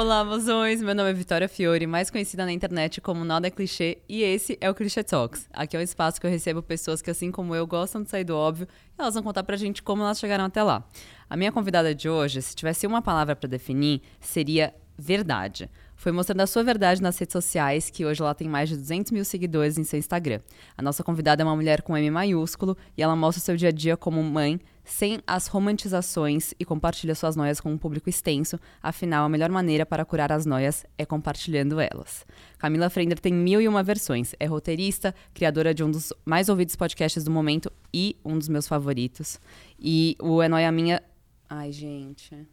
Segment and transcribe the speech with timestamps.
[0.00, 0.80] Olá, mozões!
[0.80, 4.56] Meu nome é Vitória Fiore, mais conhecida na internet como Nada é Clichê, e esse
[4.60, 5.48] é o Clichê Talks.
[5.52, 8.22] Aqui é um espaço que eu recebo pessoas que, assim como eu, gostam de sair
[8.22, 10.84] do óbvio e elas vão contar pra gente como elas chegaram até lá.
[11.28, 15.68] A minha convidada de hoje, se tivesse uma palavra para definir, seria verdade
[15.98, 19.10] foi mostrando a sua verdade nas redes sociais, que hoje ela tem mais de 200
[19.10, 20.40] mil seguidores em seu Instagram.
[20.76, 23.70] A nossa convidada é uma mulher com M maiúsculo e ela mostra o seu dia
[23.70, 28.58] a dia como mãe, sem as romantizações e compartilha suas noias com um público extenso.
[28.82, 32.26] Afinal, a melhor maneira para curar as noias é compartilhando elas.
[32.58, 34.34] Camila Frender tem mil e uma versões.
[34.40, 38.66] É roteirista, criadora de um dos mais ouvidos podcasts do momento e um dos meus
[38.66, 39.38] favoritos.
[39.78, 41.02] E o É Noia Minha.
[41.48, 42.46] Ai, gente.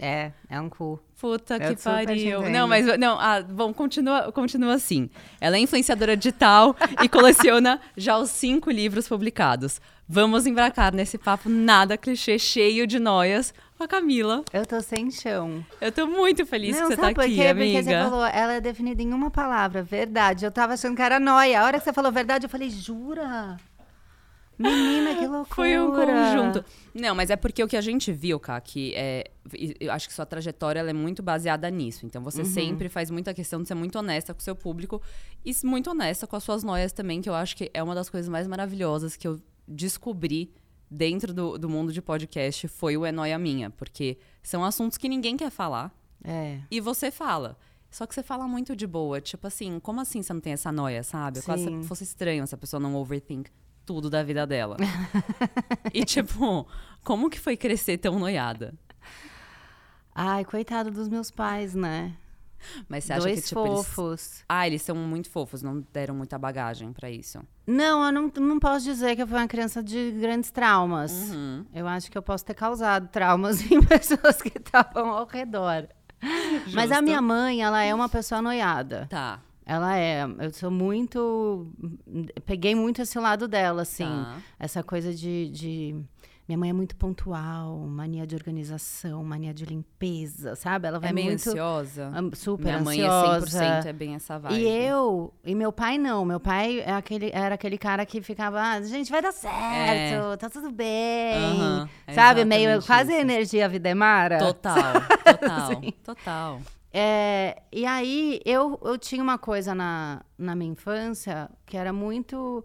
[0.00, 1.00] É, é um cu.
[1.18, 2.48] Puta eu que pariu.
[2.50, 5.08] Não, mas não, ah, bom, continua, continua assim.
[5.40, 9.80] Ela é influenciadora digital e coleciona já os cinco livros publicados.
[10.08, 14.44] Vamos embracar nesse papo nada clichê, cheio de noias com a Camila.
[14.52, 15.64] Eu tô sem chão.
[15.80, 17.46] Eu tô muito feliz não, que você tá aqui, quê?
[17.46, 17.78] amiga.
[17.78, 20.44] Porque você falou, ela é definida em uma palavra, verdade.
[20.44, 21.60] Eu tava achando que era noia.
[21.60, 23.56] A hora que você falou verdade, eu falei, jura?
[24.58, 25.44] Menina, que loucura.
[25.54, 26.64] Foi um conjunto.
[26.94, 29.30] Não, mas é porque o que a gente viu, Ká, que é,
[29.78, 32.06] eu acho que sua trajetória é muito baseada nisso.
[32.06, 32.46] Então você uhum.
[32.46, 35.00] sempre faz muita questão de ser muito honesta com o seu público
[35.44, 38.08] e muito honesta com as suas noias também, que eu acho que é uma das
[38.08, 40.52] coisas mais maravilhosas que eu descobri
[40.90, 43.70] dentro do, do mundo de podcast foi o É Noia Minha.
[43.70, 45.94] Porque são assuntos que ninguém quer falar.
[46.24, 46.60] É.
[46.70, 47.58] E você fala.
[47.90, 49.20] Só que você fala muito de boa.
[49.20, 51.38] Tipo assim, como assim você não tem essa noia, sabe?
[51.38, 51.44] Sim.
[51.44, 53.50] Quase fosse estranho se a pessoa não overthink
[53.86, 54.76] tudo da vida dela.
[55.94, 56.66] e, tipo,
[57.04, 58.74] como que foi crescer tão noiada?
[60.14, 62.14] Ai, coitado dos meus pais, né?
[62.88, 64.10] Mas você acha Dois que, tipo, fofos.
[64.10, 64.44] Eles...
[64.48, 67.38] Ah, eles são muito fofos, não deram muita bagagem para isso.
[67.66, 71.12] Não, eu não, não posso dizer que eu fui uma criança de grandes traumas.
[71.12, 71.64] Uhum.
[71.72, 75.86] Eu acho que eu posso ter causado traumas em pessoas que estavam ao redor.
[76.64, 76.74] Justo.
[76.74, 79.06] Mas a minha mãe, ela é uma pessoa noiada.
[79.08, 79.40] Tá.
[79.66, 80.24] Ela é.
[80.38, 81.66] Eu sou muito.
[82.44, 84.04] Peguei muito esse lado dela, assim.
[84.04, 84.36] Tá.
[84.60, 85.96] Essa coisa de, de,
[86.46, 90.86] Minha mãe é muito pontual, mania de organização, mania de limpeza, sabe?
[90.86, 91.48] Ela vai é meio muito.
[91.48, 92.12] ansiosa.
[92.36, 93.58] Super Minha ansiosa.
[93.58, 94.54] mãe é 100% é bem essa vibe.
[94.54, 95.34] E eu.
[95.44, 96.24] E meu pai não.
[96.24, 98.60] Meu pai é aquele, era aquele cara que ficava.
[98.60, 100.36] Ah, gente, vai dar certo, é.
[100.36, 101.88] tá tudo bem.
[102.14, 102.44] Sabe?
[102.44, 102.78] Meio.
[102.78, 102.86] Isso.
[102.86, 104.38] Quase energia Videmara.
[104.38, 104.92] Total.
[105.24, 105.82] Total.
[106.04, 106.60] total.
[106.98, 112.64] É, e aí eu, eu tinha uma coisa na, na minha infância que era muito.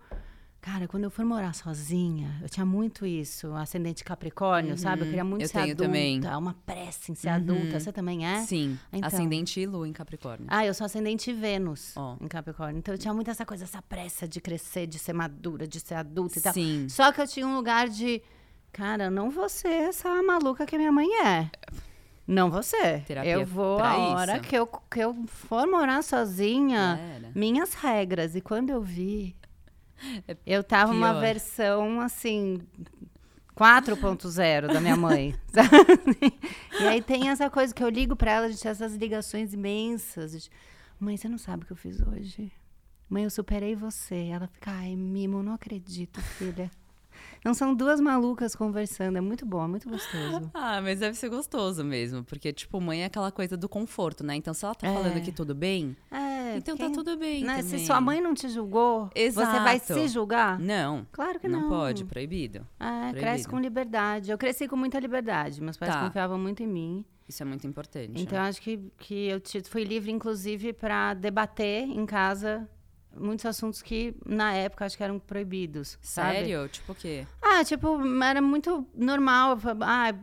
[0.62, 5.02] Cara, quando eu for morar sozinha, eu tinha muito isso, ascendente Capricórnio, uhum, sabe?
[5.02, 5.84] Eu queria muito eu ser adulta.
[5.84, 6.22] Também.
[6.38, 7.34] Uma pressa em ser uhum.
[7.34, 7.80] adulta.
[7.80, 8.42] Você também é?
[8.44, 8.80] Sim.
[8.94, 10.46] Então, ascendente e Lua em Capricórnio.
[10.48, 12.16] Ah, eu sou ascendente Vênus oh.
[12.24, 12.80] em Capricórnio.
[12.80, 15.96] Então eu tinha muito essa coisa, essa pressa de crescer, de ser madura, de ser
[15.96, 16.54] adulta e tal.
[16.54, 16.88] Sim.
[16.88, 18.22] Só que eu tinha um lugar de.
[18.72, 21.52] Cara, não vou ser essa maluca que minha mãe é.
[22.32, 23.04] Não você.
[23.06, 26.98] Terapia eu vou a hora que eu, que eu for morar sozinha,
[27.36, 28.36] minhas regras.
[28.36, 29.36] E quando eu vi,
[30.26, 30.98] é eu tava pior.
[30.98, 32.62] uma versão assim
[33.54, 35.36] 4.0 da minha mãe.
[36.80, 40.50] e aí tem essa coisa que eu ligo para ela, gente essas ligações imensas.
[40.98, 42.50] Mãe, você não sabe o que eu fiz hoje?
[43.10, 44.30] Mãe, eu superei você.
[44.32, 46.72] Ela fica, ai, Mimo, não acredito, filha.
[47.44, 49.18] Não são duas malucas conversando.
[49.18, 50.52] É muito bom, é muito gostoso.
[50.54, 52.24] Ah, mas deve ser gostoso mesmo.
[52.24, 54.36] Porque, tipo, mãe é aquela coisa do conforto, né?
[54.36, 54.94] Então, se ela tá é.
[54.94, 56.92] falando que tudo bem, é, então tá quem...
[56.92, 57.44] tá tudo bem.
[57.44, 57.62] Né?
[57.64, 59.52] Se sua mãe não te julgou, Exato.
[59.52, 60.60] você vai se julgar?
[60.60, 61.08] Não.
[61.12, 61.62] Claro que não.
[61.62, 62.68] Não pode, proibido.
[62.80, 63.20] É, proibido.
[63.20, 64.32] cresce com liberdade.
[64.32, 65.62] Eu cresci com muita liberdade.
[65.62, 66.04] Meus pais tá.
[66.04, 67.06] confiavam muito em mim.
[67.28, 68.22] Isso é muito importante.
[68.22, 68.50] Então, né?
[68.50, 72.68] acho que, que eu fui livre, inclusive, para debater em casa
[73.18, 75.98] muitos assuntos que na época acho que eram proibidos.
[76.02, 76.62] Sério?
[76.62, 76.70] Sabe?
[76.70, 77.28] Tipo o quê?
[77.42, 79.58] Ah, tipo, era muito normal.
[79.82, 80.14] Ah,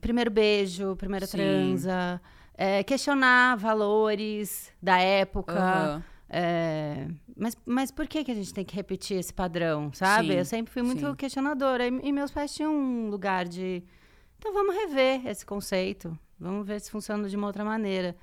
[0.00, 1.38] primeiro beijo, primeira Sim.
[1.38, 2.20] transa.
[2.54, 5.96] É, questionar valores da época.
[5.96, 6.02] Uhum.
[6.34, 10.28] É, mas, mas por que, que a gente tem que repetir esse padrão, sabe?
[10.28, 11.14] Sim, Eu sempre fui muito sim.
[11.14, 11.86] questionadora.
[11.86, 13.82] E, e, meus pais tinham um lugar de.
[14.38, 16.16] Então vamos rever esse conceito.
[16.38, 18.16] Vamos ver se funciona de uma outra maneira.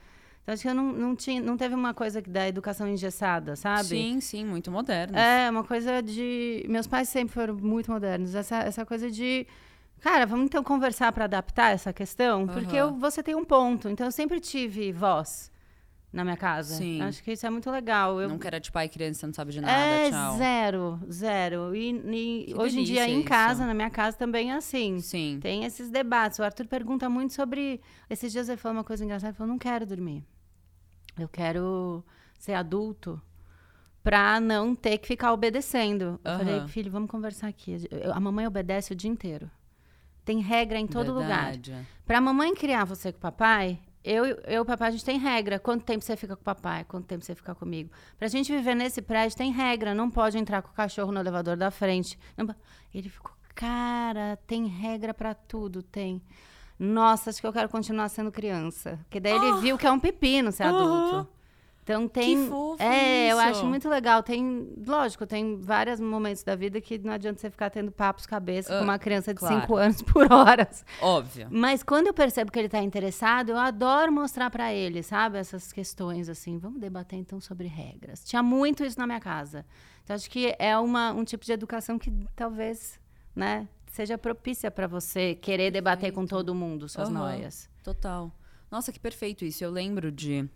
[0.49, 3.89] Então, acho que eu não, não, tinha, não teve uma coisa da educação engessada, sabe?
[3.89, 5.19] Sim, sim, muito moderna.
[5.19, 6.65] É, uma coisa de.
[6.67, 8.33] Meus pais sempre foram muito modernos.
[8.33, 9.45] Essa, essa coisa de.
[10.01, 12.47] Cara, vamos então conversar para adaptar essa questão?
[12.47, 13.89] Porque eu, você tem um ponto.
[13.89, 15.51] Então, eu sempre tive voz
[16.11, 16.73] na minha casa.
[16.73, 16.99] Sim.
[17.03, 18.19] Acho que isso é muito legal.
[18.19, 18.27] Eu...
[18.27, 20.37] Nunca era de pai e criança, você não sabe de nada, é, tchau.
[20.37, 21.75] zero, zero.
[21.75, 24.99] E, e hoje em dia, em casa, na minha casa, também é assim.
[24.99, 25.37] Sim.
[25.39, 26.39] Tem esses debates.
[26.39, 27.79] O Arthur pergunta muito sobre...
[28.09, 30.25] Esses dias ele falou uma coisa engraçada, ele falou, não quero dormir.
[31.23, 32.03] Eu quero
[32.37, 33.21] ser adulto
[34.03, 36.19] pra não ter que ficar obedecendo.
[36.23, 37.77] Eu falei, filho, vamos conversar aqui.
[38.13, 39.49] a mamãe obedece o dia inteiro.
[40.23, 41.71] Tem regra em todo Verdade.
[41.71, 41.85] lugar.
[42.05, 45.59] Pra mamãe criar você com o papai, eu e o papai, a gente tem regra.
[45.59, 46.85] Quanto tempo você fica com o papai?
[46.85, 47.91] Quanto tempo você fica comigo?
[48.17, 49.93] Pra gente viver nesse prédio, tem regra.
[49.93, 52.17] Não pode entrar com o cachorro no elevador da frente.
[52.93, 56.21] Ele ficou, cara, tem regra para tudo, tem.
[56.79, 58.97] Nossa, acho que eu quero continuar sendo criança.
[59.03, 59.43] Porque daí oh.
[59.43, 61.27] ele viu que é um pepino ser adulto.
[61.89, 62.43] Então tem.
[62.43, 63.31] Que fofo é, isso.
[63.31, 64.21] eu acho muito legal.
[64.21, 68.71] Tem, lógico, tem vários momentos da vida que não adianta você ficar tendo papos cabeça
[68.71, 69.75] uh, com uma criança de 5 claro.
[69.75, 70.85] anos por horas.
[71.01, 71.47] Óbvio.
[71.49, 75.39] Mas quando eu percebo que ele está interessado, eu adoro mostrar para ele, sabe?
[75.39, 76.59] Essas questões assim.
[76.59, 78.23] Vamos debater então sobre regras.
[78.23, 79.65] Tinha muito isso na minha casa.
[80.03, 82.99] Então acho que é uma, um tipo de educação que talvez,
[83.35, 87.15] né, seja propícia para você querer debater com todo mundo suas uhum.
[87.15, 87.69] noias.
[87.83, 88.31] Total.
[88.71, 89.63] Nossa, que perfeito isso.
[89.63, 90.49] Eu lembro de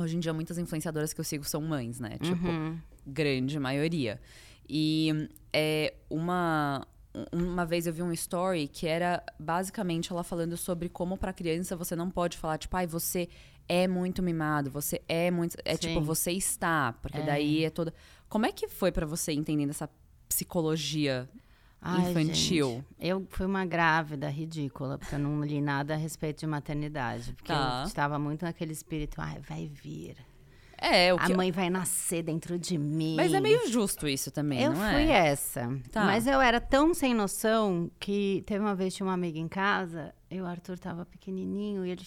[0.00, 2.16] Hoje em dia, muitas influenciadoras que eu sigo são mães, né?
[2.22, 2.78] Tipo, uhum.
[3.06, 4.18] grande maioria.
[4.66, 6.86] E é, uma,
[7.30, 11.76] uma vez eu vi um story que era basicamente ela falando sobre como para criança
[11.76, 13.28] você não pode falar, tipo, ai, você
[13.68, 15.56] é muito mimado, você é muito.
[15.64, 15.88] É tipo, Sim.
[15.94, 17.26] tipo, você está, porque é.
[17.26, 17.92] daí é toda.
[18.28, 19.90] Como é que foi para você entendendo essa
[20.28, 21.28] psicologia
[21.80, 22.68] Ai, infantil.
[22.68, 27.32] Gente, eu fui uma grávida ridícula, porque eu não li nada a respeito de maternidade.
[27.32, 27.80] Porque tá.
[27.82, 30.16] eu estava muito naquele espírito, ai, vai vir.
[30.76, 31.32] É, o que...
[31.32, 33.14] A mãe vai nascer dentro de mim.
[33.16, 34.88] Mas é meio justo isso também, eu não é?
[34.88, 35.80] Eu fui essa.
[35.90, 36.04] Tá.
[36.04, 40.14] Mas eu era tão sem noção que teve uma vez tinha uma amiga em casa,
[40.30, 42.02] e o Arthur estava pequenininho, e ele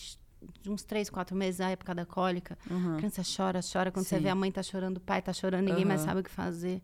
[0.62, 2.58] de uns três, quatro meses, a época da cólica.
[2.70, 2.96] Uhum.
[2.96, 3.92] A criança chora, chora.
[3.92, 4.18] Quando Sim.
[4.18, 5.88] você vê a mãe tá chorando, o pai tá chorando, ninguém uhum.
[5.88, 6.82] mais sabe o que fazer.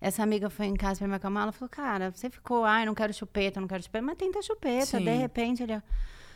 [0.00, 2.94] Essa amiga foi em casa pra me acalmar, ela falou, cara, você ficou, ai, não
[2.94, 4.98] quero chupeta, não quero chupeta, mas tenta chupeta.
[4.98, 5.04] Sim.
[5.04, 5.82] De repente, ele...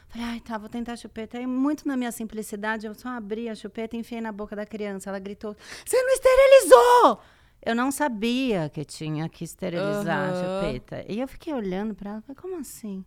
[0.09, 1.39] Falei, ai, tá, vou tentar chupeta.
[1.39, 4.67] Aí, muito na minha simplicidade, eu só abri a chupeta e enfiei na boca da
[4.67, 5.09] criança.
[5.09, 7.21] Ela gritou, você não esterilizou!
[7.63, 10.35] Eu não sabia que tinha que esterilizar uhum.
[10.35, 11.05] a chupeta.
[11.07, 13.05] E eu fiquei olhando para ela, falei, como assim?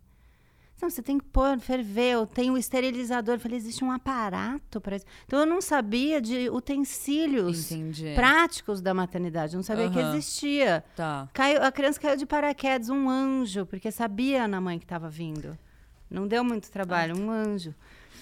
[0.84, 3.36] Não, você tem que pôr, ferver, tenho o esterilizador.
[3.36, 5.06] Eu falei, existe um aparato para isso.
[5.26, 8.14] Então eu não sabia de utensílios Entendi.
[8.16, 9.94] práticos da maternidade, eu não sabia uhum.
[9.94, 10.84] que existia.
[10.94, 11.30] Tá.
[11.32, 15.58] Caiu, a criança caiu de paraquedas, um anjo, porque sabia na mãe que estava vindo.
[16.12, 17.22] Não deu muito trabalho, ah.
[17.22, 17.74] um anjo.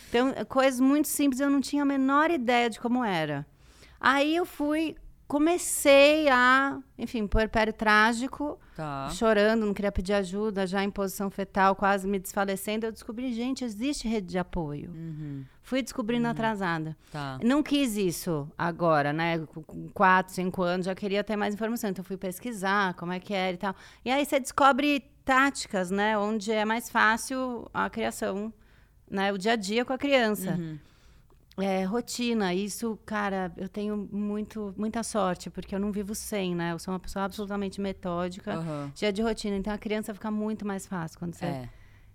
[0.10, 3.44] Então, coisas muito simples, eu não tinha a menor ideia de como era.
[4.00, 4.96] Aí eu fui
[5.32, 9.08] comecei a, enfim, puerpério trágico, tá.
[9.12, 12.86] chorando, não queria pedir ajuda, já em posição fetal, quase me desfalecendo.
[12.86, 14.92] Eu descobri, gente, existe rede de apoio.
[14.92, 15.46] Uhum.
[15.64, 16.32] Fui descobrindo uhum.
[16.32, 16.98] atrasada.
[17.10, 17.40] Tá.
[17.42, 19.40] Não quis isso agora, né?
[19.66, 21.90] Com quatro, cinco anos, já queria ter mais informação.
[21.90, 23.74] Então, fui pesquisar como é que era e tal.
[24.04, 26.18] E aí você descobre táticas, né?
[26.18, 28.54] Onde é mais fácil a criação,
[29.10, 29.32] né?
[29.32, 30.58] O dia a dia com a criança.
[30.60, 30.91] Uhum
[31.62, 32.54] é, rotina.
[32.54, 36.72] Isso, cara, eu tenho muito, muita sorte, porque eu não vivo sem, né?
[36.74, 38.92] Eu sou uma pessoa absolutamente metódica, uhum.
[38.94, 39.56] dia de rotina.
[39.56, 41.46] Então a criança fica muito mais fácil quando você.
[41.46, 41.70] É.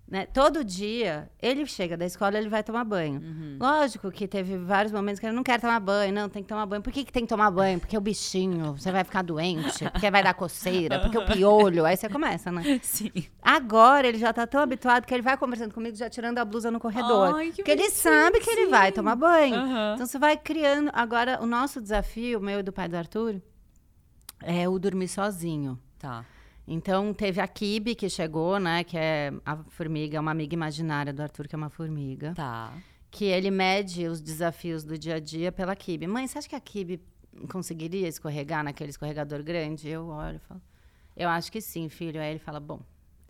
[0.08, 0.24] Né?
[0.24, 3.20] Todo dia, ele chega da escola, ele vai tomar banho.
[3.20, 3.56] Uhum.
[3.60, 6.64] Lógico que teve vários momentos que ele não quer tomar banho, não, tem que tomar
[6.64, 6.80] banho.
[6.80, 7.80] Por que, que tem que tomar banho?
[7.80, 11.84] Porque o bichinho, você vai ficar doente, porque vai dar coceira, porque o piolho.
[11.84, 12.78] Aí você começa, né?
[12.84, 13.10] Sim.
[13.42, 16.70] Agora ele já tá tão habituado que ele vai conversando comigo, já tirando a blusa
[16.70, 17.34] no corredor.
[17.34, 19.56] Ai, que porque ele sabe que ele vai tomar banho.
[19.56, 19.94] Uhum.
[19.94, 20.88] Então você vai criando.
[20.92, 23.42] Agora, o nosso desafio, o meu e do pai do Arthur,
[24.40, 25.80] é o dormir sozinho.
[25.98, 26.24] Tá.
[26.66, 28.82] Então, teve a Kibe que chegou, né?
[28.82, 32.34] Que é a formiga, é uma amiga imaginária do Arthur, que é uma formiga.
[32.34, 32.72] Tá.
[33.10, 36.06] Que ele mede os desafios do dia a dia pela Kibe.
[36.06, 37.00] Mãe, você acha que a Kibe
[37.50, 39.88] conseguiria escorregar naquele escorregador grande?
[39.88, 40.60] Eu olho e falo,
[41.16, 42.20] eu acho que sim, filho.
[42.20, 42.80] Aí ele fala, bom,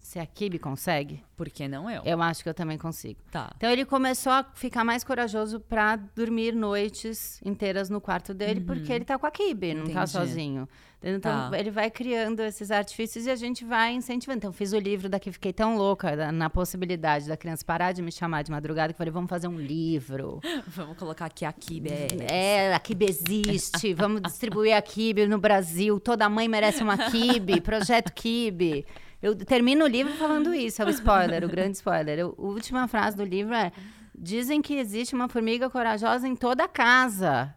[0.06, 1.22] se a Kibe consegue.
[1.37, 2.00] Por que não eu?
[2.04, 3.20] Eu acho que eu também consigo.
[3.30, 3.52] Tá.
[3.56, 8.66] Então ele começou a ficar mais corajoso para dormir noites inteiras no quarto dele, uhum.
[8.66, 10.68] porque ele tá com a Kibe, não tá sozinho.
[11.08, 11.58] Então tá.
[11.58, 14.38] ele vai criando esses artifícios e a gente vai incentivando.
[14.38, 18.02] Então fiz o livro daqui, fiquei tão louca da, na possibilidade da criança parar de
[18.02, 20.40] me chamar de madrugada que falei, vamos fazer um livro.
[20.66, 21.90] vamos colocar aqui a Kibe.
[21.90, 26.00] É, é a Kibe existe, vamos distribuir a Kibe no Brasil.
[26.00, 28.84] Toda mãe merece uma Kibe, projeto Kibe.
[29.22, 32.18] Eu termino o livro falando isso, é o spoiler, o grande spoiler.
[32.18, 33.70] Eu, a última frase do livro é:
[34.18, 37.54] Dizem que existe uma formiga corajosa em toda casa.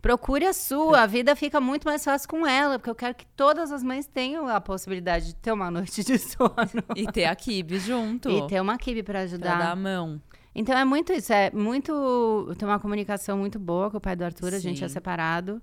[0.00, 3.26] Procure a sua, a vida fica muito mais fácil com ela, porque eu quero que
[3.26, 6.52] todas as mães tenham a possibilidade de ter uma noite de sono.
[6.94, 8.30] E ter a Kibe junto.
[8.30, 9.56] E ter uma Kibe para ajudar.
[9.56, 10.20] Pra dar a mão.
[10.54, 12.54] Então é muito isso, é muito.
[12.58, 14.56] Tem uma comunicação muito boa com o pai do Arthur, Sim.
[14.56, 15.60] a gente é separado.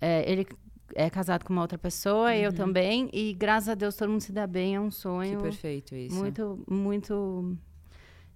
[0.00, 0.46] É, ele
[0.94, 2.36] é casado com uma outra pessoa, uhum.
[2.36, 3.08] eu também.
[3.12, 5.38] E graças a Deus todo mundo se dá bem, é um sonho.
[5.38, 6.14] Que perfeito isso.
[6.14, 7.56] Muito, muito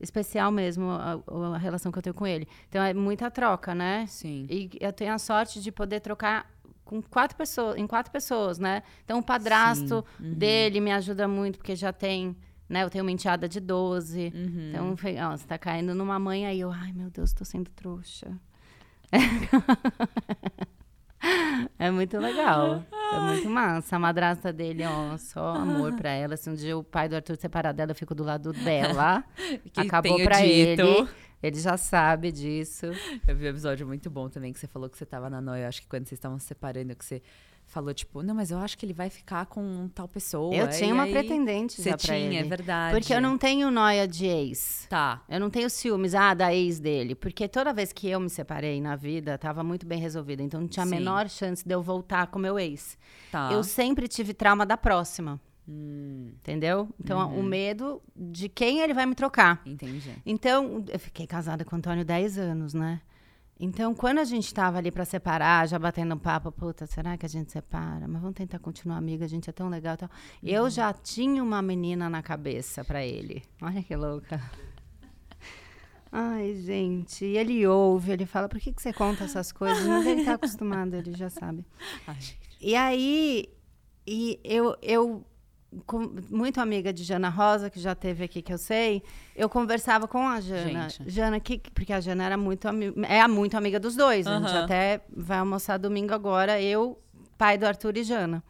[0.00, 1.20] especial mesmo a,
[1.54, 2.46] a, relação que eu tenho com ele.
[2.68, 4.06] Então é muita troca, né?
[4.06, 4.46] Sim.
[4.50, 6.50] E eu tenho a sorte de poder trocar
[6.84, 8.82] com quatro pessoas, em quatro pessoas, né?
[9.04, 10.34] Então o padrasto uhum.
[10.34, 12.36] dele me ajuda muito porque já tem
[12.68, 12.82] né?
[12.82, 14.32] Eu tenho uma enteada de 12.
[14.34, 14.70] Uhum.
[14.70, 18.36] Então, ó, você tá caindo numa mãe aí, eu, ai meu Deus, tô sendo trouxa.
[21.78, 22.82] É muito legal.
[23.12, 23.96] É muito massa.
[23.96, 26.36] A madrasta dele, ó, só amor pra ela.
[26.36, 29.24] Se um dia o pai do Arthur separar dela, eu fico do lado dela.
[29.76, 30.80] Acabou pra dito.
[30.80, 31.08] ele.
[31.42, 32.86] Ele já sabe disso.
[33.28, 35.68] Eu vi um episódio muito bom também, que você falou que você tava na noia.
[35.68, 37.22] Acho que quando vocês estavam se separando, que você
[37.66, 40.54] falou, tipo, não, mas eu acho que ele vai ficar com tal pessoa.
[40.54, 42.36] Eu tinha uma pretendente Você tinha, ele.
[42.36, 42.96] é verdade.
[42.96, 44.86] Porque eu não tenho noia de ex.
[44.88, 45.22] Tá.
[45.28, 47.14] Eu não tenho ciúmes, ah, da ex dele.
[47.14, 50.42] Porque toda vez que eu me separei na vida, tava muito bem resolvida.
[50.42, 52.96] Então não tinha a menor chance de eu voltar com meu ex.
[53.30, 53.50] Tá.
[53.52, 55.40] Eu sempre tive trauma da próxima.
[55.68, 56.30] Hum.
[56.38, 56.88] Entendeu?
[57.00, 57.40] Então, uhum.
[57.40, 59.60] o medo de quem ele vai me trocar.
[59.66, 60.12] Entendi.
[60.24, 63.00] Então, eu fiquei casada com o Antônio 10 anos, né?
[63.58, 67.24] Então, quando a gente estava ali para separar, já batendo um papo, puta, será que
[67.24, 68.06] a gente separa?
[68.06, 69.96] Mas vamos tentar continuar amiga, a gente é tão legal.
[69.96, 70.10] Tal.
[70.42, 70.48] Uhum.
[70.48, 73.42] Eu já tinha uma menina na cabeça para ele.
[73.62, 74.38] Olha que louca.
[76.12, 79.84] Ai, gente, e ele ouve, ele fala, por que, que você conta essas coisas?
[79.86, 81.64] Mas ele tá acostumado, ele já sabe.
[82.06, 82.16] Ai,
[82.60, 83.48] e aí,
[84.06, 85.26] e eu, eu
[85.84, 89.02] com, muito amiga de Jana Rosa, que já teve aqui, que eu sei,
[89.34, 90.88] eu conversava com a Jana.
[90.88, 91.10] Gente.
[91.10, 92.66] Jana, que, porque a Jana era muito
[93.08, 94.26] é muito amiga dos dois.
[94.26, 96.98] A gente até vai almoçar domingo agora, eu,
[97.36, 98.42] pai do Arthur e Jana.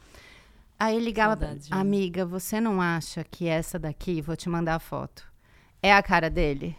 [0.78, 5.25] Aí ligava, Saudade, amiga, você não acha que essa daqui, vou te mandar a foto,
[5.83, 6.76] é a cara dele?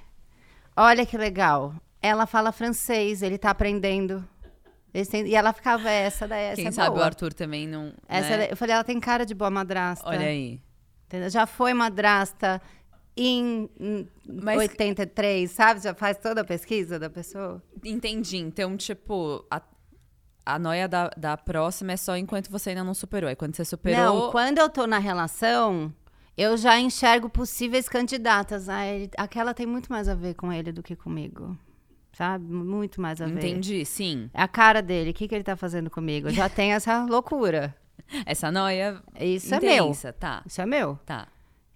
[0.76, 1.74] Olha que legal.
[2.00, 4.24] Ela fala francês, ele tá aprendendo.
[4.92, 6.46] Têm, e ela ficava essa daí.
[6.46, 7.02] Essa Quem é sabe boa.
[7.02, 7.94] o Arthur também não.
[8.08, 8.48] Essa né?
[8.52, 10.08] eu falei, ela tem cara de boa madrasta.
[10.08, 10.62] Olha aí.
[11.06, 11.30] Entendeu?
[11.30, 12.62] Já foi madrasta
[13.16, 13.70] em,
[14.28, 14.58] Mas...
[14.58, 15.82] 83, sabe?
[15.82, 17.62] Já faz toda a pesquisa da pessoa.
[17.84, 18.38] Entendi.
[18.38, 19.62] Então, tipo, a,
[20.46, 23.30] a noia da, da próxima é só enquanto você ainda não superou.
[23.30, 24.24] Aí quando você superou.
[24.24, 25.94] Não, quando eu tô na relação,
[26.38, 28.68] eu já enxergo possíveis candidatas.
[28.68, 28.82] Ah,
[29.18, 31.58] aquela tem muito mais a ver com ele do que comigo
[32.18, 32.52] sabe?
[32.52, 33.38] Muito mais a ver.
[33.38, 34.30] Entendi, sim.
[34.34, 36.32] É a cara dele, o que, que ele tá fazendo comigo?
[36.32, 37.76] Já tem essa loucura.
[38.26, 39.02] Essa noia.
[39.20, 40.14] Isso intensa, é meu.
[40.20, 40.44] Tá.
[40.46, 41.00] Isso é meu.
[41.06, 41.28] Tá.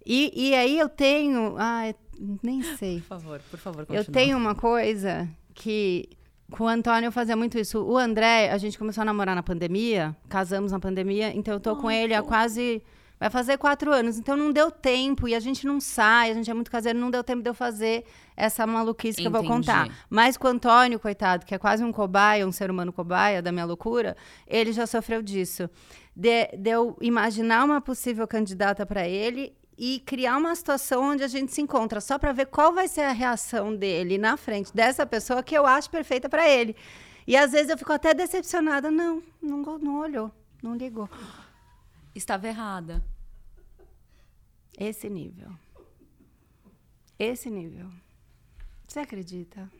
[0.04, 1.54] E, e aí eu tenho.
[1.56, 1.94] Ai,
[2.42, 3.00] nem sei.
[3.00, 4.00] Por favor, por favor, continua.
[4.00, 6.08] Eu tenho uma coisa que.
[6.50, 7.82] Com o Antônio eu fazia muito isso.
[7.82, 11.76] O André, a gente começou a namorar na pandemia, casamos na pandemia, então eu tô
[11.76, 12.82] com ele há quase
[13.22, 14.18] Vai fazer quatro anos.
[14.18, 17.08] Então não deu tempo e a gente não sai, a gente é muito caseiro, não
[17.08, 18.04] deu tempo de eu fazer
[18.36, 19.36] essa maluquice que Entendi.
[19.36, 19.88] eu vou contar.
[20.10, 23.52] Mas com o Antônio, coitado, que é quase um cobaia, um ser humano cobaia da
[23.52, 25.70] minha loucura, ele já sofreu disso.
[26.16, 31.28] De, de eu imaginar uma possível candidata para ele e criar uma situação onde a
[31.28, 35.06] gente se encontra só para ver qual vai ser a reação dele na frente dessa
[35.06, 36.74] pessoa que eu acho perfeita para ele.
[37.24, 38.90] E às vezes eu fico até decepcionada.
[38.90, 40.28] Não, não, não olhou,
[40.60, 41.08] não ligou.
[42.16, 43.11] Estava errada.
[44.78, 45.50] Esse nível.
[47.18, 47.88] Esse nível.
[48.86, 49.70] Você acredita?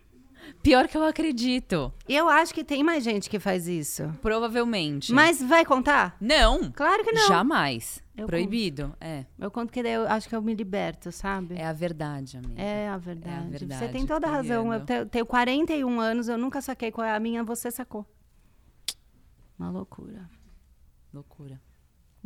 [0.63, 1.93] Pior que eu acredito.
[2.09, 4.13] Eu acho que tem mais gente que faz isso.
[4.21, 5.13] Provavelmente.
[5.13, 6.17] Mas vai contar?
[6.21, 6.71] Não.
[6.73, 7.29] Claro que não.
[7.29, 8.03] Jamais.
[8.17, 8.89] Eu Proibido.
[8.89, 8.97] Conto.
[9.01, 9.27] É.
[9.39, 11.55] Eu conto que daí eu acho que eu me liberto, sabe?
[11.55, 12.61] É a verdade, amiga.
[12.61, 13.35] É a verdade.
[13.35, 14.73] É a verdade você tem toda a razão.
[14.73, 18.05] Eu tenho 41 anos, eu nunca saquei qual é a minha, você sacou.
[19.59, 20.29] Uma loucura.
[21.13, 21.61] Loucura.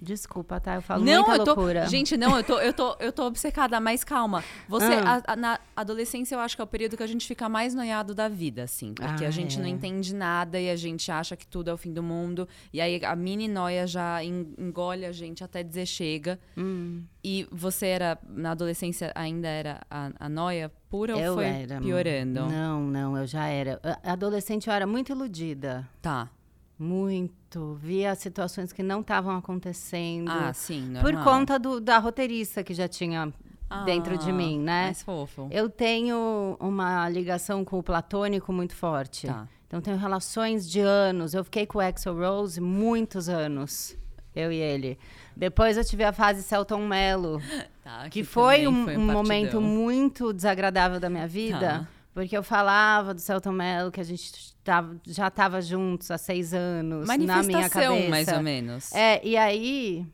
[0.01, 0.75] Desculpa, tá?
[0.75, 1.87] Eu falo não, muita eu tô, loucura.
[1.87, 4.45] Gente, não, eu tô, eu tô, eu tô obcecada, mas calma.
[4.69, 5.23] Você, ah.
[5.27, 7.75] a, a, na adolescência, eu acho que é o período que a gente fica mais
[7.75, 8.93] noiado da vida, assim.
[8.93, 9.61] Porque ah, a gente é.
[9.61, 12.47] não entende nada e a gente acha que tudo é o fim do mundo.
[12.73, 16.39] E aí a mini noia já engole a gente até dizer chega.
[16.59, 17.03] Hum.
[17.25, 21.81] E você era, na adolescência, ainda era a, a noia pura eu ou foi era,
[21.81, 22.47] piorando?
[22.47, 23.81] Não, não, eu já era.
[24.05, 25.89] Adolescente eu era muito iludida.
[26.03, 26.31] Tá.
[26.79, 27.75] Muito.
[27.81, 30.31] Via situações que não estavam acontecendo.
[30.31, 31.03] Ah, sim, normal.
[31.03, 33.33] Por conta do, da roteirista que já tinha
[33.69, 34.85] ah, dentro de mim, né?
[34.85, 35.49] Mais fofo.
[35.51, 39.27] Eu tenho uma ligação com o platônico muito forte.
[39.27, 39.49] Tá.
[39.67, 41.35] Então, tenho relações de anos.
[41.35, 43.97] Eu fiquei com o Axel Rose muitos anos.
[44.35, 44.99] Eu e ele.
[45.35, 47.41] Depois eu tive a fase Celton Mello.
[47.87, 51.61] Tá, que, que foi um, foi um, um momento muito desagradável da minha vida.
[51.61, 51.89] Tá.
[52.17, 56.55] Porque eu falava do Celton Mello, que a gente tava, já estava juntos há seis
[56.55, 58.09] anos, na minha cabeça.
[58.09, 58.91] mais ou menos.
[58.95, 60.07] É, e aí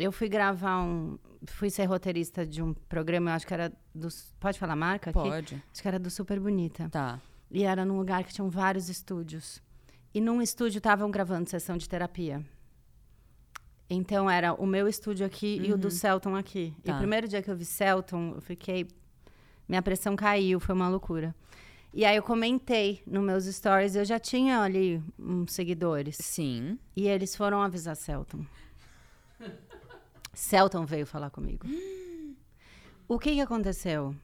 [0.00, 1.16] eu fui gravar um...
[1.46, 4.08] Fui ser roteirista de um programa, eu acho que era do...
[4.40, 5.20] Pode falar marca aqui?
[5.20, 5.62] Pode.
[5.72, 6.88] Acho que era do Super Bonita.
[6.88, 7.20] Tá.
[7.52, 9.62] E era num lugar que tinham vários estúdios.
[10.12, 12.44] E num estúdio estavam gravando sessão de terapia.
[13.88, 15.66] Então era o meu estúdio aqui uhum.
[15.66, 15.90] e o do uhum.
[15.92, 16.74] Celton aqui.
[16.82, 16.90] Tá.
[16.90, 18.88] E o primeiro dia que eu vi Celton, eu fiquei.
[19.68, 21.34] Minha pressão caiu, foi uma loucura.
[21.92, 26.16] E aí eu comentei nos meus stories, eu já tinha ali uns seguidores.
[26.20, 26.78] Sim.
[26.94, 28.44] E eles foram avisar Celton.
[30.32, 31.66] Celton veio falar comigo.
[33.08, 34.14] o que, que aconteceu?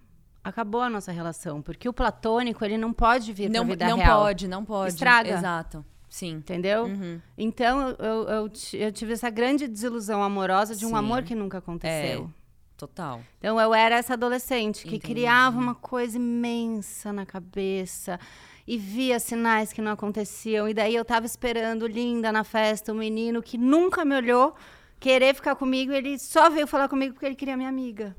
[0.42, 3.96] Acabou a nossa relação, porque o platônico, ele não pode vir não, pra vida não
[3.96, 4.18] real.
[4.18, 4.92] Não pode, não pode.
[4.92, 5.30] Estraga.
[5.30, 5.84] Exato.
[6.08, 6.34] Sim.
[6.34, 6.84] Entendeu?
[6.84, 7.20] Uhum.
[7.36, 10.94] Então, eu, eu, eu, tive essa grande desilusão amorosa de um Sim.
[10.94, 12.30] amor que nunca aconteceu.
[12.30, 12.43] É.
[12.86, 13.22] Total.
[13.38, 15.14] Então, eu era essa adolescente que Entendi.
[15.14, 18.20] criava uma coisa imensa na cabeça
[18.66, 20.68] e via sinais que não aconteciam.
[20.68, 24.54] E daí eu tava esperando, linda, na festa, um menino que nunca me olhou,
[25.00, 25.92] querer ficar comigo.
[25.92, 28.14] E ele só veio falar comigo porque ele queria minha amiga.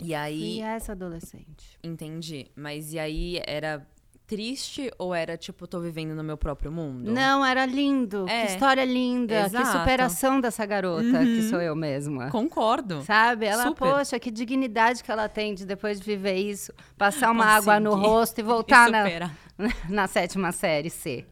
[0.00, 0.58] E aí.
[0.58, 1.78] E essa adolescente.
[1.82, 2.48] Entendi.
[2.54, 3.84] Mas e aí era
[4.26, 7.10] triste ou era tipo, tô vivendo no meu próprio mundo?
[7.12, 8.26] Não, era lindo.
[8.28, 8.46] É.
[8.46, 9.46] Que história linda.
[9.46, 9.64] Exato.
[9.64, 12.30] Que superação dessa garota, que sou eu mesma.
[12.30, 13.02] Concordo.
[13.02, 13.46] Sabe?
[13.46, 13.92] Ela, Super.
[13.92, 17.58] poxa, que dignidade que ela tem de depois de viver isso, passar uma Conseguir.
[17.70, 19.30] água no rosto e voltar E na,
[19.88, 21.24] na sétima série C.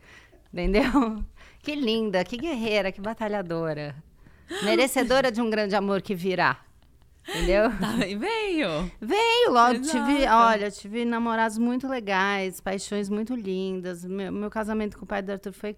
[0.53, 1.25] Entendeu?
[1.61, 3.95] Que linda, que guerreira, que batalhadora.
[4.63, 6.59] Merecedora de um grande amor que virá.
[7.29, 7.71] Entendeu?
[7.81, 8.91] Tá, veio.
[9.01, 10.07] Veio logo, Exato.
[10.07, 14.05] tive, olha, tive namorados muito legais, paixões muito lindas.
[14.05, 15.77] Meu, meu casamento com o pai do Arthur foi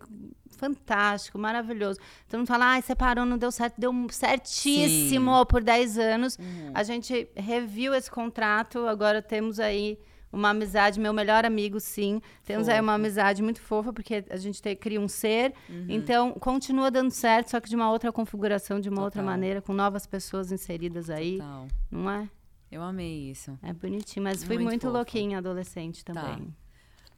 [0.56, 2.00] fantástico, maravilhoso.
[2.28, 3.74] Todo mundo fala, ai, separou, não deu certo.
[3.78, 6.38] Deu certíssimo por 10 anos.
[6.38, 6.70] Uhum.
[6.74, 9.98] A gente reviu esse contrato, agora temos aí
[10.32, 12.20] uma amizade, meu melhor amigo, sim.
[12.44, 15.52] Temos aí uma amizade muito fofa, porque a gente te- cria um ser.
[15.68, 15.86] Uhum.
[15.88, 19.32] Então, continua dando certo, só que de uma outra configuração, de uma outra Total.
[19.32, 21.38] maneira, com novas pessoas inseridas aí.
[21.38, 21.68] Total.
[21.90, 22.28] Não é?
[22.70, 23.56] Eu amei isso.
[23.62, 24.92] É bonitinho, mas fui Muito muito, fofo.
[24.96, 26.52] louquinha adolescente também.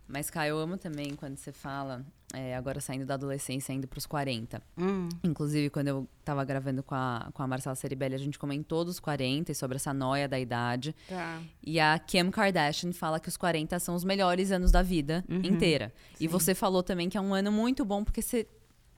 [0.08, 4.06] Mas, Kai, eu amo também quando você fala, é, agora saindo da adolescência, indo pros
[4.06, 4.62] 40.
[4.78, 8.84] Hum, Inclusive, quando eu tava gravando com a, com a Marcela Ceribelli, a gente comentou
[8.86, 10.96] dos 40 e sobre essa noia da idade.
[11.08, 11.42] tá.
[11.62, 15.42] E a Kim Kardashian fala que os 40 são os melhores anos da vida Uhum.
[15.44, 15.92] inteira.
[16.18, 18.46] E você falou também que é um ano muito bom porque você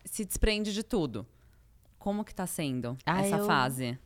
[0.05, 1.27] se desprende de tudo.
[1.99, 3.99] Como que tá sendo Ah, essa eu- fase?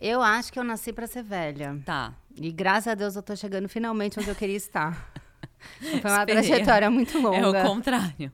[0.00, 1.78] Eu acho que eu nasci pra ser velha.
[1.84, 2.14] Tá.
[2.36, 5.12] E graças a Deus eu tô chegando finalmente onde eu queria estar.
[5.80, 6.34] Foi uma Esperei.
[6.34, 7.58] trajetória muito longa.
[7.58, 8.32] É o contrário.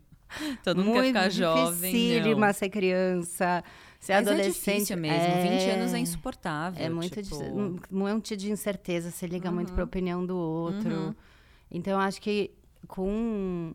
[0.64, 1.92] Todo mundo quer muito ficar jovem.
[1.92, 2.52] dificílima não.
[2.54, 3.62] ser criança,
[4.00, 4.92] ser Mas adolescente.
[4.92, 5.42] é mesmo.
[5.42, 6.84] 20 anos é insuportável.
[6.84, 7.36] É muito tipo...
[7.38, 9.74] de- um monte de incerteza, você liga muito Uhum.
[9.76, 10.90] pra opinião do outro.
[10.90, 11.14] Uhum.
[11.70, 12.50] Então, eu acho que
[12.88, 13.72] com.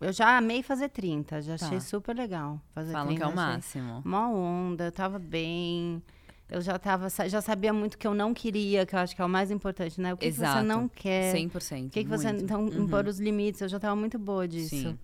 [0.00, 1.66] Eu já amei fazer 30, já Tá.
[1.66, 2.60] achei super legal.
[2.74, 4.02] Fazer Falam 30, que é o máximo.
[4.04, 6.02] Mó onda, eu tava bem.
[6.48, 9.24] Eu já tava, já sabia muito que eu não queria, que eu acho que é
[9.24, 10.14] o mais importante, né?
[10.14, 10.58] O que, que Exato.
[10.60, 11.34] você não quer?
[11.34, 11.86] 100%.
[11.86, 12.28] O que, que você.
[12.28, 12.44] muito.
[12.44, 12.84] Então, Uhum.
[12.84, 14.68] impor os limites, eu já tava muito boa disso.
[14.76, 14.98] Sim.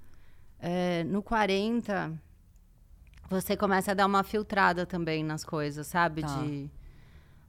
[0.60, 2.12] É, no 40,
[3.28, 6.22] você começa a dar uma filtrada também nas coisas, sabe?
[6.22, 6.28] Tá.
[6.42, 6.70] De.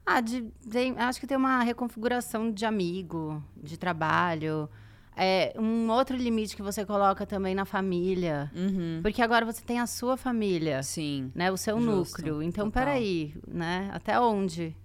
[0.06, 4.70] Ah, de, tem- acho que tem uma reconfiguração de amigo, de trabalho.
[5.16, 8.52] É, um outro limite que você coloca também na família.
[8.56, 9.00] Uhum.
[9.02, 11.32] Porque agora você tem a sua família, Sim.
[11.36, 11.52] né?
[11.52, 12.42] O seu Justo, núcleo.
[12.44, 12.86] Então, total.
[12.86, 13.90] peraí, né?
[13.94, 14.76] Até onde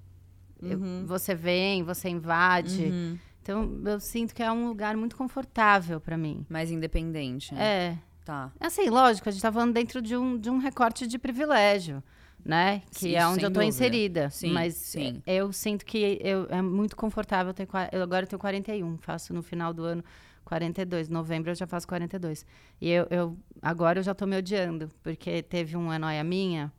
[0.62, 1.04] eu- Uhum.
[1.06, 2.84] você vem, você invade.
[2.84, 3.18] Uhum.
[3.42, 6.44] Então, eu sinto que é um lugar muito confortável pra mim.
[6.50, 7.54] Mais independente.
[7.54, 7.96] É.
[8.24, 8.52] Tá.
[8.60, 12.02] Assim, lógico, a gente tá falando dentro de um, de um recorte de privilégio,
[12.44, 12.82] né?
[12.92, 13.68] Que Sim, é onde eu dúvida.
[13.68, 14.30] inserida.
[14.30, 15.22] Sim, Mas sim.
[15.26, 17.54] é- eu sinto que eu, é muito confortável
[17.92, 20.04] Eu agora eu tenho 41, faço no final do ano
[20.44, 21.08] 42.
[21.08, 22.46] Novembro eu já faço 42.
[22.80, 26.72] E eu, eu agora eu já tô me odiando, porque teve uma noia minha,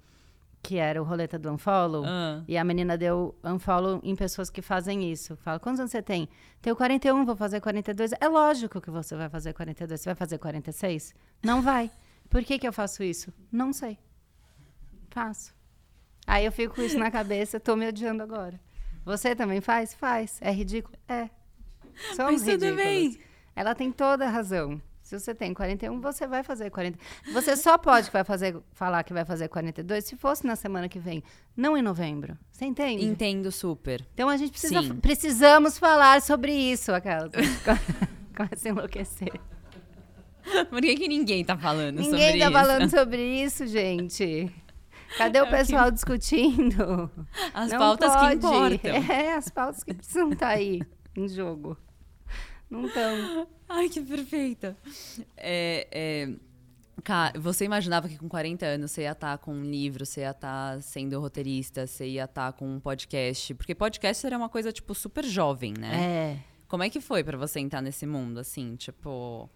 [0.62, 2.04] que era o roleta do Unfollow.
[2.06, 2.44] Ah.
[2.48, 5.38] E a menina deu unfollow em pessoas que fazem isso.
[5.38, 6.28] Fala, quantos anos você tem?
[6.62, 8.12] Tenho 41, vou fazer 42.
[8.20, 10.02] É lógico que você vai fazer 42.
[10.02, 11.14] Você vai fazer 46?
[11.44, 11.90] Não vai.
[12.30, 13.32] Por que, que eu faço isso?
[13.52, 13.98] Não sei.
[15.10, 15.54] Faço.
[16.28, 18.60] Aí eu fico com isso na cabeça, tô me odiando agora.
[19.06, 19.94] Você também faz?
[19.94, 20.38] Faz.
[20.42, 20.96] É ridículo?
[21.08, 21.30] É.
[22.16, 22.76] Somos Mas tudo ridículos.
[22.76, 23.20] bem.
[23.56, 24.82] Ela tem toda a razão.
[25.02, 27.00] Se você tem 41, você vai fazer 40.
[27.34, 31.00] Você só pode vai fazer, falar que vai fazer 42 se fosse na semana que
[31.00, 31.24] vem,
[31.58, 32.38] não em novembro.
[32.52, 33.04] Você entende?
[33.04, 34.06] Entendo super.
[34.14, 34.96] Então a gente precisa, Sim.
[34.98, 37.28] precisamos falar sobre isso, aquela.
[38.38, 39.34] Começa a enlouquecer.
[40.70, 42.54] Por que, que ninguém tá falando sobre Ninguém tá isso?
[42.54, 44.52] falando sobre isso, gente.
[45.18, 47.10] Cadê o É pessoal discutindo?
[47.54, 48.76] As Não pautas que pode.
[48.76, 48.92] importam.
[49.14, 50.82] É, as pautas que precisam estar aí
[51.16, 51.78] em jogo.
[52.70, 53.48] Não estão.
[53.68, 54.78] Ai, que perfeita.
[55.36, 56.30] É, é,
[57.04, 60.32] Cara, você imaginava que com 40 anos você ia estar com um livro, você ia
[60.32, 63.54] estar sendo roteirista, você ia estar com um podcast?
[63.56, 65.96] Porque podcast era uma coisa, tipo, super jovem, né?
[65.96, 66.40] É.
[66.68, 69.50] Como é que foi pra você entrar nesse mundo, assim, tipo...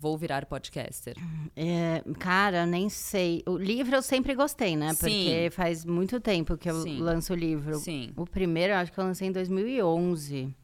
[0.00, 1.16] Vou virar podcaster.
[1.56, 3.42] É, cara, nem sei.
[3.46, 4.94] O livro eu sempre gostei, né?
[4.94, 4.98] Sim.
[5.00, 7.00] Porque faz muito tempo que eu Sim.
[7.00, 7.78] lanço o livro.
[7.78, 8.10] Sim.
[8.16, 10.54] O primeiro, eu acho que eu lancei em 2011.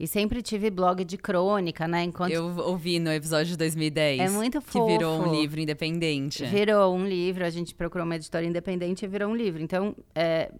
[0.00, 2.02] E sempre tive blog de crônica, né?
[2.02, 2.32] Enquanto...
[2.32, 4.20] Eu ouvi no episódio de 2010.
[4.20, 4.86] É muito fofo.
[4.86, 6.42] Que virou um livro independente.
[6.46, 9.62] Virou um livro, a gente procurou uma editora independente e virou um livro.
[9.62, 10.50] Então, é,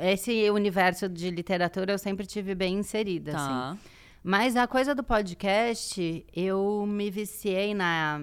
[0.00, 3.70] esse universo de literatura eu sempre tive bem inserida, tá.
[3.72, 3.78] assim.
[4.26, 8.18] Mas a coisa do podcast, eu me viciei na...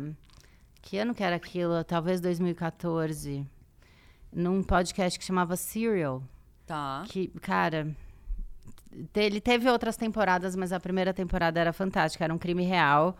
[0.81, 1.83] Que ano que era aquilo?
[1.83, 3.45] Talvez 2014.
[4.33, 6.23] Num podcast que chamava Serial.
[6.65, 7.03] Tá.
[7.07, 7.95] Que, cara
[9.15, 13.15] ele teve outras temporadas, mas a primeira temporada era fantástica, era um crime real.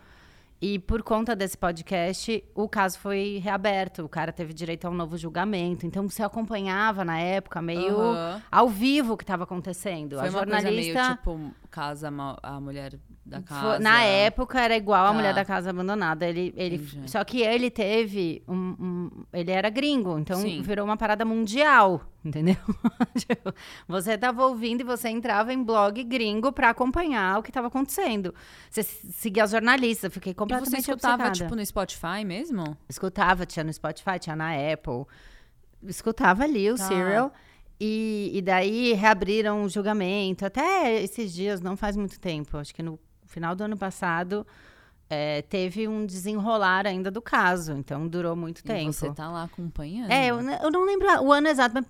[0.62, 4.04] E por conta desse podcast, o caso foi reaberto.
[4.04, 5.88] O cara teve direito a um novo julgamento.
[5.88, 8.42] Então você acompanhava na época meio uhum.
[8.52, 10.18] ao vivo o que estava acontecendo.
[10.18, 12.12] Foi a jornalista meio, tipo casa
[12.44, 13.80] a mulher da casa.
[13.80, 15.10] Na época era igual tá.
[15.10, 16.28] a mulher da casa abandonada.
[16.28, 20.62] Ele, ele, só que ele teve um, um ele era gringo, então Sim.
[20.62, 22.58] virou uma parada mundial, entendeu?
[23.18, 23.54] Tipo,
[23.88, 28.36] você estava ouvindo e você entrava em blog gringo para acompanhar o que estava acontecendo.
[28.70, 31.32] Você seguia as jornalistas, fiquei completamente e você escutava obcecada.
[31.32, 32.78] tipo no Spotify mesmo?
[32.90, 35.06] Escutava, tinha no Spotify, tinha na Apple.
[35.84, 36.88] Escutava ali o tá.
[36.88, 37.32] Serial.
[37.84, 40.46] E, e daí reabriram o julgamento.
[40.46, 44.46] Até esses dias, não faz muito tempo, acho que no final do ano passado,
[45.10, 47.72] é, teve um desenrolar ainda do caso.
[47.72, 48.94] Então, durou muito e tempo.
[48.94, 50.12] você tá lá acompanhando?
[50.12, 51.84] É, eu, eu, não lembro o ano exato, mas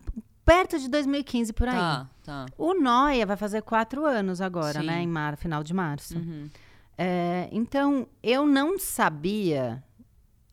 [0.45, 1.75] perto de 2015, por aí.
[1.75, 2.45] Tá, tá.
[2.57, 4.85] O Noia vai fazer quatro anos agora, Sim.
[4.85, 5.01] né?
[5.01, 6.17] Em mar, final de março.
[6.17, 6.49] Uhum.
[6.97, 9.83] É, então, eu não sabia...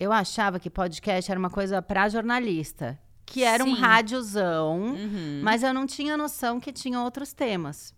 [0.00, 3.70] Eu achava que podcast era uma coisa para jornalista, que era Sim.
[3.70, 5.40] um rádiozão, uhum.
[5.42, 7.94] mas eu não tinha noção que tinha outros temas.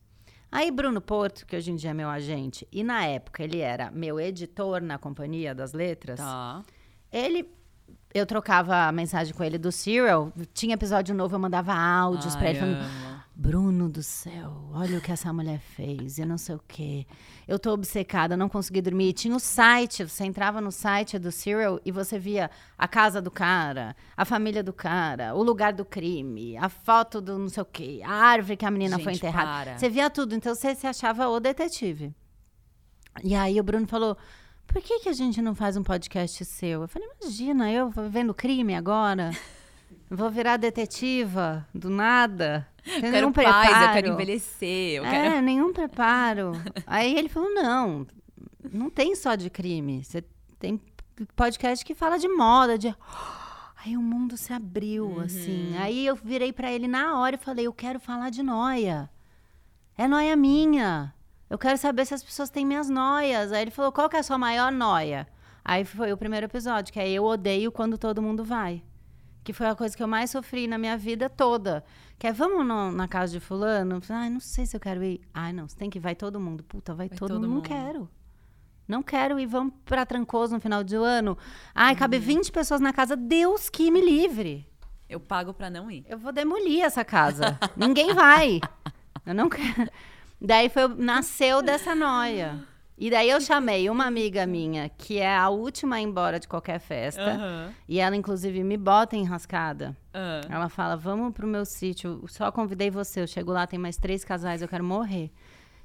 [0.51, 3.93] Aí Bruno Porto, que hoje em dia é meu agente, e na época ele era
[3.93, 6.63] meu editor na Companhia das Letras, tá.
[7.13, 7.49] ele
[8.13, 12.51] eu trocava a mensagem com ele do Serial, tinha episódio novo, eu mandava áudios para
[12.51, 16.61] ele falando: Bruno do céu, olha o que essa mulher fez, e não sei o
[16.69, 17.07] quê.
[17.49, 19.13] Eu tô obcecada, não consegui dormir.
[19.13, 23.31] Tinha o site, você entrava no site do Serial e você via a casa do
[23.31, 27.67] cara, a família do cara, o lugar do crime, a foto do não sei o
[27.67, 29.47] quê, a árvore que a menina Gente, foi enterrada.
[29.47, 29.79] Para.
[29.79, 32.15] Você via tudo, então você se achava o detetive.
[33.25, 34.17] E aí o Bruno falou:
[34.67, 36.83] por que, que a gente não faz um podcast seu?
[36.83, 39.33] Eu falei, imagina, eu vendo crime agora.
[40.09, 42.69] Vou virar detetiva do nada.
[43.01, 43.73] Tem quero preparo.
[43.73, 44.97] Paz, eu quero envelhecer.
[44.97, 45.43] Eu é, quero...
[45.43, 46.53] nenhum preparo.
[46.87, 48.07] Aí ele falou: não,
[48.73, 50.03] não tem só de crime.
[50.03, 50.25] Você
[50.59, 50.81] tem
[51.37, 52.95] podcast que fala de moda, de.
[53.83, 55.21] Aí o mundo se abriu, uhum.
[55.21, 55.75] assim.
[55.79, 59.11] Aí eu virei para ele na hora e falei: eu quero falar de noia.
[59.97, 61.15] É noia minha.
[61.49, 63.53] Eu quero saber se as pessoas têm minhas noias.
[63.53, 65.27] Aí ele falou: qual que é a sua maior noia?
[65.65, 68.83] Aí foi o primeiro episódio, que é Eu Odeio Quando Todo Mundo Vai
[69.43, 71.85] que foi a coisa que eu mais sofri na minha vida toda.
[72.19, 74.01] Que é, vamos no, na casa de fulano?
[74.11, 75.21] Ai, não sei se eu quero ir.
[75.33, 76.63] Ai, não, você tem que ir, vai todo mundo.
[76.63, 77.55] Puta, vai, vai todo, todo, mundo.
[77.55, 78.09] Não quero.
[78.87, 81.39] Não quero ir, vamos pra Trancoso no final de ano.
[81.75, 82.53] Ai, cabe 20 uhum.
[82.53, 84.69] pessoas na casa, Deus que me livre.
[85.09, 86.05] Eu pago pra não ir.
[86.09, 87.59] Eu vou demolir essa casa.
[87.77, 88.61] Ninguém vai.
[89.25, 89.91] Eu não quero.
[90.41, 92.65] Daí foi, nasceu dessa noia.
[93.01, 96.47] E daí eu chamei uma amiga minha, que é a última a ir embora de
[96.47, 97.33] qualquer festa.
[97.33, 97.73] Uhum.
[97.89, 99.97] E ela, inclusive, me bota enrascada.
[100.13, 100.55] Uhum.
[100.55, 102.23] Ela fala: vamos pro meu sítio.
[102.29, 103.23] Só convidei você.
[103.23, 105.33] Eu chego lá, tem mais três casais, eu quero morrer.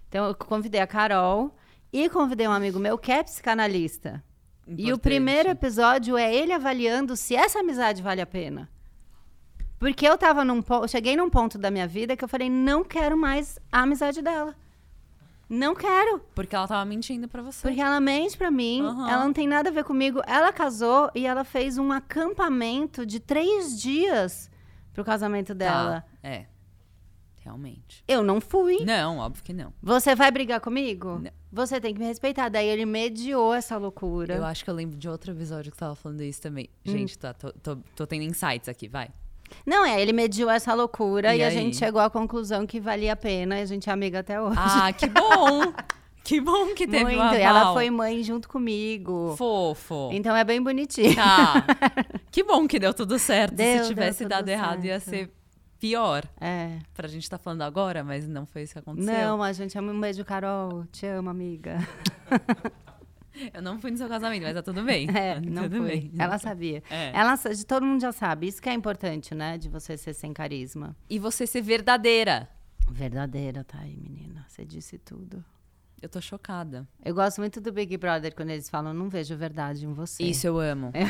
[0.09, 1.55] Então eu convidei a Carol
[1.91, 4.21] e convidei um amigo meu que é psicanalista.
[4.67, 4.89] Importante.
[4.89, 8.69] E o primeiro episódio é ele avaliando se essa amizade vale a pena.
[9.79, 12.83] Porque eu tava num ponto, cheguei num ponto da minha vida que eu falei, não
[12.83, 14.53] quero mais a amizade dela.
[15.47, 16.19] Não quero.
[16.33, 17.67] Porque ela tava mentindo para você.
[17.67, 19.07] Porque ela mente para mim, uhum.
[19.07, 20.21] ela não tem nada a ver comigo.
[20.25, 24.49] Ela casou e ela fez um acampamento de três dias
[24.93, 26.01] pro casamento tá, dela.
[26.01, 26.27] Tá.
[26.27, 26.45] É.
[27.41, 28.03] Realmente.
[28.07, 28.83] Eu não fui.
[28.83, 29.71] Não, óbvio que não.
[29.79, 31.19] Você vai brigar comigo?
[31.19, 31.31] Não.
[31.51, 32.49] Você tem que me respeitar.
[32.49, 34.33] Daí ele mediou essa loucura.
[34.33, 36.69] Eu acho que eu lembro de outro episódio que tava falando isso também.
[36.83, 36.91] Hum.
[36.91, 39.09] Gente, tá, tô, tô, tô tendo insights aqui, vai.
[39.65, 43.13] Não, é, ele mediu essa loucura e, e a gente chegou à conclusão que valia
[43.13, 44.57] a pena e a gente é amiga até hoje.
[44.59, 45.73] Ah, que bom!
[46.25, 47.19] Que bom que teve Muito.
[47.19, 49.35] Um ela foi mãe junto comigo.
[49.37, 50.09] Fofo.
[50.11, 51.13] Então é bem bonitinho.
[51.13, 51.63] Tá.
[52.31, 53.53] que bom que deu tudo certo.
[53.53, 55.31] Deu, Se tivesse dado errado, ia ser
[55.79, 56.23] pior.
[56.41, 56.79] É.
[56.95, 59.13] Pra gente estar tá falando agora, mas não foi isso que aconteceu.
[59.13, 60.85] Não, a gente ama um beijo, Carol.
[60.91, 61.77] Te amo, amiga.
[63.53, 65.07] Eu não fui no seu casamento, mas tá tudo bem.
[65.15, 65.87] É, não tudo fui.
[65.87, 66.11] Bem.
[66.17, 66.83] Ela sabia.
[66.89, 67.11] É.
[67.13, 68.47] Ela, todo mundo já sabe.
[68.47, 69.57] Isso que é importante, né?
[69.57, 70.95] De você ser sem carisma.
[71.09, 72.49] E você ser verdadeira.
[72.91, 74.45] Verdadeira, tá aí, menina.
[74.47, 75.43] Você disse tudo.
[76.05, 76.87] Eu tô chocada.
[77.03, 80.23] Eu gosto muito do Big Brother quando eles falam, não vejo verdade em você.
[80.23, 80.91] Isso eu amo.
[80.93, 81.05] É.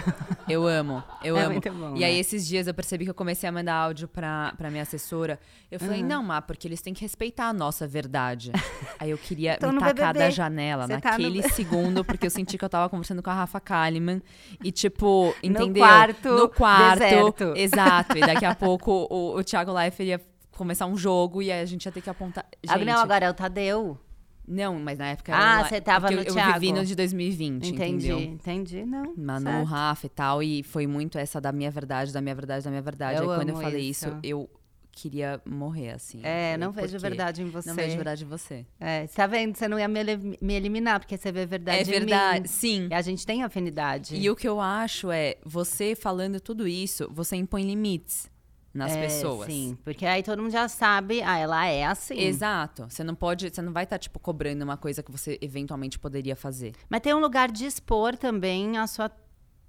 [0.48, 1.04] Eu amo.
[1.22, 1.52] Eu é amo.
[1.52, 2.06] Muito bom, e né?
[2.06, 5.38] aí, esses dias, eu percebi que eu comecei a mandar áudio pra, pra minha assessora.
[5.70, 6.08] Eu falei, uhum.
[6.08, 8.54] não, Má, porque eles têm que respeitar a nossa verdade.
[8.98, 11.54] aí eu queria me tacar da janela Você naquele tá no...
[11.54, 14.22] segundo, porque eu senti que eu tava conversando com a Rafa Kalimann.
[14.64, 15.68] E, tipo, entendeu?
[15.68, 16.30] No quarto.
[16.30, 17.00] No quarto.
[17.00, 17.54] Deserto.
[17.58, 18.18] Exato.
[18.18, 21.66] E daqui a pouco o, o Thiago Leifert ia começar um jogo e aí a
[21.66, 22.46] gente ia ter que apontar.
[22.64, 24.00] Gente, não, agora é o Tadeu.
[24.48, 26.50] Não, mas na época Ah, você tava no eu, Thiago.
[26.52, 28.20] Eu vivi no de 2020, entendi, entendeu?
[28.20, 29.14] Entendi, não.
[29.18, 29.64] Manu, certo.
[29.66, 32.82] Rafa e tal, e foi muito essa da minha verdade, da minha verdade, da minha
[32.82, 33.18] verdade.
[33.22, 34.08] Eu Aí quando eu falei isso.
[34.08, 34.50] isso, eu
[34.92, 36.22] queria morrer, assim.
[36.24, 37.68] É, não vejo verdade em você.
[37.68, 38.66] Não vejo verdade em você.
[38.80, 39.56] É, você tá vendo?
[39.56, 40.00] Você não ia me,
[40.42, 42.48] me eliminar, porque você vê verdade é em verdade, mim.
[42.48, 42.88] sim.
[42.90, 44.16] E a gente tem afinidade.
[44.16, 48.30] E o que eu acho é, você falando tudo isso, você impõe limites
[48.76, 49.48] nas é, pessoas.
[49.48, 52.20] Sim, porque aí todo mundo já sabe, ah, ela é assim.
[52.20, 52.86] Exato.
[52.90, 55.98] Você não pode, você não vai estar tá, tipo cobrando uma coisa que você eventualmente
[55.98, 56.74] poderia fazer.
[56.90, 59.10] Mas tem um lugar de expor também a sua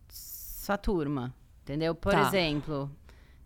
[0.09, 1.95] sua turma, entendeu?
[1.95, 2.23] Por tá.
[2.23, 2.91] exemplo,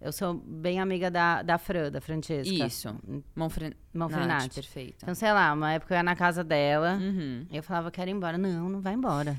[0.01, 2.67] eu sou bem amiga da, da Fran, da Francesca.
[2.67, 2.97] Isso.
[3.37, 3.73] Monfren...
[3.93, 4.55] Monfrenati.
[4.55, 4.97] perfeito.
[5.03, 7.47] Então, sei lá, uma época eu ia na casa dela, uhum.
[7.53, 8.39] eu falava, quero ir embora.
[8.39, 9.39] Não, não vai embora.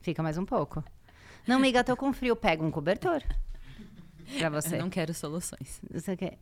[0.00, 0.82] Fica mais um pouco.
[1.46, 3.22] Não, amiga, tô com frio, pega um cobertor
[4.38, 4.76] pra você.
[4.76, 5.80] Eu não quero soluções.
[5.90, 6.38] Você quer?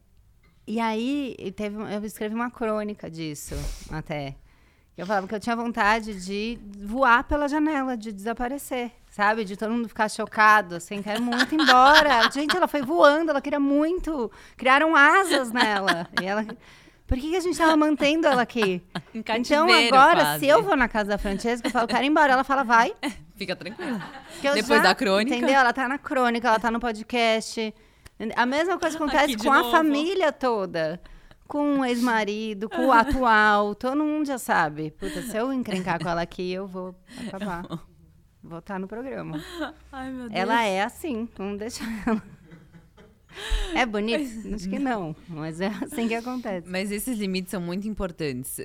[0.67, 3.55] E aí, teve, eu escrevi uma crônica disso,
[3.91, 4.37] até.
[4.99, 9.45] Eu falava que eu tinha vontade de voar pela janela, de desaparecer, sabe?
[9.45, 12.29] De todo mundo ficar chocado, assim, quero muito ir embora.
[12.35, 14.31] Gente, ela foi voando, ela queria muito.
[14.57, 16.09] Criaram asas nela.
[16.21, 16.45] E ela.
[17.07, 18.83] Por que, que a gente estava mantendo ela aqui?
[19.15, 20.41] então, agora, quase.
[20.41, 22.33] se eu vou na casa da Francesca, eu falo, quero ir embora.
[22.33, 22.93] Ela fala, vai.
[23.39, 24.03] Fica tranquila.
[24.43, 25.37] Depois já, da crônica.
[25.37, 25.55] Entendeu?
[25.55, 27.73] Ela tá na crônica, ela tá no podcast.
[28.35, 29.69] A mesma coisa acontece com novo.
[29.69, 31.01] a família toda.
[31.47, 34.91] Com o ex-marido, com o atual, todo mundo já sabe.
[34.91, 36.95] Puta, se eu encrencar com ela aqui, eu vou
[37.27, 37.65] acabar.
[38.41, 39.43] Vou estar no programa.
[39.91, 40.41] Ai, meu Deus.
[40.41, 42.23] Ela é assim, vamos deixar ela.
[43.75, 44.55] É bonito?
[44.55, 46.69] Acho que não, mas é assim que acontece.
[46.69, 48.61] Mas esses limites são muito importantes.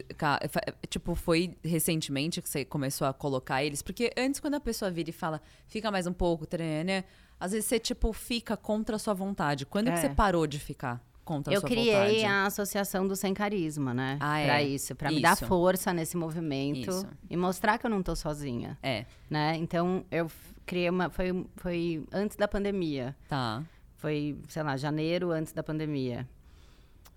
[0.90, 3.82] Tipo, foi recentemente que você começou a colocar eles?
[3.82, 7.04] Porque antes, quando a pessoa vira e fala, fica mais um pouco, né?
[7.40, 9.66] Às vezes você, tipo, fica contra a sua vontade.
[9.66, 9.92] Quando é.
[9.94, 11.02] que você parou de ficar?
[11.26, 12.26] Contra eu a sua criei vontade?
[12.26, 14.18] a associação do sem carisma, né?
[14.20, 14.46] Ah, é.
[14.46, 15.16] Pra isso, pra isso.
[15.16, 17.08] me dar força nesse movimento isso.
[17.30, 18.78] e mostrar que eu não tô sozinha.
[18.84, 19.06] É.
[19.30, 19.56] Né?
[19.58, 20.30] Então eu
[20.66, 21.10] criei uma.
[21.10, 23.16] Foi, foi antes da pandemia.
[23.30, 23.64] Tá.
[24.04, 26.28] Foi, sei lá, janeiro antes da pandemia.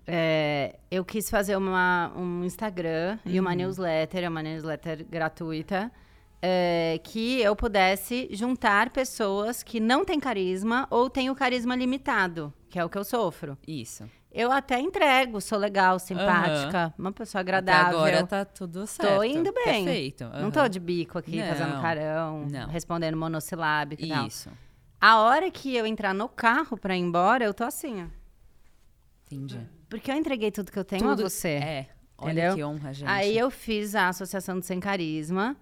[0.07, 3.33] É, eu quis fazer uma, um Instagram uhum.
[3.33, 3.57] e uma uhum.
[3.57, 5.91] newsletter, uma newsletter gratuita
[6.41, 12.55] é, que eu pudesse juntar pessoas que não têm carisma ou têm o carisma limitado,
[12.71, 13.59] que é o que eu sofro.
[13.67, 14.09] Isso.
[14.31, 17.07] Eu até entrego, sou legal, simpática, uhum.
[17.07, 17.99] uma pessoa agradável.
[17.99, 19.13] Até agora tá tudo certo.
[19.13, 19.85] Tô indo bem.
[19.85, 20.23] Perfeito.
[20.23, 20.41] Uhum.
[20.43, 22.69] Não tô de bico aqui, não, fazendo carão, não.
[22.69, 24.29] respondendo monossilábico e tal.
[25.01, 28.07] A hora que eu entrar no carro pra ir embora, eu tô assim, ó.
[29.27, 29.61] Entendi.
[29.89, 31.49] Porque eu entreguei tudo que eu tenho tudo, a você.
[31.49, 31.89] É.
[32.19, 32.55] Olha entendeu?
[32.55, 33.09] que honra, gente.
[33.09, 35.57] Aí eu fiz a Associação do Sem Carisma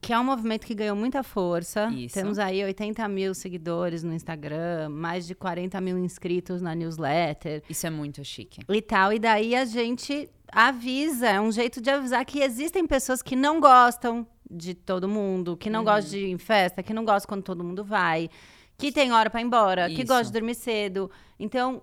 [0.00, 1.90] que é um movimento que ganhou muita força.
[1.90, 2.14] Isso.
[2.14, 7.62] Temos aí 80 mil seguidores no Instagram, mais de 40 mil inscritos na newsletter.
[7.68, 8.60] Isso é muito chique.
[8.68, 9.12] E tal.
[9.12, 13.60] E daí a gente avisa, é um jeito de avisar que existem pessoas que não
[13.60, 15.86] gostam de todo mundo, que não uhum.
[15.86, 18.30] gostam de ir em festa, que não gostam quando todo mundo vai,
[18.78, 19.96] que tem hora para ir embora, Isso.
[19.96, 21.10] que gosta de dormir cedo.
[21.38, 21.82] Então,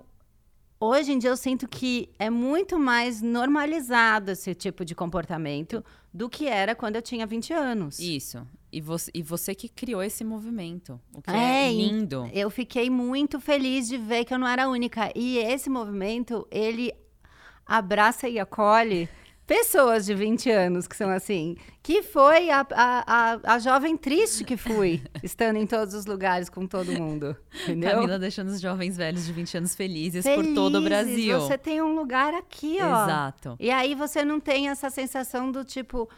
[0.79, 6.29] hoje em dia eu sinto que é muito mais normalizado esse tipo de comportamento do
[6.29, 7.99] que era quando eu tinha 20 anos.
[7.99, 8.45] Isso.
[8.71, 10.99] E você, e você que criou esse movimento.
[11.13, 12.27] O que é, é lindo.
[12.33, 15.11] Eu fiquei muito feliz de ver que eu não era a única.
[15.15, 16.91] E esse movimento, ele
[17.65, 19.09] abraça e acolhe
[19.45, 21.55] pessoas de 20 anos que são assim.
[21.81, 26.49] Que foi a, a, a, a, jovem triste que fui, estando em todos os lugares
[26.49, 27.35] com todo mundo.
[27.63, 27.91] Entendeu?
[27.91, 31.39] Camila deixando os jovens velhos de 20 anos felizes, felizes por todo o Brasil.
[31.39, 33.03] Você tem um lugar aqui, ó.
[33.03, 33.55] Exato.
[33.59, 36.09] E aí você não tem essa sensação do tipo.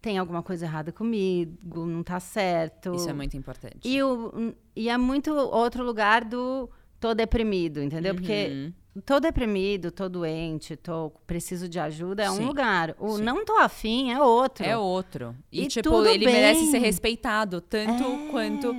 [0.00, 2.92] Tem alguma coisa errada comigo, não tá certo.
[2.94, 3.80] Isso é muito importante.
[3.84, 6.68] E, o, e é muito outro lugar do
[6.98, 8.12] tô deprimido, entendeu?
[8.12, 8.18] Uhum.
[8.18, 12.94] Porque tô deprimido, tô doente, tô preciso de ajuda é um lugar.
[12.98, 13.22] O Sim.
[13.22, 14.64] não tô afim é outro.
[14.64, 15.34] É outro.
[15.50, 16.34] E, e tipo, ele bem.
[16.34, 18.30] merece ser respeitado tanto é.
[18.30, 18.76] quanto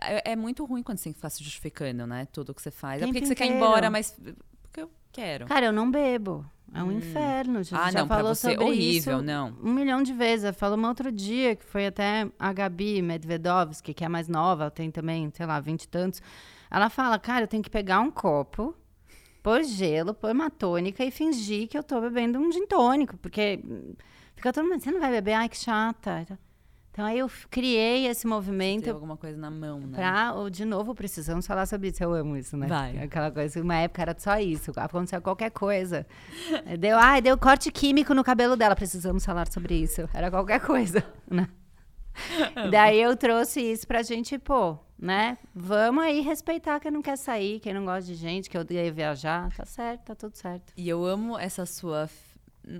[0.00, 2.26] é, é, muito ruim quando você fica se justificando, né?
[2.30, 3.00] Tudo que você faz.
[3.00, 4.16] Tempo é porque você quer ir embora, mas
[4.62, 5.46] porque eu quero.
[5.46, 6.44] Cara, eu não bebo.
[6.72, 6.92] É um hum.
[6.92, 7.62] inferno.
[7.62, 9.56] Já, ah, já não, falou você sobre horrível, isso não.
[9.62, 10.54] Um milhão de vezes.
[10.56, 14.90] Falou uma outro dia, que foi até a Gabi Medvedovski, que é mais nova, tem
[14.90, 16.20] também, sei lá, vinte e tantos.
[16.70, 18.74] Ela fala, cara, eu tenho que pegar um copo
[19.46, 23.60] pôr gelo, pôr uma tônica e fingir que eu tô bebendo um gin tônico, porque
[24.34, 25.34] fica todo mundo, você não vai beber?
[25.34, 26.26] Ai, que chata.
[26.90, 28.82] Então aí eu criei esse movimento.
[28.82, 29.96] Tem alguma coisa na mão, né?
[29.98, 32.02] Pra, ou, de novo, precisamos falar sobre isso.
[32.02, 32.66] Eu amo isso, né?
[32.66, 32.98] Vai.
[32.98, 34.72] Aquela coisa, uma época era só isso.
[34.74, 36.04] Aconteceu qualquer coisa.
[36.80, 38.74] Deu, ai, deu corte químico no cabelo dela.
[38.74, 40.08] Precisamos falar sobre isso.
[40.12, 41.48] Era qualquer coisa, né?
[42.72, 45.38] Daí eu trouxe isso pra gente, pô, né?
[45.54, 48.92] Vamos aí respeitar quem não quer sair, quem não gosta de gente, que eu ia
[48.92, 49.54] viajar.
[49.54, 50.72] Tá certo, tá tudo certo.
[50.76, 52.08] E eu amo essa sua.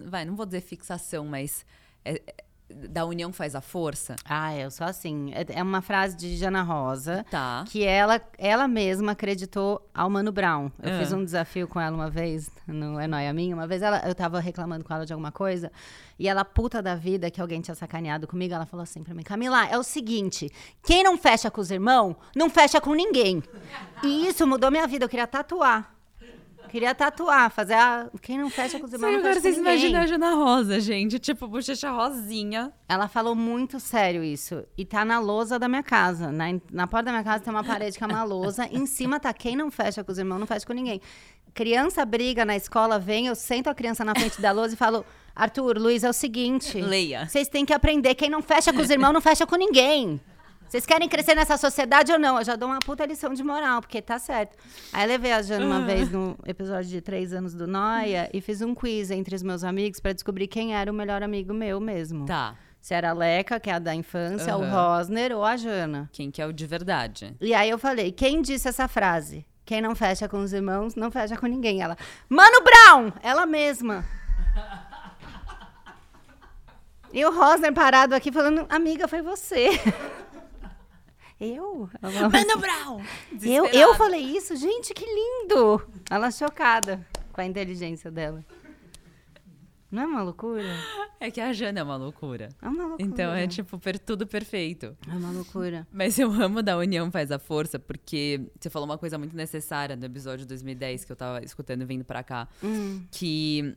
[0.06, 1.64] Vai, não vou dizer fixação, mas.
[2.68, 4.16] Da união faz a força?
[4.24, 5.32] Ah, eu sou assim.
[5.32, 7.24] É, é uma frase de Jana Rosa.
[7.30, 7.64] Tá.
[7.68, 10.70] Que ela, ela mesma acreditou ao Mano Brown.
[10.82, 10.98] Eu ah.
[10.98, 13.54] fiz um desafio com ela uma vez, no É Noia Minha.
[13.54, 15.70] Uma vez ela, eu tava reclamando com ela de alguma coisa.
[16.18, 19.22] E ela, puta da vida, que alguém tinha sacaneado comigo, ela falou assim pra mim:
[19.22, 20.50] Camila, é o seguinte:
[20.82, 23.42] quem não fecha com os irmãos, não fecha com ninguém.
[24.02, 25.04] E isso mudou minha vida.
[25.04, 25.95] Eu queria tatuar.
[26.68, 28.08] Queria tatuar, fazer a.
[28.20, 31.18] Quem não fecha com os irmãos Sim, não agora vocês imaginam a Jana Rosa, gente.
[31.18, 32.72] Tipo, bochecha rosinha.
[32.88, 34.64] Ela falou muito sério isso.
[34.76, 36.30] E tá na lousa da minha casa.
[36.30, 38.66] Na, na porta da minha casa tem uma parede que é uma lousa.
[38.70, 41.00] em cima tá quem não fecha com os irmãos, não fecha com ninguém.
[41.54, 45.04] Criança briga na escola, vem, eu sento a criança na frente da lousa e falo.
[45.34, 46.80] Arthur, Luiz, é o seguinte.
[46.80, 47.28] Leia.
[47.28, 48.14] Vocês têm que aprender.
[48.14, 50.18] Quem não fecha com os irmãos, não fecha com ninguém.
[50.68, 52.38] Vocês querem crescer nessa sociedade ou não?
[52.38, 54.56] Eu já dou uma puta lição de moral, porque tá certo.
[54.92, 55.86] Aí eu levei a Jana uma ah.
[55.86, 59.62] vez no episódio de três anos do Noia e fiz um quiz entre os meus
[59.62, 62.26] amigos para descobrir quem era o melhor amigo meu mesmo.
[62.26, 62.56] Tá.
[62.80, 64.64] Se era a Leca, que é a da infância, uhum.
[64.64, 66.10] o Rosner ou a Jana.
[66.12, 67.36] Quem que é o de verdade.
[67.40, 69.46] E aí eu falei, quem disse essa frase?
[69.64, 71.80] Quem não fecha com os irmãos, não fecha com ninguém.
[71.80, 71.96] Ela,
[72.28, 73.12] Mano Brown!
[73.22, 74.04] Ela mesma.
[77.12, 79.70] e o Rosner parado aqui falando, amiga, foi você.
[81.38, 81.90] Eu?
[82.00, 83.02] Mano Brown!
[83.42, 84.56] Eu, eu falei isso?
[84.56, 85.86] Gente, que lindo!
[86.10, 88.42] Ela chocada com a inteligência dela.
[89.90, 90.64] Não é uma loucura?
[91.20, 92.48] É que a Jana é uma loucura.
[92.60, 93.02] É uma loucura.
[93.02, 94.96] Então é tipo per, tudo perfeito.
[95.08, 95.86] É uma loucura.
[95.92, 99.94] Mas eu amo da união faz a força, porque você falou uma coisa muito necessária
[99.94, 102.48] no episódio 2010 que eu tava escutando vindo pra cá.
[102.62, 103.04] Hum.
[103.10, 103.76] Que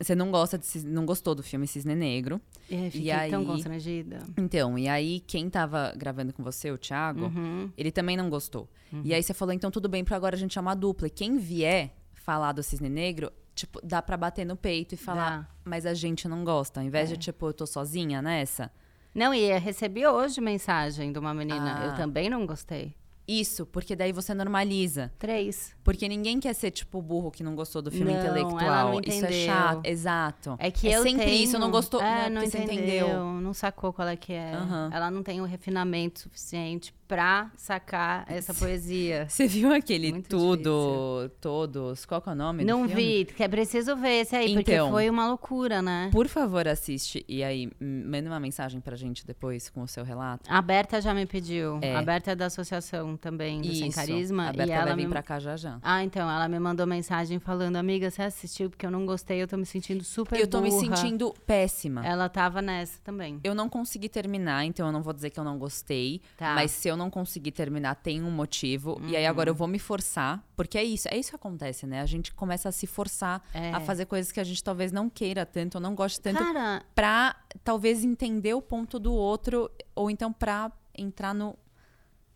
[0.00, 2.40] você não gosta de, não gostou do filme Cisne Negro.
[2.70, 4.20] É, fiquei e aí, tão constrangida.
[4.36, 7.70] Então, e aí quem tava gravando com você, o Thiago, uhum.
[7.76, 8.68] ele também não gostou.
[8.92, 9.02] Uhum.
[9.04, 11.08] E aí você falou, então tudo bem para agora a gente chamar dupla.
[11.08, 15.40] E quem vier falar do Cisne Negro, tipo, dá para bater no peito e falar,
[15.40, 15.48] dá.
[15.64, 16.80] mas a gente não gosta.
[16.80, 17.14] Ao invés é.
[17.14, 18.70] de, tipo, eu tô sozinha nessa.
[19.14, 21.86] Não, e recebi hoje mensagem de uma menina, ah.
[21.86, 22.94] eu também não gostei.
[23.28, 25.12] Isso, porque daí você normaliza.
[25.18, 25.76] Três.
[25.84, 28.92] Porque ninguém quer ser, tipo, burro que não gostou do filme não, intelectual.
[28.94, 29.00] Não.
[29.04, 29.84] Isso é chato.
[29.84, 30.56] Exato.
[30.58, 31.44] É que é eu sempre tenho...
[31.44, 32.00] isso, não gostou.
[32.00, 33.24] É, não, não entendeu, entendeu.
[33.40, 34.56] Não sacou qual é que é.
[34.56, 34.88] Uhum.
[34.90, 39.26] Ela não tem o refinamento suficiente pra sacar essa poesia.
[39.28, 41.38] Você viu aquele Muito tudo, difícil.
[41.40, 44.62] todos, qual que é o nome Não vi, que é preciso ver esse aí, então,
[44.62, 46.10] porque foi uma loucura, né?
[46.12, 50.44] Por favor, assiste e aí manda uma mensagem pra gente depois com o seu relato.
[50.48, 51.78] A Berta já me pediu.
[51.80, 51.96] É.
[51.96, 53.78] A Berta é da associação também, do Isso.
[53.78, 54.48] Sem Carisma.
[54.50, 55.08] A Berta e ela vai vir me...
[55.08, 55.78] pra cá já já.
[55.82, 59.48] Ah, então, ela me mandou mensagem falando, amiga, você assistiu porque eu não gostei, eu
[59.48, 60.70] tô me sentindo super Eu tô burra.
[60.70, 62.06] me sentindo péssima.
[62.06, 63.40] Ela tava nessa também.
[63.42, 66.54] Eu não consegui terminar, então eu não vou dizer que eu não gostei, tá.
[66.54, 68.98] mas se eu não conseguir terminar tem um motivo.
[69.00, 69.08] Uhum.
[69.08, 69.58] E aí agora eu uhum.
[69.58, 70.44] vou me forçar.
[70.56, 72.00] Porque é isso, é isso que acontece, né?
[72.00, 73.72] A gente começa a se forçar é.
[73.72, 76.82] a fazer coisas que a gente talvez não queira tanto, ou não goste tanto, Cara...
[76.94, 81.56] pra talvez entender o ponto do outro, ou então pra entrar no,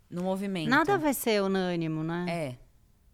[0.09, 0.71] no movimento.
[0.71, 2.25] Nada vai ser unânimo, né?
[2.29, 2.57] É.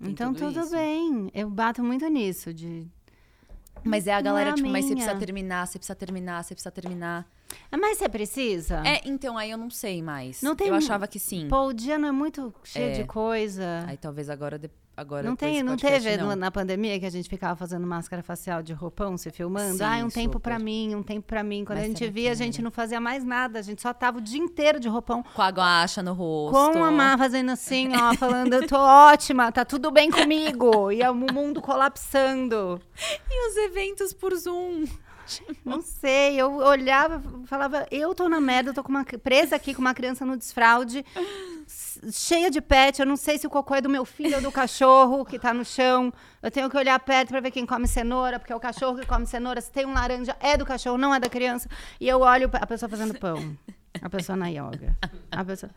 [0.01, 1.31] Então tudo, tudo bem.
[1.35, 2.87] Eu bato muito nisso de
[3.85, 4.73] mas é a galera, é a tipo, minha.
[4.73, 7.29] mas você precisa terminar, você precisa terminar, você precisa terminar.
[7.71, 8.83] É, mas você precisa?
[8.87, 10.43] É, então, aí eu não sei mais.
[10.43, 11.49] Não tem, eu achava que sim.
[11.49, 12.93] Pô, o dia não é muito cheio é.
[12.93, 13.85] de coisa.
[13.87, 14.59] Aí talvez agora
[14.99, 16.35] agora não tem não teve não.
[16.35, 20.09] na pandemia que a gente ficava fazendo máscara facial de roupão se filmando ah um
[20.09, 22.71] tempo para mim um tempo para mim quando Mas a gente via a gente não
[22.71, 26.03] fazia mais nada a gente só tava o dia inteiro de roupão com a guacha
[26.03, 30.11] no rosto com a má fazendo assim ó falando eu tô ótima tá tudo bem
[30.11, 32.81] comigo e o mundo colapsando
[33.31, 34.85] e os eventos por zoom
[35.65, 39.75] não sei, eu olhava, falava, eu tô na merda, eu tô com uma, presa aqui
[39.75, 41.05] com uma criança no desfraude,
[42.13, 44.53] cheia de pet, eu não sei se o cocô é do meu filho ou do
[44.53, 46.13] cachorro que tá no chão.
[46.43, 49.07] Eu tenho que olhar perto para ver quem come cenoura, porque é o cachorro que
[49.07, 49.61] come cenoura.
[49.61, 51.69] Se tem um laranja, é do cachorro, não é da criança.
[52.01, 53.57] E eu olho a pessoa fazendo pão,
[54.01, 54.97] a pessoa na yoga,
[55.31, 55.71] a pessoa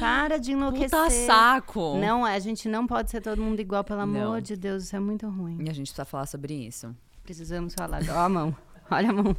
[0.00, 0.90] para de enlouquecer.
[0.90, 1.98] Puta saco.
[1.98, 4.40] Não, a gente não pode ser todo mundo igual, pelo amor não.
[4.40, 5.58] de Deus, isso é muito ruim.
[5.60, 6.94] E a gente precisa falar sobre isso.
[7.24, 8.02] Precisamos falar.
[8.08, 8.56] Ó a mão.
[8.90, 9.36] Olha a mão.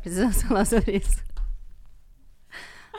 [0.00, 1.22] Precisamos falar sobre isso.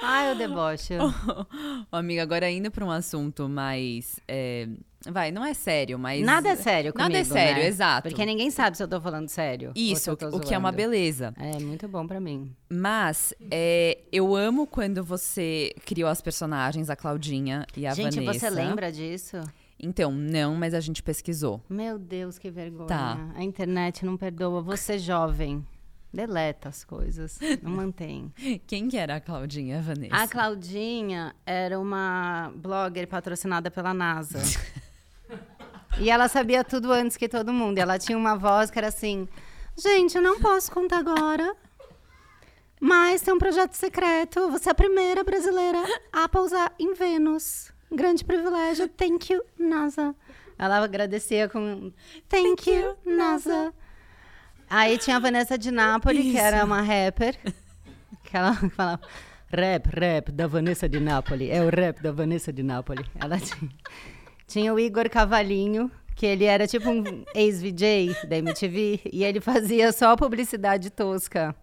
[0.02, 0.94] Ai, o deboche.
[1.92, 4.20] oh, amiga, agora indo para um assunto mais.
[4.28, 4.68] É,
[5.06, 6.24] vai, não é sério, mas.
[6.24, 7.68] Nada é sério comigo, Nada é sério, né?
[7.68, 8.10] exato.
[8.10, 9.72] Porque ninguém sabe se eu tô falando sério.
[9.76, 11.34] Isso, o que é uma beleza.
[11.38, 12.54] É muito bom para mim.
[12.70, 18.34] Mas é, eu amo quando você criou as personagens, a Claudinha e a gente, Vanessa.
[18.34, 19.42] Gente, você lembra disso?
[19.80, 21.62] Então, não, mas a gente pesquisou.
[21.70, 22.88] Meu Deus, que vergonha.
[22.88, 23.32] Tá.
[23.36, 24.62] A internet não perdoa.
[24.62, 25.66] Você jovem.
[26.14, 28.32] Deleta as coisas, não mantém.
[28.66, 30.16] Quem que era a Claudinha, Vanessa?
[30.16, 34.40] A Claudinha era uma blogger patrocinada pela NASA.
[36.00, 37.78] e ela sabia tudo antes que todo mundo.
[37.78, 39.28] E ela tinha uma voz que era assim:
[39.78, 41.54] Gente, eu não posso contar agora.
[42.80, 44.50] Mas tem um projeto secreto.
[44.52, 47.74] Você é a primeira brasileira a pousar em Vênus.
[47.92, 48.88] Grande privilégio.
[48.90, 50.16] Thank you, NASA.
[50.58, 51.92] Ela agradecia com
[52.28, 53.74] Thank, Thank you, NASA.
[54.70, 57.38] Aí tinha a Vanessa de Nápoles, que era uma rapper.
[58.24, 59.02] Que ela falava,
[59.50, 61.50] rap, rap da Vanessa de Nápoles.
[61.52, 63.06] É o rap da Vanessa de Nápoles.
[63.20, 63.72] Ela tinha,
[64.48, 67.04] tinha o Igor Cavalinho, que ele era tipo um
[67.36, 69.02] ex-VJ da MTV.
[69.12, 71.56] E ele fazia só publicidade tosca.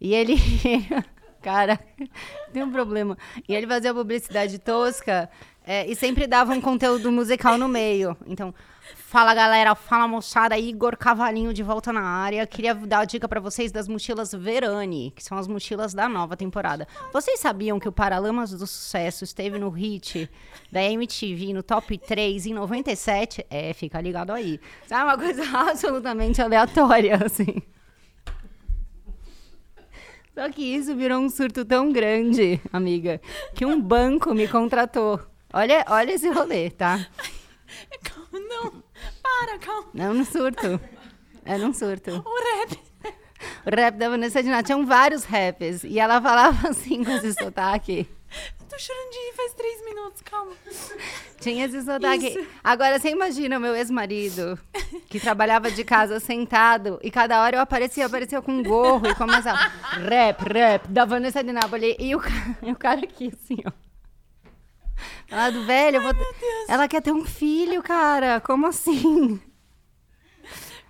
[0.00, 0.34] E ele...
[1.42, 1.78] Cara,
[2.52, 3.18] tem um problema.
[3.48, 5.28] E ele fazia publicidade tosca
[5.66, 8.16] é, e sempre dava um conteúdo musical no meio.
[8.26, 8.54] Então,
[8.94, 12.46] Fala galera, fala moçada, Igor Cavalinho de volta na área.
[12.46, 16.36] Queria dar a dica para vocês das mochilas Verani, que são as mochilas da nova
[16.36, 16.88] temporada.
[17.12, 20.30] Vocês sabiam que o Paralamas do Sucesso esteve no hit
[20.70, 23.46] da MTV no top 3 em 97?
[23.50, 24.58] É, fica ligado aí.
[24.86, 27.62] Sabe uma coisa absolutamente aleatória, assim.
[30.34, 33.20] Só que isso virou um surto tão grande, amiga,
[33.54, 35.20] que um banco me contratou.
[35.52, 37.06] Olha, olha esse rolê, tá?
[38.32, 38.82] Não,
[39.22, 39.88] para, calma.
[39.92, 40.80] Não, no surto.
[41.44, 42.10] É num surto.
[42.24, 42.80] O rap.
[43.66, 44.62] O rap da Vanessa Diná.
[44.62, 45.84] Tinham vários raps.
[45.84, 48.08] E ela falava assim com esse sotaque.
[48.72, 50.52] Tô chorando de faz três minutos, calma.
[51.38, 51.66] Tinha.
[51.66, 52.46] Isso.
[52.64, 54.58] Agora, você imagina o meu ex-marido,
[55.10, 59.14] que trabalhava de casa sentado, e cada hora eu aparecia, aparecia com um gorro e
[59.14, 59.58] começava
[60.08, 61.96] rap, rap, da Vanessa de Nápoles.
[61.98, 62.20] E o,
[62.66, 63.72] e o cara aqui, assim, ó.
[65.30, 66.26] Ela do velho, Ai, vou...
[66.66, 68.40] ela quer ter um filho, cara.
[68.40, 69.38] Como assim?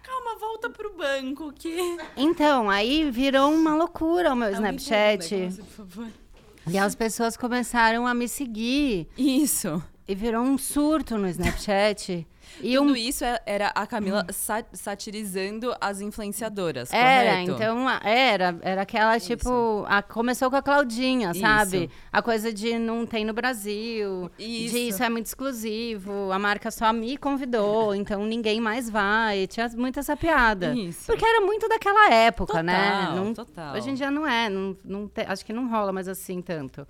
[0.05, 1.97] Calma, volta pro banco que.
[2.17, 5.35] Então, aí virou uma loucura o meu Snapchat.
[5.35, 6.22] Negócio, por favor.
[6.67, 9.09] E as pessoas começaram a me seguir.
[9.17, 9.83] Isso.
[10.07, 12.27] E virou um surto no Snapchat.
[12.61, 12.97] E Tudo um...
[12.97, 14.27] isso é, era a Camila
[14.73, 17.51] satirizando as influenciadoras, Era, correto?
[17.53, 18.57] então, era.
[18.63, 19.29] Era aquela, isso.
[19.29, 19.85] tipo...
[19.89, 21.85] A, começou com a Claudinha, sabe?
[21.85, 21.95] Isso.
[22.13, 24.31] A coisa de não tem no Brasil.
[24.39, 24.75] Isso.
[24.75, 26.31] De isso é muito exclusivo.
[26.33, 29.47] A marca só me convidou, então ninguém mais vai.
[29.47, 30.75] Tinha muita essa piada.
[30.75, 31.07] Isso.
[31.07, 32.91] Porque era muito daquela época, né?
[32.91, 33.21] total, né?
[33.21, 33.75] Não, total.
[33.75, 34.49] Hoje em dia não é.
[34.49, 36.87] Não, não te, acho que não rola mais assim tanto.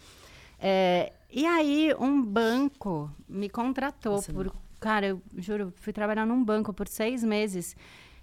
[0.58, 4.52] É, e aí, um banco me contratou Nossa, por
[4.82, 7.76] Cara, eu juro, fui trabalhar num banco por seis meses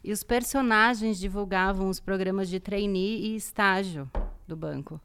[0.03, 4.12] e os personagens divulgavam os programas de trainee e estágio
[4.45, 4.99] do banco.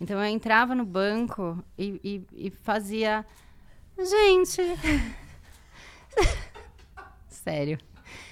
[0.00, 3.26] Então eu entrava no banco e, e, e fazia.
[3.98, 4.62] Gente.
[7.26, 7.76] Sério.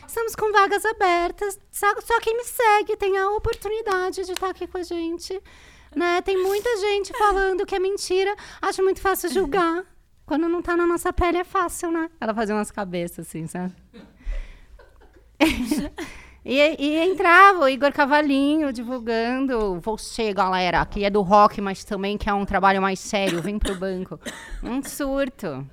[0.07, 1.59] Estamos com vagas abertas.
[1.73, 5.43] Só, só quem me segue tem a oportunidade de estar aqui com a gente.
[5.97, 6.23] Né?
[6.23, 8.37] Tem muita gente falando que é mentira.
[8.63, 9.85] Acho muito fácil julgar.
[10.29, 12.11] Quando não tá na nossa pele é fácil, né?
[12.21, 13.73] Ela fazia umas cabeças assim, sabe?
[16.45, 19.81] e, e, entrava o Igor Cavalinho divulgando.
[19.81, 23.75] Você, galera, que é do rock, mas também quer um trabalho mais sério, vem pro
[23.75, 24.21] banco.
[24.63, 25.67] Um surto.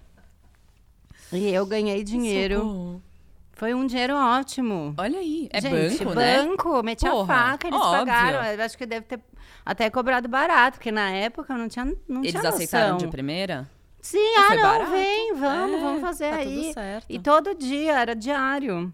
[1.33, 2.59] E eu ganhei dinheiro.
[2.59, 3.03] Socorro.
[3.51, 4.93] Foi um dinheiro ótimo.
[4.97, 6.45] Olha aí, é Gente, banco, né?
[6.45, 8.05] banco, meti a faca, eles óbvio.
[8.05, 8.43] pagaram.
[8.53, 9.19] Eu acho que deve ter
[9.65, 13.69] até cobrado barato, porque na época não tinha não Eles tinha aceitaram de primeira?
[14.05, 14.91] Sim, ah, ah não, barato?
[14.91, 16.75] vem, vamos, é, vamos fazer tá aí.
[17.09, 18.93] E todo dia, era diário.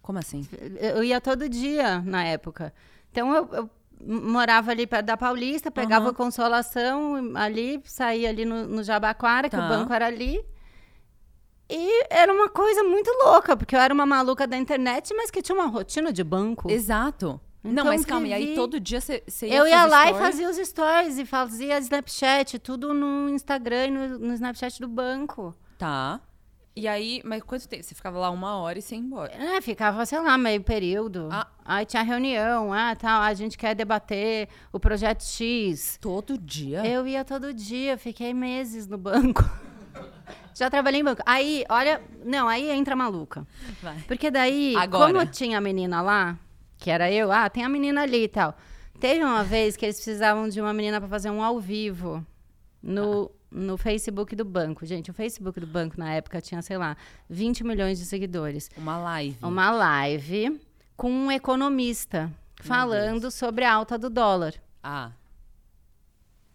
[0.00, 0.46] Como assim?
[0.78, 2.72] Eu ia todo dia na época.
[3.10, 3.70] Então eu, eu
[4.00, 6.14] morava ali perto da Paulista, pegava uhum.
[6.14, 9.58] consolação ali, saía ali no, no Jabaquara, tá.
[9.58, 9.76] que o tá.
[9.76, 10.40] banco era ali.
[11.68, 15.42] E era uma coisa muito louca, porque eu era uma maluca da internet, mas que
[15.42, 16.70] tinha uma rotina de banco.
[16.70, 17.40] Exato.
[17.62, 20.16] Então, não, mas calma, e aí todo dia você ia Eu ia lá story?
[20.16, 24.88] e fazia os stories e fazia Snapchat, tudo no Instagram e no, no Snapchat do
[24.88, 25.54] banco.
[25.76, 26.20] Tá.
[26.74, 27.82] E aí, mas quanto tempo?
[27.82, 29.32] Você ficava lá uma hora e você ia embora?
[29.34, 31.28] É, ficava, sei lá, meio período.
[31.30, 31.46] Ah.
[31.64, 35.98] Aí tinha reunião, ah, tal, a gente quer debater o projeto X.
[36.00, 36.86] Todo dia?
[36.86, 39.44] Eu ia todo dia, fiquei meses no banco.
[40.54, 41.22] Já trabalhei em banco.
[41.26, 43.46] Aí, olha, não, aí entra maluca.
[43.82, 43.98] Vai.
[44.06, 45.12] Porque daí, Agora.
[45.12, 46.38] como tinha a menina lá,
[46.80, 48.56] que era eu, ah, tem a menina ali e tal.
[48.98, 52.24] Teve uma vez que eles precisavam de uma menina para fazer um ao vivo
[52.82, 53.46] no, ah.
[53.50, 54.84] no Facebook do banco.
[54.86, 56.96] Gente, o Facebook do banco na época tinha, sei lá,
[57.28, 58.70] 20 milhões de seguidores.
[58.76, 59.36] Uma live.
[59.42, 60.60] Uma live
[60.96, 63.34] com um economista Meu falando Deus.
[63.34, 64.54] sobre a alta do dólar.
[64.82, 65.12] Ah.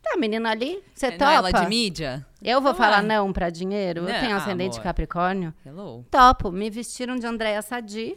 [0.02, 1.32] Tá, menina ali, você é, topa?
[1.32, 2.26] Ela de mídia?
[2.44, 3.08] Eu vou falar é.
[3.08, 4.04] não pra dinheiro?
[4.04, 4.10] Não.
[4.10, 5.54] Eu tenho ascendente ah, Capricórnio.
[5.66, 6.06] Hello.
[6.12, 6.52] Topo.
[6.52, 8.16] Me vestiram de Andréa Sadi.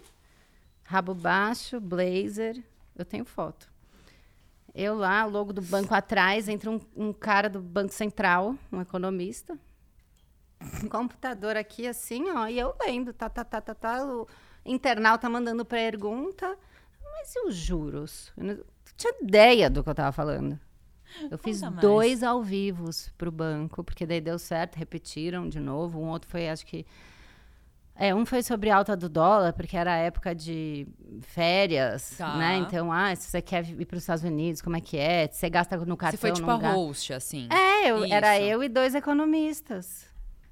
[0.88, 2.64] Rabo baixo, blazer.
[2.96, 3.70] Eu tenho foto.
[4.74, 9.58] Eu lá, logo do banco atrás, entra um, um cara do Banco Central, um economista.
[10.82, 14.02] Um computador aqui, assim, ó, e eu lendo, tá, tá, tá, tá, tá.
[14.06, 14.26] O
[14.64, 16.56] internauta mandando pergunta.
[17.04, 18.32] Mas e os juros?
[18.34, 18.58] Eu não
[18.96, 20.58] tinha ideia do que eu tava falando.
[21.30, 26.00] Eu fiz dois ao vivos pro banco, porque daí deu certo, repetiram de novo.
[26.00, 26.86] Um outro foi, acho que
[28.00, 30.86] é, um foi sobre alta do dólar, porque era época de
[31.20, 32.36] férias, tá.
[32.36, 32.56] né?
[32.58, 35.26] Então, ah, se você quer ir para os Estados Unidos, como é que é?
[35.26, 37.48] Você gasta no cartão, Você foi tipo a host, assim?
[37.50, 40.06] É, eu, era eu e dois economistas.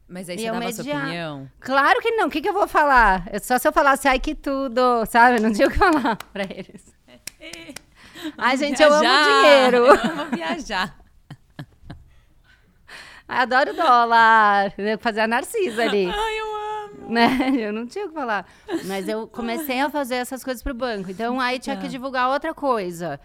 [0.09, 1.49] Mas aí você dava sua opinião?
[1.61, 2.26] Claro que não.
[2.26, 3.28] O que, que eu vou falar?
[3.40, 5.38] Só se eu falasse, ai, que tudo, sabe?
[5.38, 6.97] Não tinha o que falar para eles.
[8.36, 8.88] ai, gente, viajar.
[8.88, 9.76] eu amo dinheiro.
[9.76, 10.99] Eu amo viajar.
[13.28, 14.72] Adoro dólar.
[14.99, 16.11] Fazer a Narcisa ali.
[16.12, 16.55] Ai, eu
[17.09, 17.50] né?
[17.59, 18.46] Eu não tinha o que falar.
[18.84, 21.11] Mas eu comecei a fazer essas coisas pro banco.
[21.11, 21.88] Então aí tinha que é.
[21.88, 23.20] divulgar outra coisa.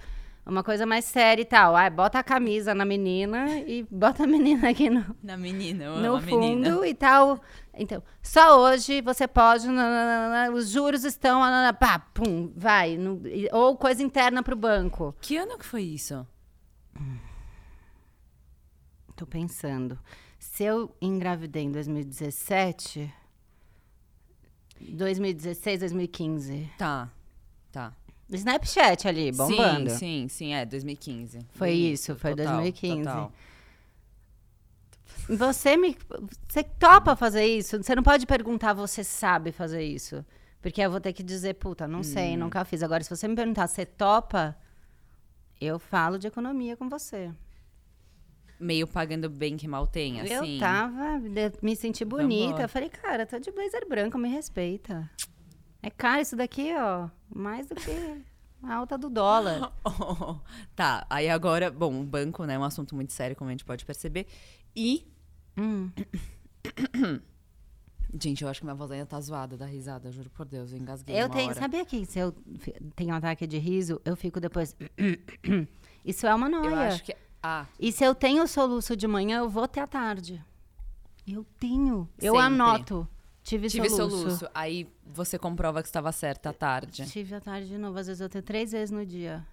[0.45, 1.75] Uma coisa mais séria e tal.
[1.75, 6.19] Ah, bota a camisa na menina e bota a menina aqui no, na menina, no
[6.19, 6.87] fundo menina.
[6.87, 7.39] e tal.
[7.73, 9.67] Então, só hoje você pode.
[10.53, 11.41] Os juros estão.
[11.41, 12.97] Nanana, pá, pum, vai.
[12.97, 13.21] No,
[13.51, 15.15] ou coisa interna pro banco.
[15.21, 16.25] Que ano que foi isso?
[19.15, 19.99] Tô pensando.
[20.39, 23.20] Se eu engravidei em 2017.
[24.89, 26.69] 2016, 2015.
[26.77, 27.09] Tá,
[27.71, 27.93] tá.
[28.29, 29.89] Snapchat ali, bombando.
[29.89, 31.39] Sim, sim, sim, é, 2015.
[31.53, 33.03] Foi isso, foi total, 2015.
[33.03, 33.31] Total.
[35.29, 35.97] Você me.
[36.47, 37.81] Você topa fazer isso?
[37.81, 40.25] Você não pode perguntar, você sabe fazer isso.
[40.61, 42.03] Porque eu vou ter que dizer, puta, não hum.
[42.03, 42.83] sei, nunca fiz.
[42.83, 44.55] Agora, se você me perguntar, você topa?
[45.59, 47.31] Eu falo de economia com você
[48.61, 50.53] meio pagando bem que mal tem, assim.
[50.53, 51.21] Eu tava,
[51.61, 52.45] me senti bonita.
[52.45, 52.63] Vambora.
[52.63, 55.09] Eu falei, cara, tô de blazer branco, me respeita.
[55.81, 57.09] É caro isso daqui, ó.
[57.33, 58.21] Mais do que
[58.63, 59.73] a alta do dólar.
[59.83, 60.37] oh,
[60.75, 63.65] tá, aí agora, bom, o banco, né, é um assunto muito sério, como a gente
[63.65, 64.27] pode perceber.
[64.75, 65.07] E.
[65.57, 65.89] Hum.
[68.19, 70.77] Gente, eu acho que minha voz ainda tá zoada da risada, juro por Deus, eu
[70.77, 71.15] engasguei.
[71.15, 71.57] Eu tenho, hora.
[71.57, 72.35] sabia que se eu
[72.93, 74.75] tenho um ataque de riso, eu fico depois.
[76.03, 76.69] Isso é uma noia.
[76.69, 77.65] Eu acho que ah.
[77.79, 80.43] E se eu tenho soluço de manhã, eu vou até a tarde.
[81.27, 82.09] Eu tenho.
[82.19, 83.07] Eu anoto.
[83.43, 84.17] Tive, Tive soluço.
[84.17, 84.49] soluço.
[84.53, 87.05] Aí você comprova que estava certa à tarde.
[87.09, 87.97] Tive à tarde de novo.
[87.97, 89.45] Às vezes eu tenho três vezes no dia.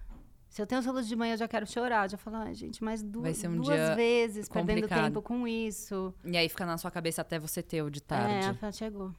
[0.49, 2.09] Se eu tenho soluço de manhã, eu já quero chorar.
[2.09, 4.89] Já falo, ai, gente, mais duas, um duas vezes, complicado.
[4.89, 6.13] perdendo tempo com isso.
[6.25, 8.59] E aí fica na sua cabeça até você ter o de tarde.
[8.63, 9.15] É, chegou.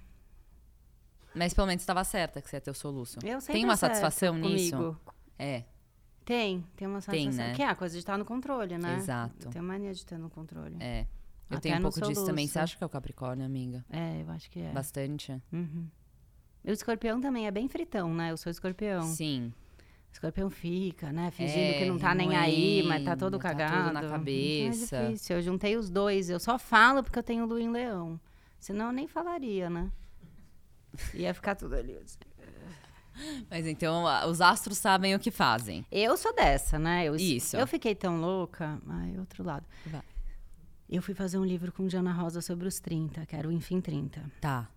[1.33, 3.19] Mas pelo menos estava certa que você ia ter o soluço.
[3.23, 4.75] Eu Tem uma satisfação nisso?
[4.75, 4.99] Comigo.
[5.37, 5.63] É.
[6.29, 7.31] Tem, tem uma sensação.
[7.31, 7.55] Tem, né?
[7.55, 8.97] Que é a coisa de estar no controle, né?
[8.97, 9.49] Exato.
[9.49, 10.77] Tem mania de estar no controle.
[10.79, 11.07] É.
[11.49, 12.45] Eu Até tenho um pouco disso também.
[12.45, 13.83] Você acha que é o Capricórnio, amiga?
[13.89, 14.71] É, eu acho que é.
[14.71, 15.31] Bastante.
[15.51, 15.87] Uhum.
[16.63, 18.29] O escorpião também é bem fritão, né?
[18.29, 19.01] Eu sou escorpião.
[19.07, 19.51] Sim.
[19.79, 21.31] O escorpião fica, né?
[21.31, 23.85] Fingindo é, que não tá nem aí, mas tá todo tá cagado.
[23.85, 24.97] Tudo na cabeça.
[24.97, 25.35] É difícil.
[25.35, 26.29] Eu juntei os dois.
[26.29, 28.19] Eu só falo porque eu tenho Lu em Leão.
[28.59, 29.91] Senão eu nem falaria, né?
[31.15, 31.97] Ia ficar tudo ali.
[31.97, 32.19] Assim.
[33.49, 35.85] Mas então, os astros sabem o que fazem.
[35.91, 37.05] Eu sou dessa, né?
[37.05, 37.57] Eu, Isso.
[37.57, 38.79] Eu fiquei tão louca.
[38.87, 39.65] Ai, outro lado.
[39.85, 40.01] Vai.
[40.89, 43.79] Eu fui fazer um livro com Diana Rosa sobre os 30, que era o Enfim
[43.79, 44.23] 30.
[44.41, 44.67] Tá.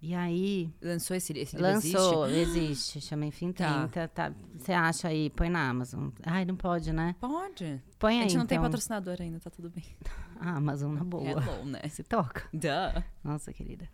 [0.00, 0.72] E aí.
[0.80, 1.72] Lançou esse, esse livro?
[1.72, 2.58] Lançou, existe?
[2.58, 4.08] existe chama Enfim 30.
[4.08, 4.32] Tá.
[4.56, 6.08] Você tá, acha aí, põe na Amazon.
[6.22, 7.16] Ai, não pode, né?
[7.20, 7.82] Pode.
[7.98, 8.20] Põe aí.
[8.20, 8.56] A gente não então.
[8.56, 9.84] tem patrocinador ainda, tá tudo bem.
[10.40, 11.28] A Amazon na boa.
[11.28, 11.80] Hello, né?
[11.88, 12.44] Se toca.
[12.52, 13.02] Duh.
[13.24, 13.88] Nossa, querida.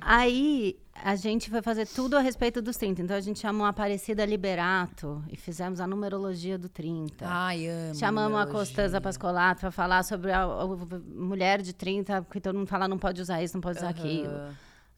[0.00, 3.02] Aí a gente foi fazer tudo a respeito dos 30.
[3.02, 7.24] Então a gente chamou a Aparecida Liberato e fizemos a numerologia do 30.
[7.26, 7.94] Ai, amo.
[7.94, 10.66] Chamamos a Costanza Pascolato para falar sobre a, a,
[11.14, 13.90] mulher de 30, que todo mundo fala não pode usar isso, não pode usar uhum.
[13.90, 14.32] aquilo.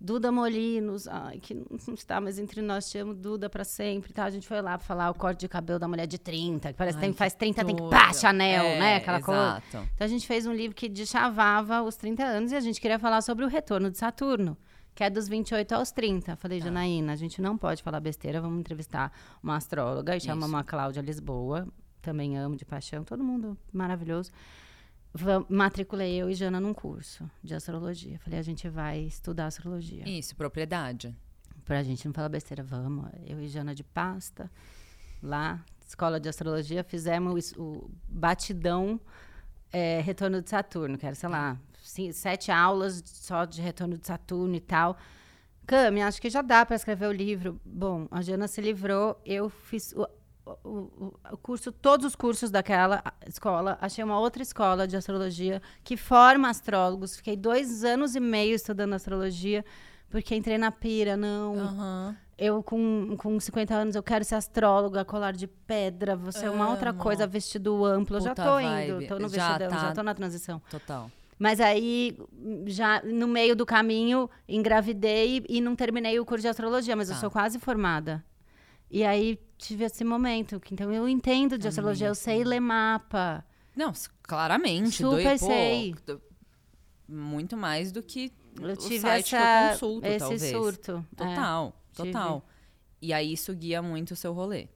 [0.00, 4.12] Duda Molinos, ai, que não está mais entre nós, te amo Duda para sempre.
[4.12, 4.24] Tá?
[4.24, 6.74] A gente foi lá para falar o corte de cabelo da mulher de 30, que
[6.76, 8.96] parece ai, que tem, faz 30, tem que pá, Chanel, é, né?
[8.96, 9.70] Aquela exato.
[9.70, 9.88] coisa.
[9.94, 12.98] Então a gente fez um livro que deschavava os 30 anos e a gente queria
[12.98, 14.58] falar sobre o retorno de Saturno
[14.94, 16.36] que é dos 28 aos 30.
[16.36, 16.66] Falei, tá.
[16.66, 21.00] Janaína, a gente não pode falar besteira, vamos entrevistar uma astróloga, e chama uma Cláudia
[21.00, 21.66] Lisboa,
[22.00, 24.30] também amo de paixão, todo mundo maravilhoso.
[25.48, 28.18] Matriculei eu e Jana num curso de astrologia.
[28.18, 30.08] Falei, a gente vai estudar astrologia.
[30.08, 31.14] Isso, propriedade.
[31.64, 33.08] Pra gente não falar besteira, vamos.
[33.24, 34.50] Eu e Jana de pasta,
[35.22, 39.00] lá, escola de astrologia, fizemos o batidão
[39.72, 41.58] é, retorno de Saturno, que era, sei lá,
[42.12, 44.96] sete aulas só de retorno de Saturno e tal.
[45.66, 47.60] Cami, acho que já dá para escrever o livro.
[47.64, 50.06] Bom, a Jana se livrou, eu fiz o,
[50.62, 53.78] o, o, curso, todos os cursos daquela escola.
[53.80, 57.16] Achei uma outra escola de astrologia que forma astrólogos.
[57.16, 59.64] Fiquei dois anos e meio estudando astrologia,
[60.10, 61.54] porque entrei na pira, não.
[61.54, 62.16] Uhum.
[62.36, 66.68] Eu, com, com 50 anos, eu quero ser astróloga, colar de pedra, você é uma
[66.68, 68.18] outra coisa, vestido amplo.
[68.18, 68.90] Puta já tô vibe.
[68.90, 69.78] indo, tô no já vestidão, tá...
[69.78, 70.60] já tô na transição.
[70.68, 71.10] Total.
[71.38, 72.16] Mas aí,
[72.66, 77.14] já no meio do caminho, engravidei e não terminei o curso de astrologia, mas tá.
[77.14, 78.24] eu sou quase formada.
[78.90, 80.60] E aí tive esse momento.
[80.60, 83.44] Que, então eu entendo de astrologia, eu sei ler mapa.
[83.74, 84.98] Não, claramente.
[84.98, 85.94] Super sei.
[86.06, 86.20] Pô,
[87.08, 90.50] muito mais do que eu tive o site essa, que eu consulto, esse talvez.
[90.50, 91.06] surto.
[91.16, 92.40] Total, é, total.
[92.40, 92.54] Tive.
[93.02, 94.68] E aí isso guia muito o seu rolê.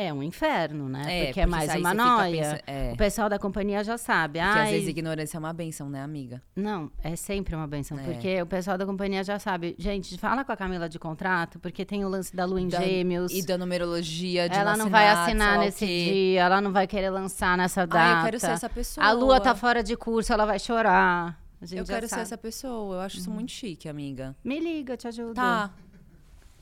[0.00, 1.02] É um inferno, né?
[1.08, 2.62] É, porque, é mais uma noia.
[2.68, 2.92] é.
[2.92, 4.38] O pessoal da companhia já sabe.
[4.38, 6.40] Porque às vezes ignorância é uma benção, né, amiga?
[6.54, 7.98] Não, é sempre uma benção.
[7.98, 8.04] É.
[8.04, 9.74] Porque o pessoal da companhia já sabe.
[9.76, 12.80] Gente, fala com a Camila de contrato, porque tem o lance da lua em da,
[12.80, 13.32] gêmeos.
[13.32, 17.58] E da numerologia de Ela não vai assinar nesse dia, ela não vai querer lançar
[17.58, 18.18] nessa data.
[18.18, 19.04] Ah, eu quero ser essa pessoa.
[19.04, 21.42] A lua tá fora de curso, ela vai chorar.
[21.60, 22.08] eu quero sabe.
[22.08, 22.98] ser essa pessoa.
[22.98, 23.34] Eu acho isso uhum.
[23.34, 24.36] muito chique, amiga.
[24.44, 25.34] Me liga, te ajudo.
[25.34, 25.72] Tá.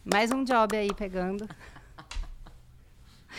[0.02, 1.46] Mais um job aí pegando.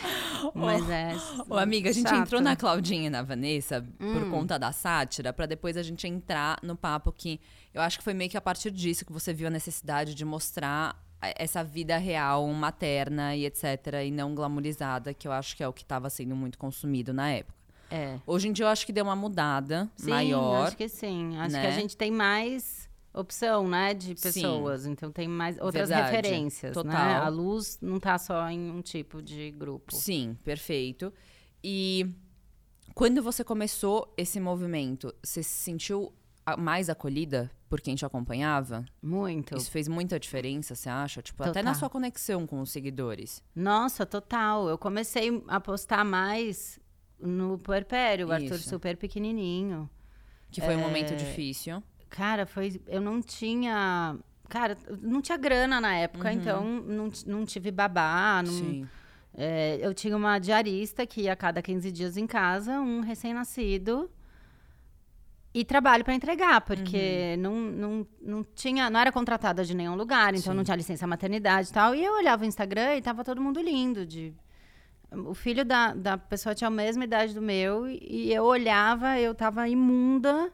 [0.54, 1.14] Mas é.
[1.48, 4.14] Ô, amiga, a gente entrou na Claudinha e na Vanessa hum.
[4.14, 7.40] por conta da sátira, para depois a gente entrar no papo que
[7.74, 10.24] eu acho que foi meio que a partir disso que você viu a necessidade de
[10.24, 13.64] mostrar essa vida real, materna e etc.
[14.06, 17.30] e não glamourizada, que eu acho que é o que estava sendo muito consumido na
[17.30, 17.58] época.
[17.90, 18.18] É.
[18.26, 20.66] Hoje em dia eu acho que deu uma mudada sim, maior.
[20.66, 21.36] Acho que sim.
[21.38, 21.62] Acho né?
[21.62, 22.87] que a gente tem mais
[23.20, 24.82] opção, né, de pessoas.
[24.82, 24.92] Sim.
[24.92, 26.16] Então tem mais outras Verdade.
[26.16, 26.82] referências, né?
[26.82, 26.92] Total.
[26.92, 27.14] né?
[27.16, 29.94] A luz não está só em um tipo de grupo.
[29.94, 31.12] Sim, perfeito.
[31.62, 32.14] E
[32.94, 36.12] quando você começou esse movimento, você se sentiu
[36.56, 38.84] mais acolhida por quem te acompanhava?
[39.02, 39.56] Muito.
[39.56, 41.20] Isso fez muita diferença, você acha?
[41.20, 41.50] Tipo, total.
[41.50, 43.42] até na sua conexão com os seguidores.
[43.54, 44.68] Nossa, total.
[44.68, 46.80] Eu comecei a postar mais
[47.20, 49.88] no puerpério, o Arthur super pequenininho.
[50.50, 50.76] Que foi é...
[50.76, 51.82] um momento difícil.
[52.08, 52.80] Cara, foi.
[52.86, 54.16] Eu não tinha.
[54.48, 56.34] Cara, não tinha grana na época, uhum.
[56.34, 58.42] então não, não tive babá.
[58.44, 58.88] Não, Sim.
[59.34, 64.10] É, eu tinha uma diarista que ia a cada 15 dias em casa, um recém-nascido.
[65.54, 67.42] E trabalho para entregar, porque uhum.
[67.42, 70.56] não, não, não tinha, não era contratada de nenhum lugar, então Sim.
[70.56, 71.94] não tinha licença maternidade e tal.
[71.94, 74.06] E eu olhava o Instagram e tava todo mundo lindo.
[74.06, 74.34] De,
[75.10, 79.34] o filho da, da pessoa tinha a mesma idade do meu, e eu olhava, eu
[79.34, 80.52] tava imunda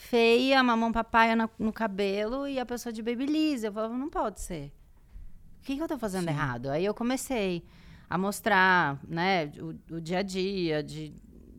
[0.00, 3.62] feia, mamão papaya no, no cabelo e a pessoa de babyliss.
[3.62, 4.72] Eu falava, não pode ser.
[5.60, 6.30] O que, que eu tô fazendo Sim.
[6.30, 6.70] errado?
[6.70, 7.62] Aí eu comecei
[8.08, 11.14] a mostrar, né, o, o dia a dia, de,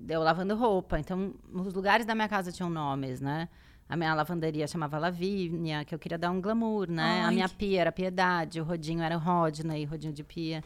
[0.10, 1.00] eu lavando roupa.
[1.00, 3.48] Então, os lugares da minha casa tinham nomes, né?
[3.88, 7.04] A minha lavanderia chamava Lavínia, que eu queria dar um glamour, né?
[7.04, 7.56] Ai, a minha que...
[7.56, 10.64] pia era Piedade, o rodinho era Rodney, rodinho de pia.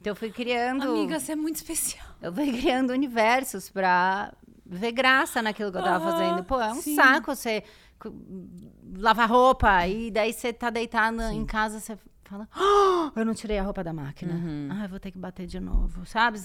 [0.00, 0.82] Então eu fui criando.
[0.82, 2.04] Amiga, você é muito especial.
[2.20, 4.32] Eu fui criando universos para
[4.72, 6.44] ver graça naquilo que eu tava fazendo.
[6.44, 6.96] Pô, é um sim.
[6.96, 7.62] saco você
[8.96, 11.96] lavar roupa e daí você tá deitada em casa, você
[12.32, 14.32] fala, oh, eu não tirei a roupa da máquina.
[14.32, 14.68] Uhum.
[14.70, 16.38] Ah, eu vou ter que bater de novo, sabe?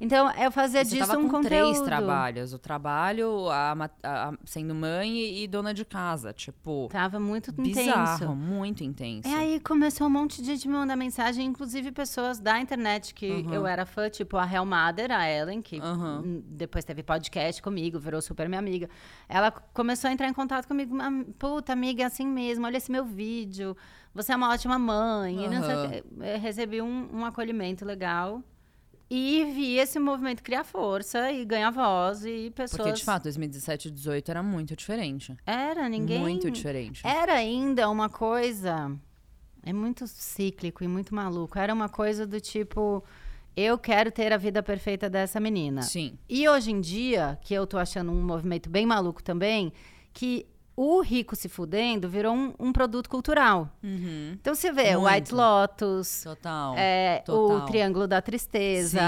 [0.00, 1.48] Então, eu fazia disso tava um com conteúdo.
[1.48, 2.52] três trabalhos.
[2.52, 6.88] O trabalho, a, a, sendo mãe e, e, dona de casa, tipo...
[6.90, 8.36] Tava muito bizarro, intenso.
[8.36, 9.28] muito intenso.
[9.28, 13.30] E aí começou um monte de gente me mandar mensagem, inclusive pessoas da internet que
[13.30, 13.52] uhum.
[13.52, 16.42] eu era fã, tipo a Hel Mother, a Ellen, que uhum.
[16.46, 18.88] depois teve podcast comigo, virou super minha amiga.
[19.28, 20.96] Ela começou a entrar em contato comigo,
[21.38, 23.76] puta, amiga, é assim mesmo, olha esse meu vídeo
[24.14, 25.36] você é uma ótima mãe.
[25.36, 26.38] Uhum.
[26.40, 28.42] Recebi um, um acolhimento legal.
[29.10, 32.80] E vi esse movimento criar força e ganhar voz e pessoas.
[32.80, 35.36] Porque, de fato, 2017 e 2018 era muito diferente.
[35.44, 36.20] Era, ninguém.
[36.20, 37.06] Muito diferente.
[37.06, 38.96] Era ainda uma coisa.
[39.62, 41.58] É muito cíclico e muito maluco.
[41.58, 43.04] Era uma coisa do tipo.
[43.56, 45.82] Eu quero ter a vida perfeita dessa menina.
[45.82, 46.18] Sim.
[46.28, 49.72] E hoje em dia, que eu tô achando um movimento bem maluco também,
[50.12, 50.46] que
[50.76, 53.70] o rico se fudendo virou um, um produto cultural.
[53.82, 54.32] Uhum.
[54.40, 55.12] Então você vê Muito.
[55.12, 56.74] White Lotus, Total.
[56.76, 57.58] É, Total.
[57.58, 59.00] o Triângulo da Tristeza.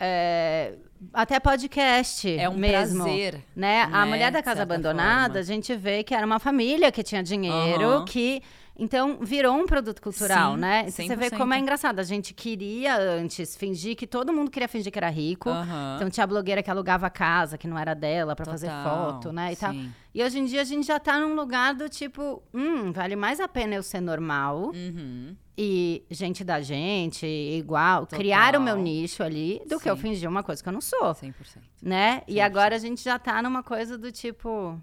[0.00, 0.74] É,
[1.12, 3.86] até podcast é um mesmo, prazer, né?
[3.86, 3.90] né?
[3.92, 5.40] A mulher da casa abandonada, forma.
[5.40, 8.04] a gente vê que era uma família que tinha dinheiro, uhum.
[8.04, 8.42] que
[8.76, 10.90] então, virou um produto cultural, Sim, né?
[10.90, 12.00] Você vê como é engraçado.
[12.00, 15.48] A gente queria antes fingir que todo mundo queria fingir que era rico.
[15.48, 15.96] Uhum.
[15.96, 19.52] Então, tinha a blogueira que alugava casa, que não era dela, para fazer foto, né?
[19.52, 19.72] E, tal.
[20.12, 23.38] e hoje em dia a gente já tá num lugar do tipo, hum, vale mais
[23.38, 24.72] a pena eu ser normal.
[24.74, 25.36] Uhum.
[25.56, 28.18] e gente da gente, igual, Total.
[28.18, 29.84] criar o meu nicho ali, do Sim.
[29.84, 31.12] que eu fingir uma coisa que eu não sou.
[31.12, 31.32] 100%.
[31.80, 32.22] Né?
[32.22, 32.24] 100%.
[32.26, 34.80] E agora a gente já tá numa coisa do tipo.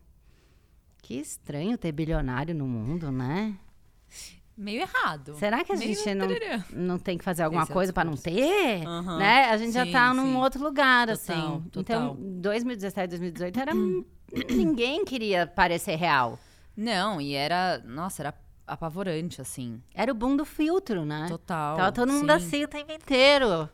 [1.02, 3.58] Que estranho ter bilionário no mundo, né?
[4.58, 5.34] Meio errado.
[5.36, 6.28] Será que a Meio gente não,
[6.72, 8.86] não tem que fazer alguma Esse é coisa é para não ter?
[8.86, 9.18] Uhum.
[9.18, 9.46] Né?
[9.46, 10.18] A gente sim, já tá sim.
[10.18, 11.70] num outro lugar, total, assim.
[11.72, 11.82] Total.
[11.82, 13.72] Então, 2017, 2018 era.
[14.50, 16.38] ninguém queria parecer real.
[16.76, 17.82] Não, e era.
[17.86, 18.34] Nossa, era
[18.68, 19.82] apavorante, assim.
[19.94, 21.26] Era o boom do filtro, né?
[21.28, 21.78] Total.
[21.78, 22.46] Tava todo mundo sim.
[22.46, 23.70] assim o tempo inteiro.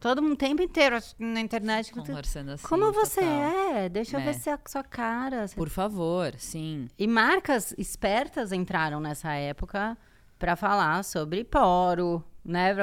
[0.00, 1.92] Todo mundo o tempo inteiro na internet.
[1.92, 2.66] Conversando assim.
[2.66, 3.74] Como você total.
[3.74, 3.88] é?
[3.88, 4.32] Deixa eu ver é.
[4.34, 5.46] se é a sua cara.
[5.56, 6.86] Por favor, sim.
[6.96, 9.98] E marcas espertas entraram nessa época
[10.38, 12.74] para falar sobre poro, né?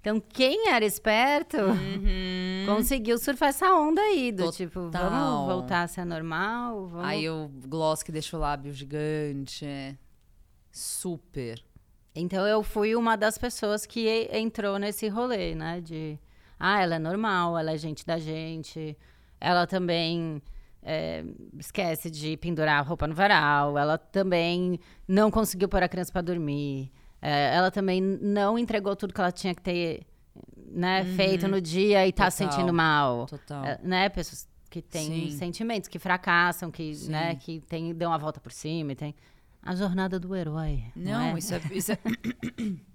[0.00, 2.64] Então, quem era esperto uhum.
[2.66, 4.52] conseguiu surfar essa onda aí, do Total.
[4.52, 6.86] tipo, vamos voltar a ser normal?
[6.86, 7.06] Vamos...
[7.06, 9.64] Aí o gloss que deixa o lábio gigante.
[9.64, 9.94] É
[10.72, 11.62] super.
[12.14, 15.80] Então, eu fui uma das pessoas que entrou nesse rolê, né?
[15.80, 16.18] De,
[16.58, 18.96] ah, ela é normal, ela é gente da gente.
[19.40, 20.42] Ela também
[20.82, 21.24] é,
[21.58, 23.78] esquece de pendurar a roupa no varal.
[23.78, 26.90] Ela também não conseguiu pôr a criança para dormir.
[27.20, 30.06] É, ela também não entregou tudo que ela tinha que ter
[30.66, 31.14] né, uhum.
[31.14, 33.26] feito no dia e tá se sentindo mal.
[33.26, 33.64] Total.
[33.64, 34.08] É, né?
[34.08, 35.38] Pessoas que têm Sim.
[35.38, 38.92] sentimentos, que fracassam, que, né, que tem, dão a volta por cima.
[38.92, 39.14] E tem
[39.62, 40.84] a jornada do herói.
[40.96, 41.38] Não, não é?
[41.38, 41.60] isso é.
[41.72, 41.98] Isso é...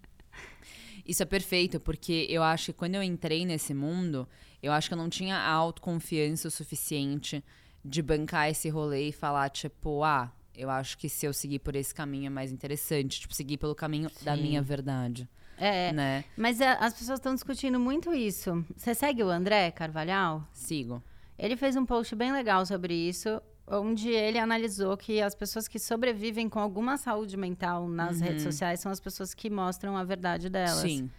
[1.08, 4.28] Isso é perfeito, porque eu acho que quando eu entrei nesse mundo,
[4.62, 7.42] eu acho que eu não tinha autoconfiança o suficiente
[7.84, 11.76] de bancar esse rolê e falar, tipo, ah, eu acho que se eu seguir por
[11.76, 13.22] esse caminho é mais interessante.
[13.22, 14.26] Tipo, seguir pelo caminho Sim.
[14.26, 15.30] da minha verdade.
[15.60, 16.24] É, né?
[16.38, 18.64] mas a, as pessoas estão discutindo muito isso.
[18.76, 20.48] Você segue o André Carvalhal?
[20.54, 21.02] Sigo.
[21.38, 25.80] Ele fez um post bem legal sobre isso, onde ele analisou que as pessoas que
[25.80, 28.28] sobrevivem com alguma saúde mental nas uhum.
[28.28, 30.80] redes sociais são as pessoas que mostram a verdade delas.
[30.80, 31.10] Sim.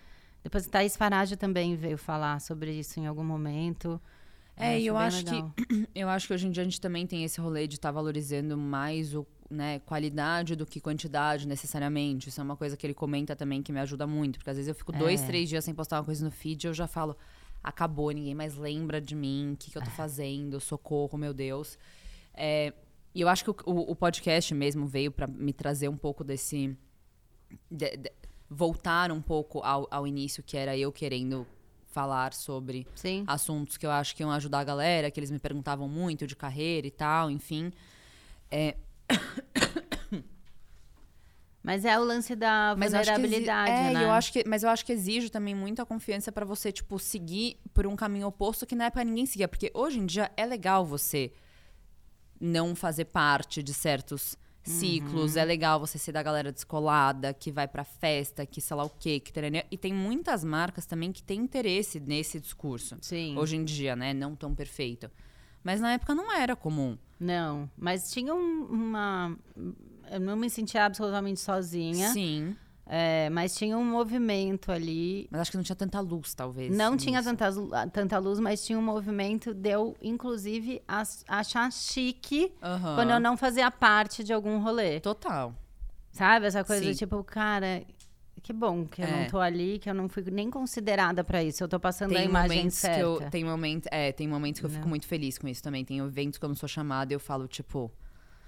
[0.43, 4.01] Depois Thaís Farage também veio falar sobre isso em algum momento.
[4.59, 5.55] É, e eu acho legal.
[5.57, 7.89] que eu acho que hoje em dia a gente também tem esse rolê de estar
[7.89, 12.29] tá valorizando mais o né, qualidade do que quantidade necessariamente.
[12.29, 14.69] Isso é uma coisa que ele comenta também que me ajuda muito, porque às vezes
[14.69, 14.99] eu fico é.
[14.99, 17.17] dois, três dias sem postar uma coisa no feed e eu já falo,
[17.63, 19.95] acabou, ninguém mais lembra de mim, o que, que eu tô é.
[19.95, 21.79] fazendo, socorro, meu Deus.
[22.35, 22.73] É,
[23.15, 26.23] e eu acho que o, o, o podcast mesmo veio para me trazer um pouco
[26.23, 26.77] desse.
[27.71, 28.13] De, de,
[28.51, 31.47] voltar um pouco ao, ao início, que era eu querendo
[31.89, 33.25] falar sobre Sim.
[33.27, 36.37] assuntos que eu acho que iam ajudar a galera, que eles me perguntavam muito de
[36.37, 37.73] carreira e tal, enfim.
[38.51, 38.77] É...
[41.63, 44.05] Mas é o lance da vulnerabilidade, é, né?
[44.05, 47.61] Eu acho que, mas eu acho que exige também muita confiança para você, tipo, seguir
[47.75, 49.47] por um caminho oposto que na época ninguém seguia.
[49.47, 51.31] Porque hoje em dia é legal você
[52.41, 54.35] não fazer parte de certos
[54.71, 55.35] ciclos.
[55.35, 55.41] Uhum.
[55.41, 58.91] É legal você ser da galera descolada, que vai pra festa, que sei lá o
[58.91, 59.67] quê, que terenia.
[59.71, 62.97] E tem muitas marcas também que têm interesse nesse discurso.
[63.01, 63.37] Sim.
[63.37, 64.13] Hoje em dia, né?
[64.13, 65.11] Não tão perfeito.
[65.63, 66.97] Mas na época não era comum.
[67.19, 69.37] Não, mas tinha um, uma.
[70.11, 72.13] Eu não me sentia absolutamente sozinha.
[72.13, 72.57] Sim.
[72.91, 75.29] É, mas tinha um movimento ali.
[75.31, 76.75] Mas acho que não tinha tanta luz, talvez.
[76.75, 77.05] Não nisso.
[77.05, 77.51] tinha tanta,
[77.93, 80.83] tanta luz, mas tinha um movimento de eu, inclusive,
[81.29, 82.95] achar chique uhum.
[82.95, 85.01] quando eu não fazia parte de algum rolê.
[85.01, 85.55] Total.
[86.13, 86.47] Sabe?
[86.47, 86.95] Essa coisa Sim.
[86.95, 87.83] tipo, cara,
[88.43, 89.21] que bom que eu é.
[89.21, 91.63] não tô ali, que eu não fui nem considerada para isso.
[91.63, 92.97] Eu tô passando tem a imagem certa.
[92.97, 94.77] Que eu, tem, momento, é, tem momentos que eu não.
[94.77, 95.85] fico muito feliz com isso também.
[95.85, 97.93] Tem eventos que eu não sou chamada e eu falo, tipo.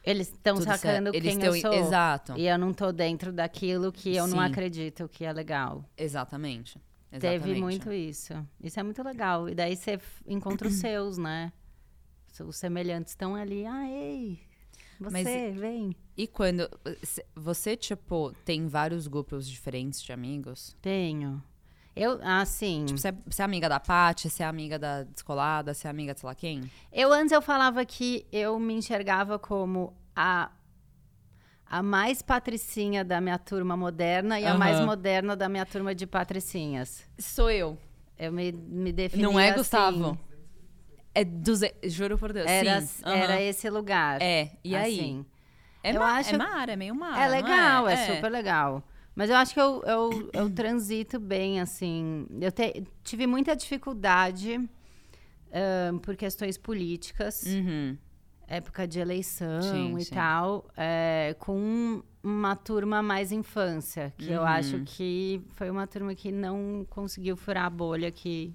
[0.03, 1.73] Eles estão sacando Eles quem tão, eu sou.
[1.75, 2.35] Exato.
[2.37, 4.31] E eu não tô dentro daquilo que eu Sim.
[4.33, 5.85] não acredito que é legal.
[5.97, 6.81] Exatamente.
[7.13, 7.21] Exatamente.
[7.43, 8.33] Teve muito isso.
[8.63, 9.49] Isso é muito legal.
[9.49, 11.53] E daí você encontra os seus, né?
[12.47, 13.67] Os semelhantes estão ali.
[13.67, 14.39] Ah, ei,
[15.01, 15.97] você, Mas, vem.
[16.15, 16.69] E quando.
[17.35, 20.77] Você, tipo, tem vários grupos diferentes de amigos?
[20.83, 21.43] Tenho.
[22.01, 22.87] Eu, assim.
[22.87, 25.91] Tipo, você é, você é amiga da Paty, você é amiga da descolada, você é
[25.91, 26.71] amiga de sei lá quem?
[26.91, 30.51] Eu antes eu falava que eu me enxergava como a
[31.67, 36.07] a mais patricinha da minha turma moderna e a mais moderna da minha turma de
[36.07, 37.05] patricinhas.
[37.19, 37.79] Sou eu.
[38.19, 39.59] Eu me, me defini Não é, assim.
[39.59, 40.19] Gustavo?
[41.15, 41.73] É duze...
[41.85, 42.47] Juro por Deus.
[42.49, 43.03] Era, Sim.
[43.05, 44.21] Era esse lugar.
[44.23, 44.99] É, e aí?
[44.99, 45.27] Assim.
[45.83, 46.35] É, eu ma acho...
[46.35, 47.21] é mar, é meio mar.
[47.21, 47.93] É legal, é?
[47.93, 48.17] é?
[48.17, 48.83] super legal.
[49.21, 52.27] Mas eu acho que eu, eu, eu transito bem, assim.
[52.41, 54.59] Eu te, tive muita dificuldade
[55.93, 57.45] um, por questões políticas.
[57.45, 57.99] Uhum.
[58.49, 60.15] Época de eleição sim, e sim.
[60.15, 60.67] tal.
[60.75, 64.11] É, com uma turma mais infância.
[64.17, 64.37] Que uhum.
[64.37, 68.55] eu acho que foi uma turma que não conseguiu furar a bolha que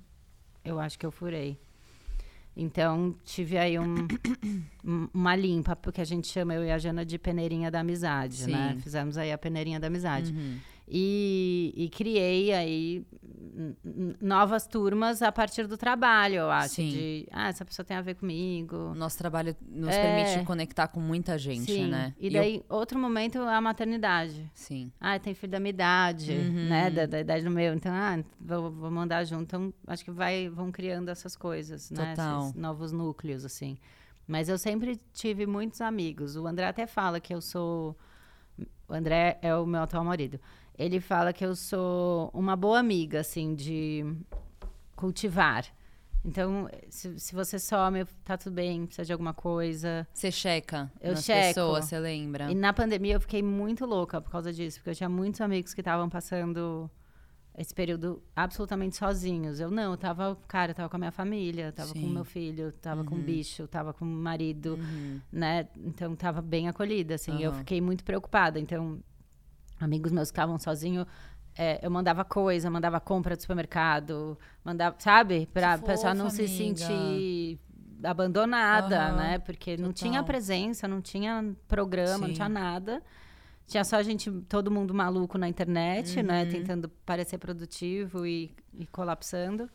[0.64, 1.60] eu acho que eu furei.
[2.58, 4.08] Então, tive aí um,
[5.14, 8.46] uma limpa, porque a gente chama eu e a Jana de peneirinha da amizade, né?
[8.46, 8.52] Sim.
[8.76, 8.78] né?
[8.82, 10.32] Fizemos aí a peneirinha da amizade.
[10.32, 10.58] Uhum.
[10.88, 13.06] E, e criei aí
[14.22, 16.76] novas turmas a partir do trabalho, eu acho.
[16.76, 16.90] Sim.
[16.90, 18.94] De, ah, essa pessoa tem a ver comigo.
[18.96, 20.02] Nosso trabalho nos é.
[20.02, 21.88] permite conectar com muita gente, Sim.
[21.88, 22.14] né?
[22.20, 22.76] E, e daí, eu...
[22.76, 24.50] outro momento é a maternidade.
[24.54, 24.92] Sim.
[25.00, 26.70] Ah, tem filho da minha idade, uhum.
[26.70, 26.90] né?
[26.90, 27.74] Da, da, idade do meu.
[27.74, 29.44] Então, ah, vou, vou mandar junto.
[29.44, 32.10] Então, acho que vai, vão criando essas coisas, né?
[32.10, 32.42] Total.
[32.42, 33.78] Esses novos núcleos, assim.
[34.28, 36.36] Mas eu sempre tive muitos amigos.
[36.36, 37.98] O André até fala que eu sou...
[38.88, 40.40] O André é o meu atual marido
[40.78, 44.06] ele fala que eu sou uma boa amiga, assim, de
[44.96, 45.66] cultivar.
[46.24, 50.08] Então, se, se você some, tá tudo bem, precisa de alguma coisa.
[50.12, 51.48] Você checa eu nas checo.
[51.48, 52.52] pessoas, você lembra?
[52.52, 55.74] E na pandemia eu fiquei muito louca por causa disso, porque eu tinha muitos amigos
[55.74, 56.90] que estavam passando
[57.56, 59.60] esse período absolutamente sozinhos.
[59.60, 62.02] Eu não, eu tava, cara, eu tava com a minha família, tava Sim.
[62.02, 63.08] com o meu filho, tava uhum.
[63.08, 65.22] com o bicho, tava com o marido, uhum.
[65.32, 65.68] né?
[65.78, 67.32] Então tava bem acolhida, assim.
[67.32, 67.40] Uhum.
[67.40, 68.60] Eu fiquei muito preocupada.
[68.60, 69.00] Então,
[69.80, 71.06] amigos meus que estavam sozinhos,
[71.58, 75.48] é, eu mandava coisa, mandava compra do supermercado, mandava, sabe?
[75.54, 76.48] Pra fofa, pessoa não amiga.
[76.48, 77.60] se sentir
[78.04, 79.40] abandonada, uhum, né?
[79.40, 79.86] Porque total.
[79.86, 82.28] não tinha presença, não tinha programa, Sim.
[82.28, 83.02] não tinha nada.
[83.66, 86.22] Tinha só a gente, todo mundo maluco na internet, né?
[86.22, 86.46] uhum.
[86.46, 86.52] né?
[86.52, 89.70] Tentando parecer produtivo e, e colapsando.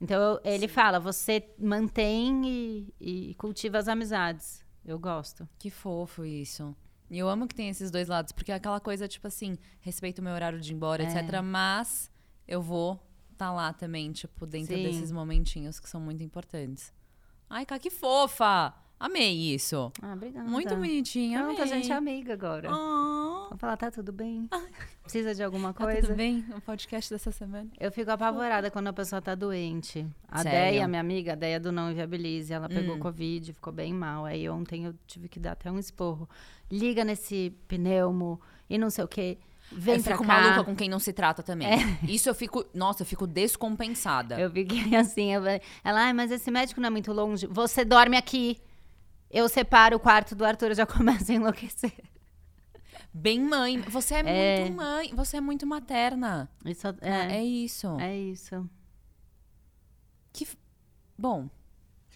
[0.00, 0.74] Então, ele Sim.
[0.74, 4.64] fala, você mantém e, e cultiva as amizades.
[4.84, 5.48] Eu gosto.
[5.58, 6.74] Que fofo isso.
[7.14, 10.18] E eu amo que tem esses dois lados, porque é aquela coisa, tipo assim, respeito
[10.18, 11.06] o meu horário de ir embora, é.
[11.06, 11.40] etc.
[11.44, 12.10] Mas
[12.48, 12.94] eu vou
[13.30, 14.82] estar tá lá também, tipo, dentro Sim.
[14.82, 16.92] desses momentinhos que são muito importantes.
[17.48, 18.74] Ai, cara, que fofa!
[18.98, 19.92] Amei isso.
[20.02, 20.48] Ah, obrigada.
[20.48, 21.44] Muito bonitinha.
[21.44, 22.68] Pronto, a gente é amiga agora.
[22.74, 23.23] Oh.
[23.48, 24.48] Vou falar, tá tudo bem?
[25.02, 26.00] Precisa de alguma coisa?
[26.00, 26.44] Tá tudo bem?
[26.56, 27.68] O podcast dessa semana.
[27.78, 30.06] Eu fico apavorada quando a pessoa tá doente.
[30.28, 30.72] A Sério?
[30.72, 33.00] Deia, minha amiga, a Deia do Não Inviabilize, ela pegou hum.
[33.00, 34.24] Covid, ficou bem mal.
[34.24, 36.28] Aí ontem eu tive que dar até um esporro.
[36.70, 39.38] Liga nesse pneumo e não sei o quê.
[39.72, 40.40] Vem eu pra fico cá.
[40.40, 41.68] maluca com quem não se trata também.
[41.68, 41.78] É.
[42.08, 42.64] Isso eu fico.
[42.74, 44.38] Nossa, eu fico descompensada.
[44.38, 45.32] Eu fiquei assim.
[45.32, 45.42] Eu,
[45.82, 47.46] ela, ah, mas esse médico não é muito longe.
[47.46, 48.58] Você dorme aqui.
[49.30, 51.92] Eu separo o quarto do Arthur, eu já começo a enlouquecer.
[53.16, 53.80] Bem mãe.
[53.82, 55.12] Você é, é, muito mãe.
[55.14, 56.50] Você é muito materna.
[56.64, 57.96] Isso, é, ah, é isso.
[58.00, 58.68] É isso.
[60.32, 60.48] Que.
[61.16, 61.48] Bom.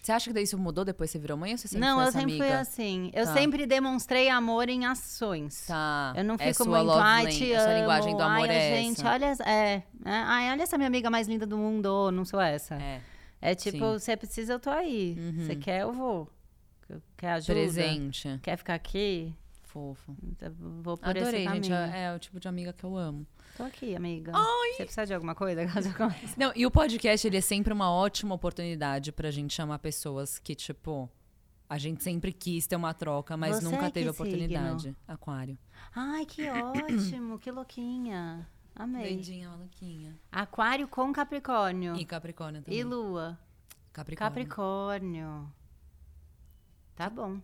[0.01, 1.97] Você acha que daí isso mudou depois que você virou mãe ou você sempre Não,
[1.97, 2.45] foi eu sempre amiga?
[2.45, 3.11] fui assim.
[3.13, 3.33] Eu tá.
[3.33, 5.67] sempre demonstrei amor em ações.
[5.67, 6.13] Tá.
[6.17, 7.63] Eu não é fico muito, ai, te amo.
[7.63, 9.09] Sua linguagem do amor ai, é gente, essa.
[9.09, 12.75] olha, é, é, ai, olha essa minha amiga mais linda do mundo, não sou essa.
[12.75, 13.01] É.
[13.41, 15.15] É tipo, você precisa, eu tô aí.
[15.37, 15.59] Você uhum.
[15.59, 16.29] quer, eu vou.
[17.15, 17.53] Quer ajuda?
[17.53, 18.39] Presente.
[18.41, 19.33] Quer ficar aqui?
[19.69, 20.17] Fofo.
[20.23, 20.51] Então,
[20.81, 21.71] vou por Adorei, gente.
[21.71, 23.25] É, é, o tipo de amiga que eu amo.
[23.55, 24.31] Tô aqui, amiga.
[24.35, 24.73] Ai.
[24.73, 25.61] Você precisa de alguma coisa?
[26.35, 30.55] Não, e o podcast, ele é sempre uma ótima oportunidade pra gente chamar pessoas que,
[30.55, 31.09] tipo...
[31.69, 34.81] A gente sempre quis ter uma troca, mas Você nunca é teve oportunidade.
[34.81, 34.95] Signo?
[35.07, 35.55] Aquário.
[35.95, 37.37] Ai, que ótimo.
[37.37, 38.49] que louquinha.
[38.75, 39.13] Amei.
[39.13, 40.19] Doidinha, louquinha.
[40.31, 41.95] Aquário com Capricórnio.
[41.95, 42.79] E Capricórnio também.
[42.79, 43.37] E Lua.
[43.93, 44.17] Capricórnio.
[44.17, 45.53] Capricórnio.
[46.95, 47.39] Tá bom.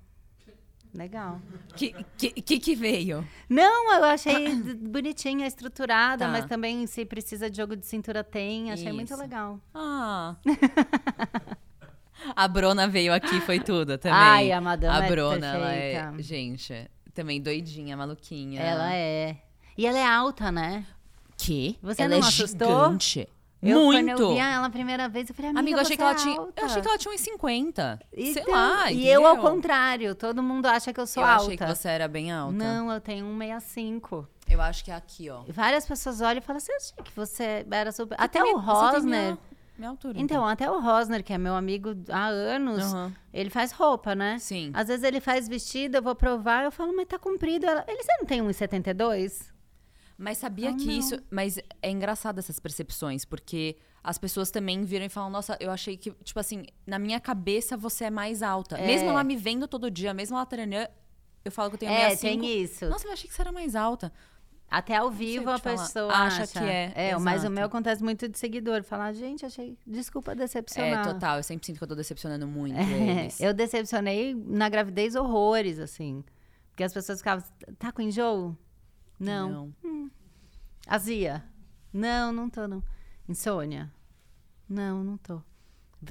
[0.95, 1.41] Legal.
[1.75, 3.27] Que, que, que, que veio?
[3.49, 6.31] Não, eu achei bonitinha, estruturada, tá.
[6.31, 8.71] mas também se precisa de jogo de cintura tem.
[8.71, 8.95] Achei Isso.
[8.95, 9.59] muito legal.
[9.73, 10.35] Ah.
[12.33, 14.17] a Brona veio aqui, foi tudo também.
[14.17, 18.61] Ai, a madame A é Brona, ela é, gente, também doidinha, maluquinha.
[18.61, 19.37] Ela é.
[19.77, 20.85] E ela é alta, né?
[21.37, 21.77] Que?
[21.81, 22.85] Você ela não é assustou?
[22.85, 23.27] gigante.
[23.65, 24.05] Eu, Muito.
[24.05, 26.11] Quando eu vi ela a primeira vez, eu falei, amiga, Amigo, eu achei que ela
[26.11, 26.35] é tinha.
[26.35, 27.99] Eu achei que ela tinha uns 50.
[28.13, 28.91] Então, sei lá.
[28.91, 31.41] E eu, ao contrário, todo mundo acha que eu sou eu alta.
[31.41, 32.53] Eu achei que você era bem alta.
[32.53, 34.27] Não, eu tenho 1,65.
[34.47, 35.41] Eu acho que é aqui, ó.
[35.49, 38.15] Várias pessoas olham e falam, você achei que você era super.
[38.19, 39.03] Até o Rosner.
[39.03, 39.37] Minha,
[39.77, 40.19] minha altura.
[40.19, 43.11] Então, então, até o Rosner, que é meu amigo há anos, uhum.
[43.33, 44.37] ele faz roupa, né?
[44.39, 44.71] Sim.
[44.73, 47.65] Às vezes ele faz vestido, eu vou provar, eu falo, mas tá comprido.
[47.65, 49.54] Ela, ele, você não tem 1,72?
[50.17, 50.93] Mas sabia que não.
[50.93, 51.17] isso.
[51.29, 55.97] Mas é engraçado essas percepções, porque as pessoas também viram e falam: Nossa, eu achei
[55.97, 58.77] que, tipo assim, na minha cabeça você é mais alta.
[58.77, 58.87] É.
[58.87, 60.89] Mesmo ela me vendo todo dia, mesmo ela treinando,
[61.43, 62.41] eu falo que eu tenho é, 65.
[62.41, 62.85] tem isso.
[62.89, 64.11] Nossa, eu achei que você era mais alta.
[64.69, 66.91] Até ao vivo a pessoa acha, acha, que é.
[66.95, 68.83] É, mas o meu acontece muito de seguidor.
[68.83, 69.77] Falar, gente, achei.
[69.85, 71.07] Desculpa decepcionar.
[71.07, 71.37] É, total.
[71.37, 73.39] Eu sempre sinto que eu tô decepcionando muito é, eles.
[73.39, 76.23] Eu decepcionei na gravidez horrores, assim.
[76.71, 77.45] Porque as pessoas ficavam,
[77.77, 78.57] tá com enjoo?
[79.19, 79.49] Não.
[79.49, 79.73] não.
[79.83, 79.94] Hum.
[80.87, 81.43] Azia?
[81.91, 82.83] Não, não tô, não.
[83.27, 83.91] Insônia?
[84.69, 85.41] Não, não tô.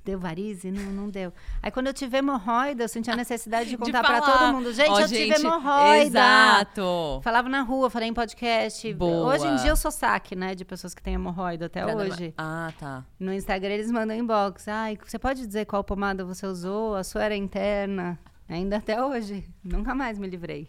[0.03, 0.71] Deu varize?
[0.71, 1.33] Não, não deu.
[1.63, 4.73] Aí quando eu tive hemorroida, eu senti a necessidade de contar para todo mundo.
[4.73, 6.05] Gente, oh, eu gente, tive hemorroida.
[6.05, 7.21] Exato.
[7.23, 8.93] Falava na rua, falei em podcast.
[8.95, 9.35] Boa.
[9.35, 10.55] Hoje em dia eu sou saque, né?
[10.55, 12.35] De pessoas que têm hemorroida até pra hoje.
[12.37, 13.05] Ah, tá.
[13.21, 14.67] No Instagram eles mandam inbox.
[14.67, 16.97] Ai, você pode dizer qual pomada você usou?
[16.97, 18.19] A sua era interna.
[18.49, 19.49] Ainda até hoje.
[19.63, 20.69] Nunca mais me livrei.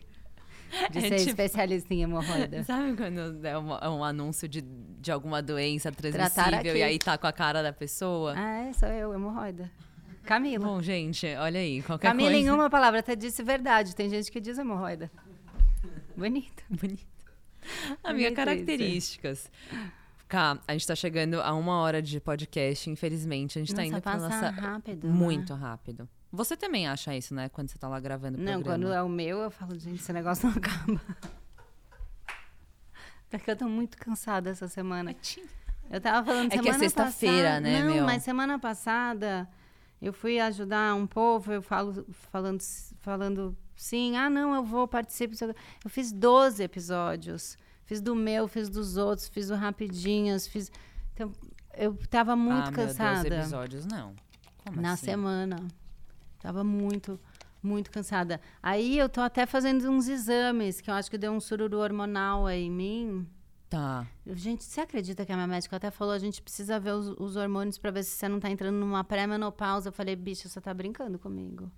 [0.92, 2.64] de é ser tipo, especialista em hemorroida.
[2.66, 7.18] Sabe quando é, uma, é um anúncio de, de alguma doença transmissível e aí tá
[7.18, 8.34] com a cara da pessoa?
[8.36, 9.72] Ah, é, sou eu, hemorroida.
[10.26, 10.66] Camila.
[10.66, 12.48] Bom, gente, olha aí, qualquer Camila, coisa...
[12.48, 13.96] em uma palavra, até disse verdade.
[13.96, 15.12] Tem gente que diz hemorroida.
[16.18, 16.64] Bonito.
[16.70, 17.06] Bonito.
[18.04, 19.52] Amiga, características.
[20.28, 23.60] Cá, a gente tá chegando a uma hora de podcast, infelizmente.
[23.60, 24.50] A gente tá nossa, tá indo pra nossa.
[24.50, 25.08] rápido.
[25.08, 25.60] Muito né?
[25.60, 26.10] rápido.
[26.32, 27.50] Você também acha isso, né?
[27.50, 28.78] Quando você tá lá gravando o Não, programa.
[28.86, 31.02] quando é o meu, eu falo, gente, esse negócio não acaba.
[33.30, 35.16] Porque eu tô muito cansada essa semana.
[35.90, 38.06] Eu tava falando é semana que é sexta-feira, né, Não, meu?
[38.06, 39.48] mas semana passada
[40.02, 42.62] eu fui ajudar um povo, eu falo falando,
[43.00, 45.56] falando sim, ah, não, eu vou participar.
[45.84, 47.58] Eu fiz 12 episódios.
[47.86, 50.72] Fiz do meu, fiz dos outros, fiz o Rapidinhas, fiz.
[51.14, 51.32] Então,
[51.78, 53.22] eu tava muito ah, cansada.
[53.22, 54.16] Meu, 12 episódios, não.
[54.64, 55.06] Como Na assim?
[55.06, 55.58] semana.
[56.46, 57.20] Tava muito,
[57.62, 58.40] muito cansada.
[58.62, 62.46] Aí eu tô até fazendo uns exames, que eu acho que deu um sururu hormonal
[62.46, 63.28] aí em mim.
[63.68, 64.06] Tá.
[64.28, 67.36] Gente, você acredita que a minha médica até falou a gente precisa ver os, os
[67.36, 69.90] hormônios para ver se você não tá entrando numa pré-menopausa?
[69.90, 71.72] Eu falei, bicho, você tá brincando comigo.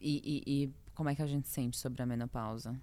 [0.00, 2.80] E, e, e, como é que a gente sente sobre a menopausa?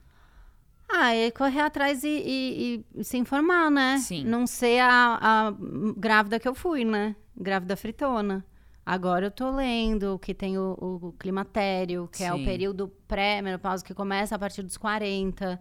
[0.89, 3.97] Ah, é correr atrás e, e, se informar, né?
[3.99, 4.25] Sim.
[4.25, 5.53] Não ser a, a
[5.95, 7.15] grávida que eu fui, né?
[7.33, 8.45] Grávida fritona.
[8.85, 12.23] Agora eu tô lendo que tem o, o climatério, que Sim.
[12.25, 15.59] é o período pré-menopausa que começa a partir dos 40.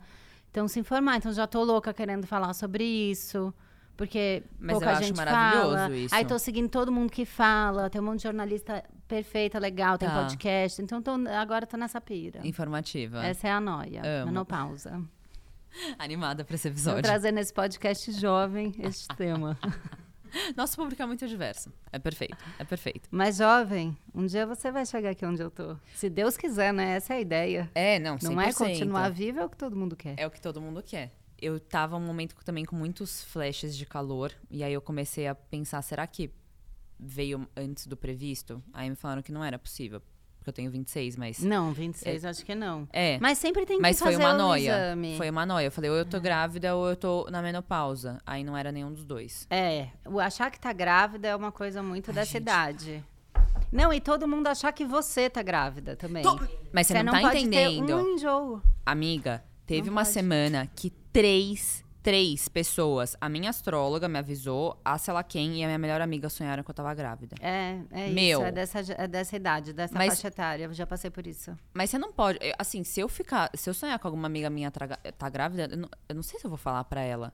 [0.51, 1.17] Então, se informar.
[1.17, 3.53] Então, já tô louca querendo falar sobre isso.
[3.97, 5.97] Porque Mas pouca eu gente acho maravilhoso fala.
[5.97, 6.15] isso.
[6.15, 7.91] Aí tô seguindo todo mundo que fala.
[7.91, 10.23] Tem um monte de jornalista perfeita, legal, tem tá.
[10.23, 10.81] podcast.
[10.81, 12.47] Então, tô, agora tô nessa pira.
[12.47, 13.25] Informativa.
[13.27, 14.03] Essa é a noia.
[14.05, 14.27] Amo.
[14.27, 15.03] Menopausa.
[15.99, 17.03] Animada para esse episódio.
[17.03, 19.59] Vou trazer nesse podcast jovem este tema.
[20.57, 21.73] Nosso público é muito diverso.
[21.93, 23.09] É perfeito, é perfeito.
[23.11, 25.77] Mas jovem, um dia você vai chegar aqui onde eu tô.
[25.95, 26.97] Se Deus quiser, né?
[26.97, 27.71] Essa é a ideia.
[27.75, 28.23] É, não, 100%.
[28.23, 30.15] Não é continuar vivo, é o que todo mundo quer.
[30.17, 31.13] É o que todo mundo quer.
[31.41, 34.33] Eu tava um momento também com muitos flashes de calor.
[34.51, 36.31] E aí eu comecei a pensar, será que
[36.99, 38.63] veio antes do previsto?
[38.73, 40.03] Aí me falaram que não era possível
[40.49, 41.41] porque eu tenho 26, mas.
[41.41, 42.89] Não, 26 é, acho que não.
[42.93, 43.19] É.
[43.21, 44.71] Mas sempre tem que mas fazer foi uma noia.
[44.71, 45.17] exame.
[45.17, 45.67] Foi uma noia.
[45.67, 46.21] Eu falei, ou eu tô é.
[46.21, 48.21] grávida ou eu tô na menopausa.
[48.27, 49.47] Aí não era nenhum dos dois.
[49.51, 49.89] É.
[50.07, 52.43] O achar que tá grávida é uma coisa muito Ai, dessa gente.
[52.43, 53.05] idade.
[53.71, 56.23] Não, e todo mundo achar que você tá grávida também.
[56.23, 56.39] Tô...
[56.73, 57.97] Mas você, você não, não tá entendendo.
[57.97, 58.63] Um enjoo.
[58.85, 60.15] Amiga, teve Não uma pode.
[60.15, 63.17] semana que três três pessoas.
[63.21, 66.63] A minha astróloga me avisou, a sei lá quem e a minha melhor amiga sonharam
[66.63, 67.37] que eu tava grávida.
[67.41, 68.39] É, é Meu.
[68.41, 68.49] isso.
[68.49, 70.65] É dessa, é dessa idade, dessa Mas- faixa etária.
[70.65, 71.57] Eu já passei por isso.
[71.75, 72.39] Mas você não pode.
[72.41, 73.51] eu- Assim, se eu ficar.
[73.55, 76.39] Se eu sonhar com alguma amiga minha traga- tá grávida, eu não, eu não sei
[76.39, 77.33] se eu vou falar pra ela.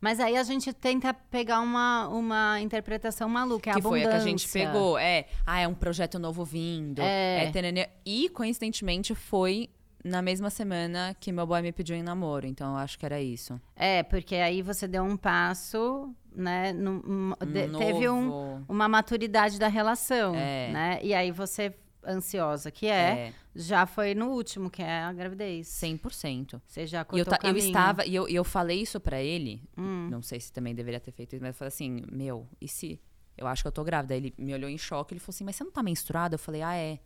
[0.00, 4.14] Mas aí a gente tenta pegar uma, uma interpretação maluca, é que foi a que
[4.14, 4.66] a gente abundância.
[4.72, 4.98] pegou.
[4.98, 7.00] É, ah, é um projeto novo vindo.
[7.00, 7.44] É.
[7.52, 7.90] É.
[8.04, 9.70] E, coincidentemente, foi
[10.04, 12.46] na mesma semana que meu boy me pediu em namoro.
[12.46, 13.60] Então, eu acho que era isso.
[13.74, 16.72] É, porque aí você deu um passo, né?
[16.72, 20.70] num- de- teve um, uma maturidade da relação, É.
[20.72, 21.00] né?
[21.02, 21.74] E aí você,
[22.06, 25.66] ansiosa que é, já foi no último, que é a gravidez.
[25.68, 26.60] 100%.
[26.66, 27.64] Você já E cortou eu, ta- o caminho.
[27.64, 29.62] eu estava, e eu, e eu falei isso pra ele.
[29.76, 30.08] Hum.
[30.10, 33.00] Não sei se também deveria ter feito isso, mas eu falei assim: Meu, e se
[33.36, 34.14] eu acho que eu tô grávida?
[34.16, 35.12] Ele me olhou em choque.
[35.12, 36.34] Ele falou assim: Mas você não tá menstruada?
[36.36, 36.98] Eu falei: Ah, é.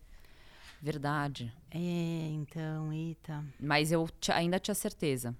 [0.82, 1.54] Verdade.
[1.70, 3.44] É, então, eita.
[3.60, 5.32] Mas eu ainda tinha certeza.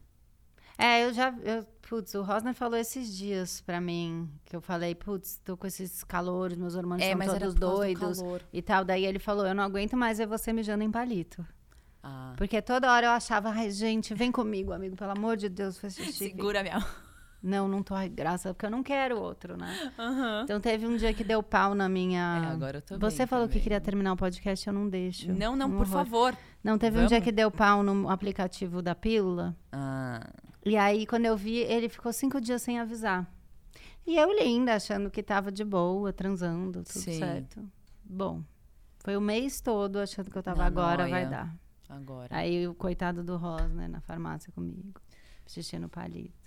[0.78, 1.34] É, eu já.
[1.42, 5.66] Eu, putz, o Rosner falou esses dias pra mim, que eu falei, putz, tô com
[5.66, 8.42] esses calores, meus hormônios É, era todos do doidos calor.
[8.52, 8.84] e tal.
[8.84, 11.44] Daí ele falou, eu não aguento mais ver você mijando em palito.
[12.02, 12.34] Ah.
[12.36, 15.94] Porque toda hora eu achava, ai, gente, vem comigo, amigo, pelo amor de Deus, faz
[15.94, 16.12] xixi.
[16.12, 16.84] Segura minha.
[17.42, 19.92] Não, não tô, ai, graça, porque eu não quero outro, né?
[19.98, 20.42] Aham.
[20.44, 22.44] Então teve um dia que deu pau na minha.
[22.48, 23.62] É, agora eu tô Você bem falou que também.
[23.64, 25.32] queria terminar o podcast, eu não deixo.
[25.32, 25.88] Não, não, Um por horror.
[25.88, 26.36] favor.
[26.62, 27.24] Não, teve um dia Vamos?
[27.24, 29.56] que deu pau no aplicativo da pílula.
[29.72, 30.30] Ah,
[30.64, 33.28] E aí, quando eu vi, ele ficou cinco dias sem avisar.
[34.06, 37.18] E eu linda, achando que tava de boa, transando, tudo Sim.
[37.18, 37.68] certo.
[38.04, 38.42] Bom,
[39.00, 41.28] foi o mês todo achando que eu tava Na agora, vai noia.
[41.28, 41.56] dar.
[41.88, 42.28] agora.
[42.30, 45.00] Aí o coitado do Rosner na farmácia comigo,
[45.46, 46.40] xixi no palito.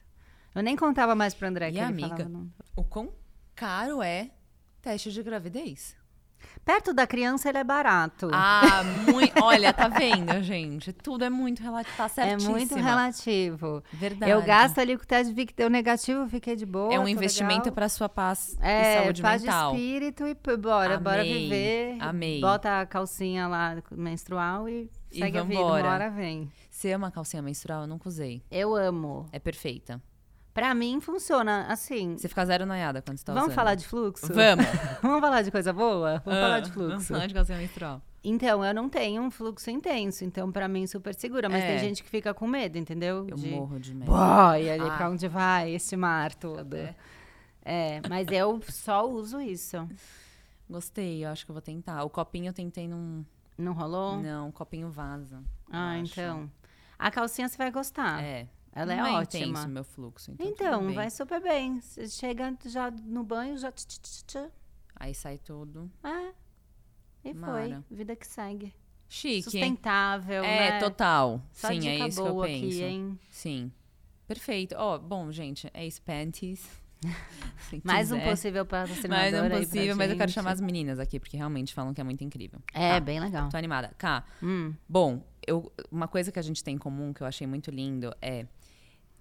[0.56, 2.08] Eu nem contava mais pro André E que a ele amiga?
[2.24, 2.30] falava.
[2.30, 2.49] Não.
[2.76, 3.12] O quão
[3.53, 4.30] caro é
[4.82, 5.95] teste de gravidez?
[6.64, 8.30] Perto da criança ele é barato.
[8.32, 9.34] Ah, muito.
[9.43, 10.93] Olha, tá vendo, gente?
[10.93, 11.97] Tudo é muito relativo.
[11.97, 12.51] Tá é certíssima.
[12.58, 13.84] muito relativo.
[13.91, 14.32] Verdade.
[14.32, 16.93] Eu gasto ali com o teste, vi que deu negativo, fiquei de boa.
[16.93, 19.72] É um investimento para sua paz É, e saúde paz mental.
[19.74, 21.97] de espírito e bora, bora Amei, viver.
[21.99, 22.41] amei.
[22.41, 25.84] Bota a calcinha lá menstrual e, E segue a vida, vambora.
[25.84, 26.51] uma hora vem.
[26.70, 27.82] Você ama calcinha menstrual?
[27.82, 28.43] Eu nunca usei.
[28.51, 29.28] Eu amo.
[29.32, 30.01] É perfeita.
[30.56, 32.18] Pra mim funciona assim.
[32.18, 33.56] Você fica zero noiada quando você tá Vamos usando.
[33.56, 34.34] falar de fluxo?
[34.34, 34.66] Vamos.
[35.03, 36.22] Vamos falar de coisa boa?
[36.26, 36.89] Vamos falar de fluxo.
[36.91, 38.01] Vamos falar de calcinha menstrual.
[38.24, 41.49] Então, eu não tenho um fluxo intenso, então pra mim super segura.
[41.49, 41.68] Mas É.
[41.68, 43.28] tem gente que fica com medo, entendeu?
[43.30, 44.10] Eu De, morro de medo.
[44.10, 44.95] Boy, ali Ah.
[44.97, 46.74] pra onde vai esse mar todo.
[46.76, 46.95] É.
[47.64, 49.88] É, mas eu só uso isso.
[50.70, 52.01] Gostei, eu acho que eu vou tentar.
[52.03, 53.26] O copinho eu tentei num.
[53.58, 54.18] Não rolou?
[54.22, 55.43] Não, o copinho vaza.
[55.70, 56.14] Ah, acho.
[56.14, 56.49] então.
[56.97, 58.24] A calcinha você vai gostar.
[58.24, 58.47] É.
[58.76, 59.45] Ela é não é ótima.
[59.45, 60.32] intenso meu fluxo.
[60.38, 61.80] Então, Então, vai super bem.
[61.80, 63.71] Você chega já no banho, já.
[63.71, 64.36] tch, tch, tch, tch.
[64.97, 65.89] Aí sai tudo.
[66.03, 66.34] É.
[67.23, 67.53] E Mara.
[67.88, 67.97] foi.
[67.97, 68.73] Vida que segue.
[69.07, 69.43] Chique.
[69.43, 70.80] Sustentável, É, né?
[70.80, 71.41] total.
[71.53, 72.65] Só Sim, é isso que eu penso.
[72.65, 73.19] aqui, hein?
[73.32, 73.71] Sim.
[74.28, 74.76] Perfeito.
[74.78, 76.67] Ó, bom, gente, é isso, panties.
[77.84, 81.38] Mais um possível patrocinador Mais um possível, mas eu quero chamar as meninas aqui, porque
[81.38, 82.59] realmente falam que é muito incrível.
[82.73, 83.49] É, Tá, bem legal.
[83.49, 83.93] Tô animada.
[83.97, 84.73] Cá, Hum.
[84.89, 88.13] bom, eu, uma coisa que a gente tem em comum, que eu achei muito lindo,
[88.21, 88.45] é...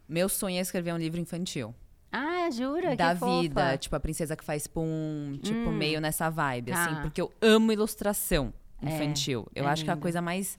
[0.09, 1.75] Meu sonho é escrever um livro infantil.
[2.13, 2.95] Ah, jura?
[2.95, 3.41] da que fofa.
[3.43, 3.79] vida.
[3.79, 5.73] Tipo, a princesa que faz pum, tipo, Hum.
[5.73, 6.85] meio nessa vibe, Tá.
[6.85, 7.01] assim.
[7.03, 9.49] Porque eu amo ilustração É, infantil.
[9.55, 10.59] eu é acho que é a coisa mais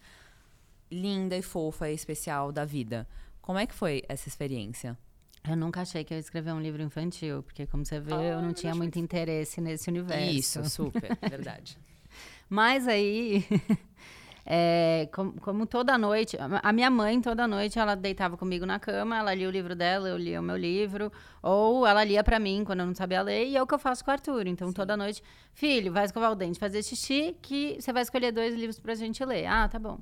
[0.91, 3.08] linda e fofa e especial da vida.
[3.41, 4.98] Como é que foi essa experiência?
[5.48, 8.41] Eu nunca achei que eu ia escrever um livro infantil, porque, como você vê, eu
[8.41, 10.32] não tinha muito interesse nesse universo.
[10.60, 11.78] Isso, super, verdade.
[12.50, 13.46] Mas aí,
[14.46, 19.18] é, com- como, toda noite, a minha mãe, toda noite, ela deitava comigo na cama,
[19.18, 22.64] ela lia o livro dela, eu lia o meu livro, ou ela lia pra mim
[22.64, 24.46] quando eu não sabia ler, e é o que eu faço com o Arthur.
[24.46, 25.24] Então, toda noite,
[25.54, 29.26] filho, vai escovar o dente, fazer xixi, que você vai escolher dois livros pra gente
[29.26, 29.48] ler.
[29.48, 29.98] Ah, tá bom.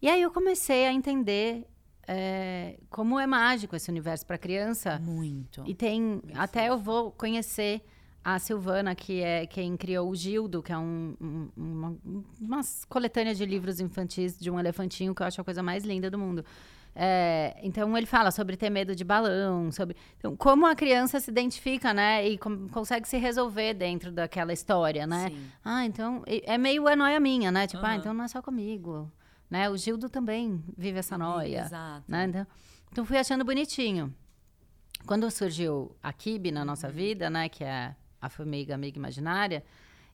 [0.00, 1.66] E aí eu comecei a entender
[2.06, 4.98] é, como é mágico esse universo pra criança.
[5.00, 5.62] Muito.
[5.66, 6.20] E tem.
[6.34, 7.80] até eu vou conhecer
[8.24, 11.96] a Silvana, que é quem criou o Gildo, que é um, um- uma,
[12.40, 16.10] uma coletânea de livros infantis de um elefantinho, que eu acho a coisa mais linda
[16.10, 16.44] do mundo.
[16.94, 21.30] É, então ele fala sobre ter medo de balão, sobre então, como a criança se
[21.30, 22.28] identifica, né?
[22.28, 25.30] E com- consegue se resolver dentro daquela história, né?
[25.30, 25.46] Sim.
[25.64, 27.66] Ah, então é meio é noia minha, né?
[27.66, 27.96] Tipo, ah, Aham.
[27.96, 29.10] então não é só comigo,
[29.50, 29.70] né?
[29.70, 32.04] O Gildo também vive essa noia Exato.
[32.06, 32.26] né?
[32.26, 32.46] Então,
[32.92, 34.14] então fui achando bonitinho.
[35.06, 39.62] Quando surgiu a Kibe na nossa vida, né, que é a formiga amiga imaginária,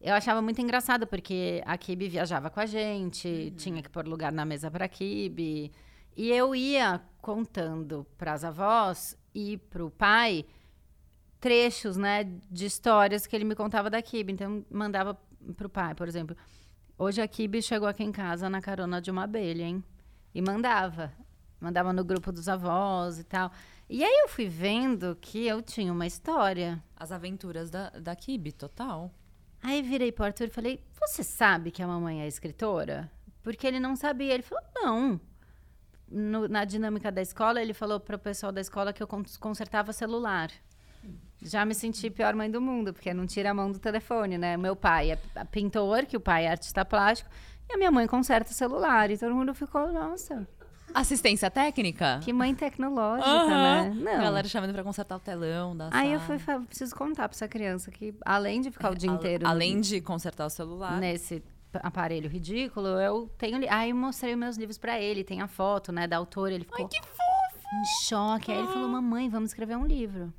[0.00, 4.32] eu achava muito engraçado porque a Kibe viajava com a gente, tinha que pôr lugar
[4.32, 5.70] na mesa para a Kibe,
[6.16, 10.44] e eu ia contando para as avós e para o pai
[11.40, 14.32] trechos, né, de histórias que ele me contava da Kibe.
[14.32, 15.16] Então mandava
[15.56, 16.36] para o pai, por exemplo,
[16.98, 19.84] hoje a Kibe chegou aqui em casa na carona de uma abelha, hein?
[20.34, 21.12] E mandava.
[21.60, 23.50] Mandava no grupo dos avós e tal.
[23.88, 26.82] E aí eu fui vendo que eu tinha uma história.
[26.96, 29.10] As aventuras da, da Kibi, total.
[29.62, 33.10] Aí virei pro Arthur e falei: Você sabe que a mamãe é escritora?
[33.42, 34.34] Porque ele não sabia.
[34.34, 35.20] Ele falou: Não.
[36.10, 39.92] No- na dinâmica da escola, ele falou pro pessoal da escola que eu cons- consertava
[39.92, 40.50] celular.
[41.40, 44.56] Já me senti pior mãe do mundo, porque não tira a mão do telefone, né?
[44.56, 45.16] Meu pai é
[45.50, 47.30] pintor, que o pai é artista plástico,
[47.68, 49.10] e a minha mãe conserta celular.
[49.10, 50.48] E todo mundo ficou, nossa,
[50.94, 52.20] Assistência técnica?
[52.22, 53.90] que mãe tecnológica, Aham.
[53.90, 53.94] né?
[53.94, 54.20] Não.
[54.22, 56.26] Galera chamando pra consertar o telão da Aí eu sala.
[56.26, 59.46] fui, fa- preciso contar pra essa criança que, além de ficar o dia A- inteiro
[59.46, 60.98] Além de consertar o celular.
[60.98, 61.42] nesse
[61.74, 63.60] aparelho ridículo, eu tenho.
[63.70, 66.84] Aí eu mostrei meus livros pra ele, tem a foto, né, da autora, ele ficou
[66.84, 67.66] Ai, que fofo!
[67.74, 68.50] em choque.
[68.50, 70.32] Aí ele falou: "Mamãe, vamos escrever um livro".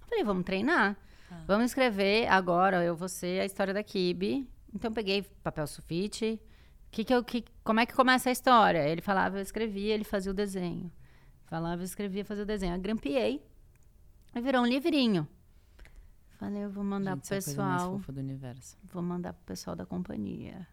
[0.00, 0.96] Eu falei: "Vamos treinar.
[1.28, 1.36] Tá.
[1.46, 4.48] Vamos escrever agora eu você a história da Kibe".
[4.74, 6.40] Então eu peguei papel sulfite.
[6.92, 8.86] Que que eu, que, como é que começa a história?
[8.86, 10.92] Ele falava, eu escrevia, ele fazia o desenho.
[11.46, 12.74] Falava, eu escrevia, fazia o desenho.
[12.76, 13.42] Eu grampeei.
[14.34, 15.26] Aí virou um livrinho.
[16.38, 18.76] Falei, eu vou mandar Gente, pro é pessoal fofa do universo.
[18.84, 20.66] vou mandar pro pessoal da companhia.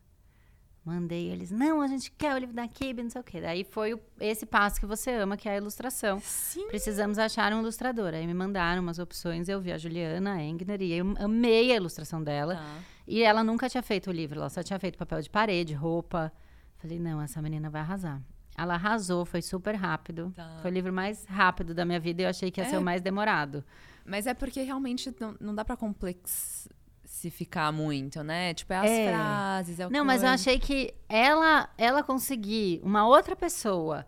[0.84, 3.40] Mandei eles, não, a gente quer o livro da Kibe, não sei o quê.
[3.42, 6.20] Daí foi o- esse passo que você ama, que é a ilustração.
[6.22, 6.68] Sim.
[6.68, 8.14] Precisamos achar um ilustrador.
[8.14, 12.24] Aí me mandaram umas opções, eu vi a Juliana Engner e eu amei a ilustração
[12.24, 12.56] dela.
[12.56, 12.78] Tá.
[13.12, 16.32] E ela nunca tinha feito o livro, ela só tinha feito papel de parede, roupa.
[16.78, 18.22] Falei, não, essa menina vai arrasar.
[18.56, 20.32] Ela arrasou, foi super rápido.
[20.36, 20.60] Tá.
[20.62, 22.80] Foi o livro mais rápido da minha vida e eu achei que ia ser É.
[22.80, 23.64] o mais demorado.
[24.06, 28.54] Mas é porque realmente não, não dá pra complexificar muito, né?
[28.54, 29.12] Tipo, é as É.
[29.12, 34.06] frases, é o Não, mas eu achei que ela, ela conseguir uma outra pessoa,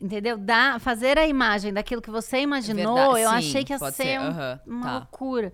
[0.00, 0.36] entendeu?
[0.36, 3.92] Dar, fazer a imagem daquilo que você imaginou, Verdade, eu sim, achei que ia ser,
[3.92, 4.98] ser, um- aham, uma tá.
[4.98, 5.52] loucura.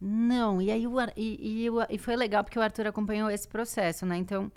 [0.00, 4.06] Não, e aí o, e, e, e foi legal porque o Arthur acompanhou esse processo,
[4.06, 4.16] né?
[4.16, 4.50] Então,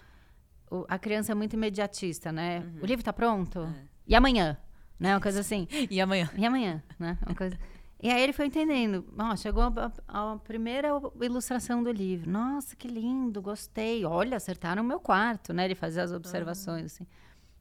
[0.72, 2.60] o- a criança é muito imediatista, né?
[2.60, 2.80] Uhum.
[2.82, 3.60] O livro tá pronto?
[3.64, 3.84] É.
[4.08, 4.58] E amanhã?
[5.00, 5.14] Né?
[5.14, 5.68] Uma coisa assim.
[5.92, 6.30] E amanhã?
[6.38, 7.18] E amanhã, né?
[7.26, 7.58] Uma coisa...
[8.02, 9.06] E aí ele foi entendendo.
[9.18, 10.90] Ó, chegou a, a- primeira
[11.22, 12.30] ilustração do livro.
[12.30, 14.04] Nossa, que lindo, gostei.
[14.04, 15.64] Olha, acertaram o meu quarto, né?
[15.64, 17.08] Ele fazia as observações assim.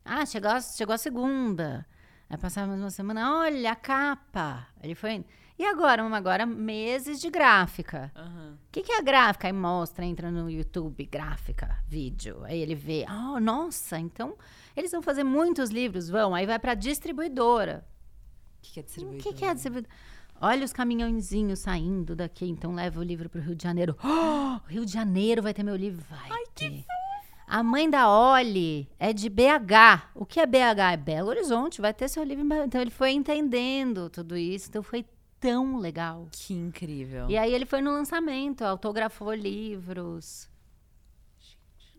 [0.05, 1.87] Ah, chegou a, chegou a segunda.
[2.29, 4.67] Aí passava mais uma semana, olha a capa.
[4.83, 5.25] Ele foi.
[5.63, 6.03] E agora?
[6.03, 8.11] Agora meses de gráfica.
[8.17, 8.57] O uhum.
[8.73, 9.47] que, que é a gráfica?
[9.47, 12.43] Aí mostra, entra no YouTube, gráfica, vídeo.
[12.43, 14.37] Aí ele vê, oh, nossa, então
[14.75, 16.35] eles vão fazer muitos livros, vão.
[16.35, 17.87] Aí vai para distribuidora.
[18.59, 19.21] O que, que é distribuidora?
[19.21, 19.95] O que, que é distribuidora?
[20.41, 23.97] Olha os caminhãozinhos saindo daqui, então leva o livro para o Rio de Janeiro.
[24.03, 26.05] Oh, Rio de Janeiro vai ter meu livro?
[26.11, 26.71] Vai Ai, ter.
[26.71, 26.85] Que
[27.47, 30.11] a mãe da Oli é de BH.
[30.15, 30.93] O que é BH?
[30.93, 31.81] É Belo Horizonte.
[31.81, 32.45] Vai ter seu livro.
[32.65, 34.69] Então ele foi entendendo tudo isso.
[34.69, 35.05] Então foi
[35.43, 36.29] tão legal.
[36.31, 37.29] Que incrível.
[37.29, 40.49] E aí ele foi no lançamento, autografou livros.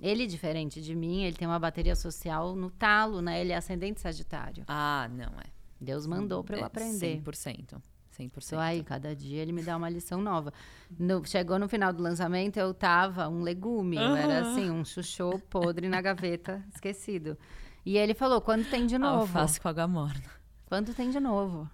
[0.02, 3.42] Ele, diferente de mim, ele tem uma bateria social no talo, né?
[3.42, 4.64] Ele é ascendente sagitário.
[4.68, 5.52] Ah, não é.
[5.80, 7.22] Deus mandou para eu é aprender.
[7.22, 7.82] 100%.
[8.18, 8.32] 100%.
[8.48, 10.54] Então, aí, cada dia ele me dá uma lição nova.
[10.98, 13.98] No, chegou no final do lançamento, eu tava um legume.
[13.98, 14.04] Uhum.
[14.04, 17.38] Eu era assim, um chuchu podre na gaveta, esquecido.
[17.86, 19.22] E ele falou, quando tem de novo?
[19.22, 20.24] Alface com água morna.
[20.66, 21.70] Quando tem de novo?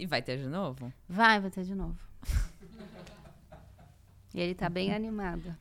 [0.00, 0.90] E vai ter de novo?
[1.06, 1.98] Vai, vai ter de novo.
[4.34, 5.54] e ele tá bem animado.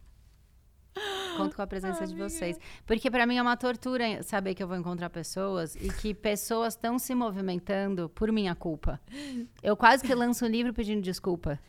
[1.36, 2.58] Conto com a presença de vocês.
[2.86, 6.74] Porque para mim é uma tortura saber que eu vou encontrar pessoas e que pessoas
[6.74, 9.00] estão se movimentando por minha culpa.
[9.62, 11.60] Eu quase que lanço um livro pedindo desculpa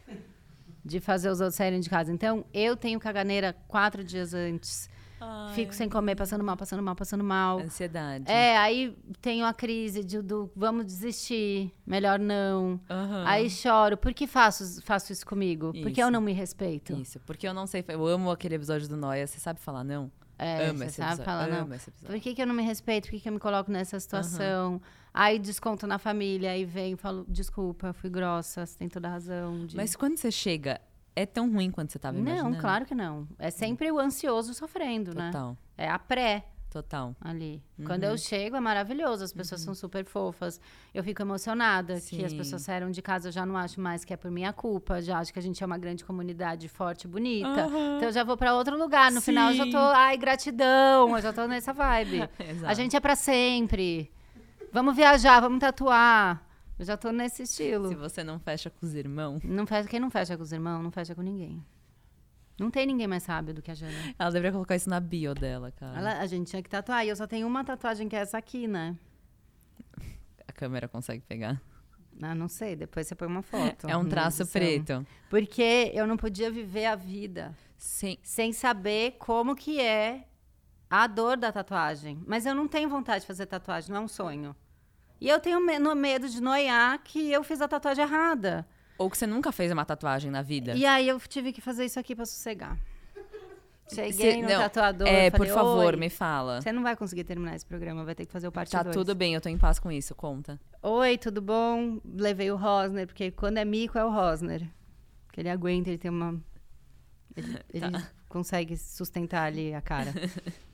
[0.84, 2.12] de fazer os outros saírem de casa.
[2.12, 4.89] Então, eu tenho caganeira quatro dias antes.
[5.20, 5.54] Ai.
[5.54, 7.60] Fico sem comer, passando mal, passando mal, passando mal.
[7.60, 8.24] Ansiedade.
[8.30, 12.80] É, aí tenho a crise de, do vamos desistir, melhor não.
[12.88, 13.26] Uhum.
[13.26, 13.96] Aí choro.
[13.96, 15.72] Por que faço, faço isso comigo?
[15.74, 15.82] Isso.
[15.82, 16.94] Porque eu não me respeito.
[16.94, 17.84] Isso, porque eu não sei.
[17.86, 19.26] Eu amo aquele episódio do Noia.
[19.26, 20.10] Você sabe falar não?
[20.38, 21.24] É, amo você sabe episódio.
[21.24, 21.68] falar não.
[22.06, 23.04] Por que, que eu não me respeito?
[23.04, 24.74] Por que, que eu me coloco nessa situação?
[24.74, 24.80] Uhum.
[25.12, 29.10] Aí desconto na família, aí vem e falo, desculpa, fui grossa, você tem toda a
[29.10, 29.66] razão.
[29.66, 29.76] De...
[29.76, 30.80] Mas quando você chega,
[31.14, 32.50] é tão ruim quanto você estava imaginando?
[32.50, 33.26] Não, claro que não.
[33.38, 35.26] É sempre o ansioso sofrendo, Total.
[35.26, 35.32] né?
[35.32, 35.56] Total.
[35.76, 36.44] É a pré.
[36.70, 37.16] Total.
[37.20, 37.60] Ali.
[37.76, 37.84] Uhum.
[37.84, 39.24] Quando eu chego, é maravilhoso.
[39.24, 39.66] As pessoas uhum.
[39.66, 40.60] são super fofas.
[40.94, 42.18] Eu fico emocionada Sim.
[42.18, 43.28] que as pessoas saíram de casa.
[43.28, 45.02] Eu já não acho mais que é por minha culpa.
[45.02, 47.66] Já acho que a gente é uma grande comunidade forte e bonita.
[47.66, 47.96] Uhum.
[47.96, 49.10] Então eu já vou para outro lugar.
[49.10, 49.26] No Sim.
[49.26, 51.16] final eu já tô, ai, gratidão.
[51.16, 52.28] Eu já tô nessa vibe.
[52.64, 54.08] a gente é para sempre.
[54.72, 56.49] Vamos viajar, vamos tatuar.
[56.80, 57.88] Eu já tô nesse estilo.
[57.88, 59.42] Se você não fecha com os irmãos.
[59.44, 61.62] Não fecha, quem não fecha com os irmãos, não fecha com ninguém.
[62.58, 63.92] Não tem ninguém mais sábio do que a Jana.
[64.18, 65.98] Ela deveria colocar isso na bio dela, cara.
[65.98, 67.04] Ela, a gente tinha que tatuar.
[67.04, 68.96] E eu só tenho uma tatuagem que é essa aqui, né?
[70.48, 71.60] A câmera consegue pegar.
[72.22, 72.74] Ah, não sei.
[72.76, 73.86] Depois você põe uma foto.
[73.86, 75.06] É um traço preto.
[75.28, 78.16] Porque eu não podia viver a vida Sim.
[78.22, 80.26] sem saber como que é
[80.88, 82.22] a dor da tatuagem.
[82.26, 84.56] Mas eu não tenho vontade de fazer tatuagem, não é um sonho.
[85.20, 85.60] E eu tenho
[85.94, 88.66] medo de noiar que eu fiz a tatuagem errada.
[88.96, 90.74] Ou que você nunca fez uma tatuagem na vida.
[90.74, 92.78] E aí eu tive que fazer isso aqui para sossegar.
[93.92, 95.08] Cheguei Cê, no não, tatuador.
[95.08, 96.60] É, falei, por favor, me fala.
[96.60, 98.94] Você não vai conseguir terminar esse programa, vai ter que fazer o parte Tá dois.
[98.94, 100.60] tudo bem, eu tô em paz com isso, conta.
[100.82, 102.00] Oi, tudo bom?
[102.04, 104.62] Levei o Rosner, porque quando é mico é o Rosner.
[105.32, 106.40] Que ele aguenta, ele tem uma.
[107.36, 108.08] Ele, ele tá.
[108.28, 110.14] consegue sustentar ali a cara.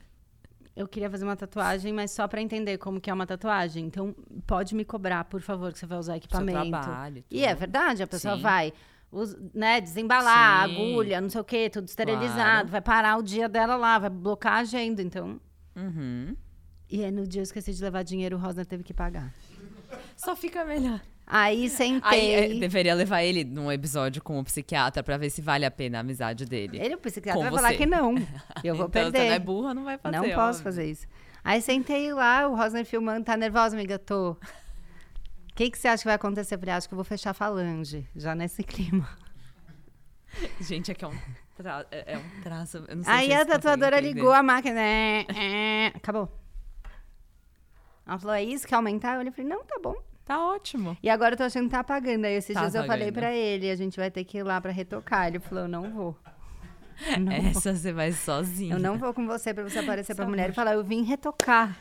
[0.77, 3.87] eu queria fazer uma tatuagem, mas só para entender como que é uma tatuagem.
[3.87, 4.15] Então,
[4.47, 6.61] pode me cobrar, por favor, que você vai usar equipamento.
[6.61, 7.27] Seu trabalho, tudo.
[7.31, 8.43] E é verdade, a pessoa Sim.
[8.43, 8.73] vai
[9.55, 10.75] né, desembalar, Sim.
[10.75, 12.35] agulha, não sei o quê, tudo esterilizado.
[12.35, 12.69] Claro.
[12.69, 15.41] Vai parar o dia dela lá, vai blocar a agenda, então...
[15.75, 16.37] Uhum.
[16.91, 19.35] E aí, no dia eu esqueci de levar dinheiro, o Rosner teve que pagar.
[20.15, 21.01] Só fica melhor.
[21.27, 22.37] Aí sentei.
[22.37, 25.99] Aí, deveria levar ele num episódio com o psiquiatra pra ver se vale a pena
[25.99, 26.79] a amizade dele.
[26.79, 27.57] Ele, o psiquiatra, vai você.
[27.57, 28.15] falar que não.
[28.63, 29.19] Eu vou então, perder.
[29.19, 30.17] Você não é burra, não vai fazer.
[30.17, 31.07] Não posso fazer isso.
[31.43, 33.25] Aí sentei lá, o Rosner filmando.
[33.25, 33.99] Tá nervosa, amiga?
[33.99, 34.33] Tô.
[34.33, 34.39] O
[35.57, 36.55] que, que você acha que vai acontecer?
[36.55, 39.09] Eu falei, acho que eu vou fechar a falange, já nesse clima.
[40.61, 41.19] Gente, aqui é um,
[41.57, 42.85] tra é, é um traço.
[43.07, 44.81] Aí a tatuadora ligou a máquina.
[44.81, 46.31] É, é, acabou.
[48.07, 48.69] Ela falou, é isso?
[48.69, 49.25] Quer aumentar?
[49.25, 49.97] Eu falei, não, tá bom.
[50.27, 50.99] Tá ótimo.
[51.01, 52.25] E agora eu tô achando que tá apagando.
[52.25, 52.93] Aí esses tá dias apagando.
[52.93, 55.29] eu falei pra ele, a gente vai ter que ir lá pra retocar.
[55.29, 56.19] Ele falou, não vou.
[57.21, 57.79] Não Essa vou.
[57.79, 58.75] você vai sozinha.
[58.75, 61.03] Eu não vou com você pra você aparecer Só pra mulher e falar, eu vim
[61.03, 61.79] retocar.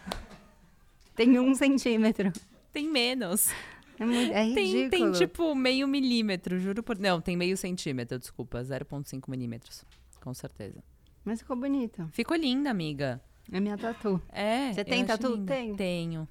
[1.15, 2.33] Tem um centímetro.
[2.73, 3.49] Tem menos.
[3.97, 4.89] É, muito, é ridículo.
[4.89, 6.99] Tem, tem tipo meio milímetro, juro por...
[6.99, 8.59] Não, tem meio centímetro, desculpa.
[8.61, 9.85] 0,5 milímetros.
[10.19, 10.83] Com certeza.
[11.23, 12.09] Mas ficou bonita.
[12.11, 13.21] Ficou linda, amiga.
[13.49, 14.21] É minha tatu.
[14.27, 14.73] É.
[14.73, 15.37] Você tem tatu?
[15.45, 15.75] Tem.
[15.77, 16.27] Tenho.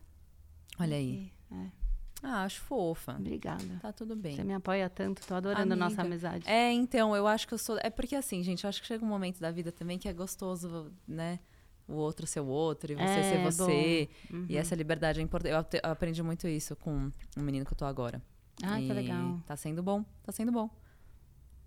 [0.78, 1.32] Olha aí.
[1.50, 1.83] É.
[2.26, 3.12] Ah, acho fofa.
[3.12, 3.78] Obrigada.
[3.82, 4.34] Tá tudo bem.
[4.34, 5.74] Você me apoia tanto, tô adorando Amiga.
[5.74, 6.48] a nossa amizade.
[6.48, 7.78] É, então, eu acho que eu sou.
[7.82, 10.12] É porque assim, gente, eu acho que chega um momento da vida também que é
[10.12, 11.38] gostoso, né?
[11.86, 14.08] O outro ser o outro e você é, ser você.
[14.32, 14.46] Uhum.
[14.48, 15.52] E essa liberdade é importante.
[15.52, 18.22] Eu, eu, aprendi muito isso com o menino que eu tô agora.
[18.62, 19.38] Ah, que legal.
[19.46, 20.70] Tá sendo bom, tá sendo bom.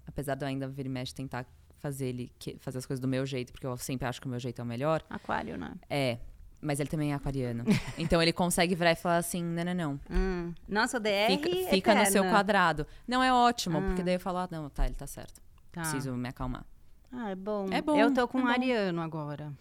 [0.08, 1.46] Apesar de eu ainda vir e mexe tentar
[1.78, 4.40] fazer ele fazer as coisas do meu jeito, porque eu sempre acho que o meu
[4.40, 5.04] jeito é o melhor.
[5.08, 5.76] Aquário, né?
[5.88, 6.18] É.
[6.62, 7.64] Mas ele também é aquariano.
[7.98, 10.00] então ele consegue virar e falar assim: não, não, não.
[10.10, 10.54] Hum.
[10.68, 11.28] Nossa, o DR.
[11.28, 12.86] Fica, fica no seu quadrado.
[13.08, 15.42] Não é ótimo, porque daí eu falo: ah, não, tá, ele tá certo.
[15.72, 15.82] Tá.
[15.82, 16.66] Preciso me acalmar.
[17.12, 17.68] Ah, é bom.
[17.72, 17.96] É bom.
[17.96, 19.54] Eu tô com é um ariano agora.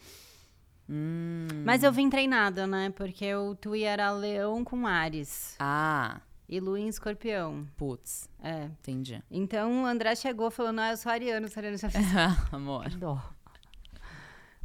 [0.88, 1.48] Hum.
[1.64, 2.90] Mas eu vim treinada, né?
[2.90, 5.56] Porque o Tui era leão com Ares.
[5.58, 6.20] Ah.
[6.48, 7.66] E Lu em escorpião.
[7.76, 8.28] Putz.
[8.40, 8.64] É.
[8.64, 9.20] Entendi.
[9.30, 11.76] Então o André chegou falando: Ah, eu sou ariano, sou ariano.
[11.76, 12.06] Já fez...
[12.52, 12.88] Amor.
[12.90, 13.20] Dó.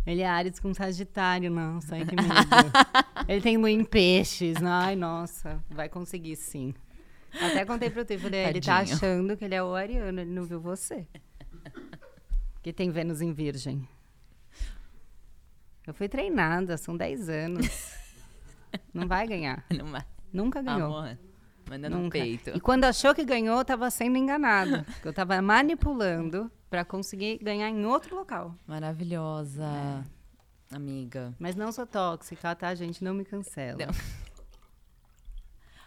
[0.06, 2.28] Ele é Ares com Sagitário, não, sai que medo.
[3.28, 4.58] Ele tem lua em peixes.
[4.64, 6.74] Ai, nossa, vai conseguir sim.
[7.34, 10.44] Até contei pro Tui, falei, ele tá achando que ele é o ariano, ele não
[10.44, 11.08] viu você.
[12.62, 13.88] Que tem Vênus em Virgem.
[15.88, 17.96] Eu fui treinada, são 10 anos.
[18.94, 19.66] Não vai ganhar.
[19.76, 20.06] Não vai.
[20.32, 20.96] Nunca ganhou.
[20.96, 21.18] Amor,
[21.72, 22.20] manda no Nunca.
[22.20, 22.50] peito.
[22.50, 24.86] E quando achou que ganhou, estava sendo enganado.
[25.04, 28.56] Eu estava manipulando para conseguir ganhar em outro local.
[28.68, 29.64] Maravilhosa.
[29.64, 30.76] É.
[30.76, 31.34] Amiga.
[31.40, 33.04] Mas não sou tóxica, tá, gente?
[33.04, 33.86] Não me cancela.
[33.86, 33.94] Não.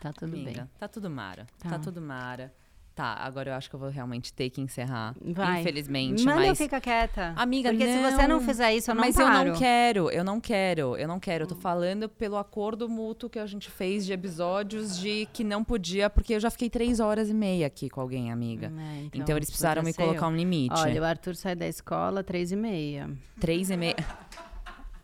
[0.00, 0.70] Tá tudo Amiga, bem.
[0.78, 1.46] Tá tudo mara.
[1.58, 1.70] Tá.
[1.70, 2.52] tá tudo mara.
[2.94, 5.16] Tá, agora eu acho que eu vou realmente ter que encerrar.
[5.20, 5.62] Vai.
[5.62, 6.48] Infelizmente, Manda mas...
[6.50, 7.32] eu fica quieta.
[7.34, 7.92] Amiga, Porque não...
[7.92, 9.16] se você não fizer isso, eu não mas.
[9.16, 11.42] Mas eu não quero, eu não quero, eu não quero.
[11.42, 15.64] Eu tô falando pelo acordo mútuo que a gente fez de episódios de que não
[15.64, 18.68] podia, porque eu já fiquei três horas e meia aqui com alguém, amiga.
[18.68, 20.30] É, então, então, eles precisaram me colocar eu.
[20.30, 20.78] um limite.
[20.78, 23.10] Olha, o Arthur sai da escola três e meia.
[23.40, 23.96] Três e meia?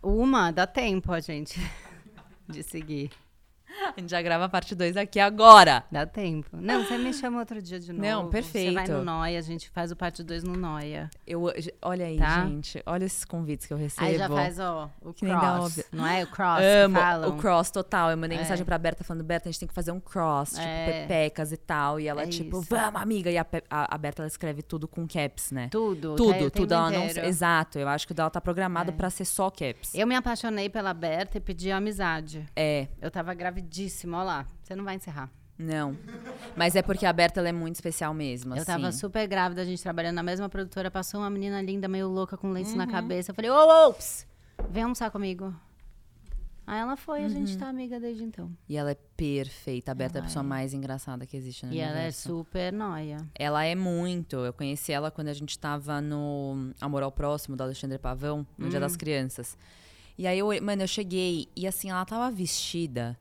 [0.01, 1.61] Uma, dá tempo, a gente,
[2.49, 3.11] de seguir.
[3.97, 5.85] A gente já grava a parte 2 aqui agora.
[5.91, 6.49] Dá tempo.
[6.53, 8.05] Não, você me chama outro dia de novo.
[8.05, 8.73] Não, perfeito.
[8.73, 11.11] Você vai no Noia, a gente faz o parte 2 no Noia.
[11.27, 11.53] Eu,
[11.83, 12.47] olha aí, tá?
[12.47, 12.83] gente.
[12.87, 14.07] Olha esses convites que eu recebo.
[14.07, 15.85] Aí já faz, ó, o que cross.
[15.93, 18.11] Não é o cross Amo o cross total.
[18.11, 18.41] Eu mandei é.
[18.41, 21.03] mensagem pra Berta falando, Berta, a gente tem que fazer um cross, tipo, é.
[21.03, 22.01] pepecas e tal.
[22.01, 22.69] E ela, é tipo, isso.
[22.71, 23.31] vamos, amiga.
[23.31, 25.69] E a, a, a, Berta, ela escreve tudo com caps, né?
[25.71, 26.17] Tudo.
[26.17, 26.75] Tudo, tudo.
[26.75, 27.79] Ela não, exato.
[27.79, 28.95] Eu acho que o dela tá programado é.
[28.95, 29.95] pra ser só caps.
[29.95, 32.47] Eu me apaixonei pela Berta e pedi amizade.
[32.55, 32.89] É.
[33.01, 34.47] Eu tava gravidíssima, ó lá.
[34.63, 35.31] Você não vai encerrar.
[35.59, 35.95] Não.
[36.57, 38.55] Mas é porque a Berta é muito especial mesmo.
[38.55, 38.67] Eu assim.
[38.67, 40.91] tava super grávida, a gente trabalhando na mesma produtora.
[40.91, 42.79] Passou uma menina linda, meio louca, com lenço uhum.
[42.79, 43.31] na cabeça.
[43.31, 43.95] Eu falei, ô, ô,
[44.71, 45.55] vem almoçar comigo.
[46.67, 47.27] Aí ela foi, uhum.
[47.27, 48.51] a gente tá amiga desde então.
[48.69, 49.91] E ela é perfeita.
[49.91, 50.47] A Berta ela é a pessoa é.
[50.47, 51.99] mais engraçada que existe no E universo.
[51.99, 53.17] ela é super noia.
[53.35, 54.37] Ela é muito.
[54.37, 58.65] Eu conheci ela quando a gente tava no Amor ao Próximo, do Alexandre Pavão, no
[58.65, 58.71] uhum.
[58.71, 59.59] Dia das Crianças.
[60.17, 63.19] E aí, eu, mano, eu cheguei e assim, ela tava vestida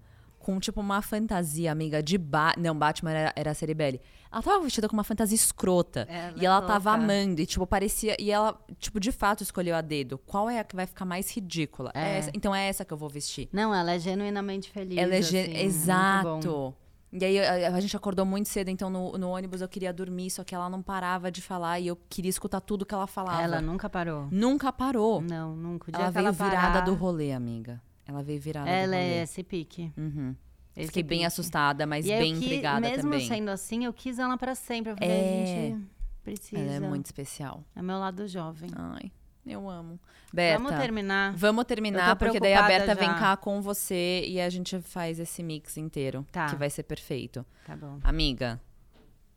[0.50, 4.02] com, tipo, uma fantasia, amiga, de ba Não, Batman era, era a Ceribelli.
[4.32, 6.08] Ela tava vestida com uma fantasia escrota.
[6.10, 7.40] É, e ela tava amando.
[7.40, 8.16] E, tipo, parecia.
[8.20, 10.18] E ela, tipo, de fato escolheu a dedo.
[10.18, 11.92] Qual é a que vai ficar mais ridícula?
[11.94, 12.20] É.
[12.20, 13.48] É então é essa que eu vou vestir.
[13.54, 14.98] Não, ela é genuinamente feliz.
[14.98, 16.74] Ela é assim, Exato.
[17.12, 20.30] E aí a, a, gente acordou muito cedo, então no, no, ônibus eu queria dormir,
[20.30, 23.42] só que ela não parava de falar e eu queria escutar tudo que ela falava.
[23.42, 24.28] Ela nunca parou.
[24.32, 25.20] Nunca parou.
[25.22, 25.92] Não, nunca.
[25.92, 27.82] ela veio virada do rolê, amiga.
[28.10, 29.94] Ela veio virada Ela é esse pique.
[29.96, 30.36] Uhum.
[30.76, 31.16] Esse Fiquei pique.
[31.16, 33.20] bem assustada, mas e bem intrigada mesmo também.
[33.20, 34.94] Mesmo sendo assim, eu quis ela para sempre.
[34.94, 35.46] Eu falei, é...
[35.46, 35.88] gente,
[36.24, 36.60] precisa.
[36.60, 37.64] Ela é muito especial.
[37.76, 38.72] É meu lado jovem.
[38.76, 39.12] Ai,
[39.46, 40.00] eu amo.
[40.34, 41.36] Berta, vamos terminar.
[41.36, 42.94] Vamos terminar, porque daí a Berta já.
[42.96, 46.26] vem cá com você e a gente faz esse mix inteiro.
[46.32, 46.50] Tá.
[46.50, 47.46] Que vai ser perfeito.
[47.64, 48.00] Tá bom.
[48.04, 48.60] Amiga,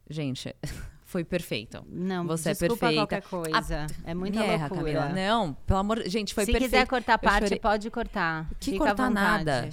[0.09, 0.57] gente,
[1.13, 1.85] foi perfeito.
[1.87, 2.95] Não, você é perfeita.
[2.95, 3.87] qualquer coisa.
[4.05, 4.11] A...
[4.11, 5.01] É muita erra, loucura.
[5.01, 5.09] Camila.
[5.15, 6.71] Não, pelo amor, gente, foi Se perfeito.
[6.71, 8.49] Se quiser cortar parte, pode cortar.
[8.59, 9.69] Que Fica cortar nada.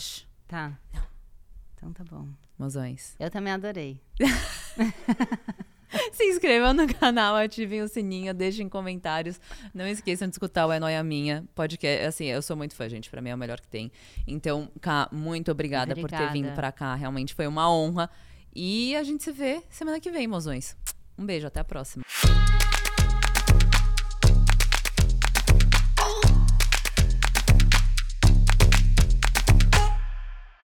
[0.45, 0.77] Tá.
[0.93, 1.03] Não.
[1.75, 2.27] Então tá bom.
[2.57, 3.15] Mozões.
[3.17, 4.01] Eu também adorei.
[6.11, 9.39] Se inscrevam no canal, ativem o sininho, deixem comentários.
[9.73, 12.05] Não esqueçam de escutar o É Noia Minha podcast.
[12.05, 13.09] Assim, eu sou muito fã, gente.
[13.09, 13.89] Pra mim é o melhor que tem.
[14.27, 16.17] Então, Cá, muito obrigada, obrigada.
[16.17, 16.93] por ter vindo pra cá.
[16.95, 18.09] Realmente foi uma honra.
[18.53, 20.75] E a gente se vê semana que vem, mozões.
[21.19, 22.05] Um beijo, até a próxima.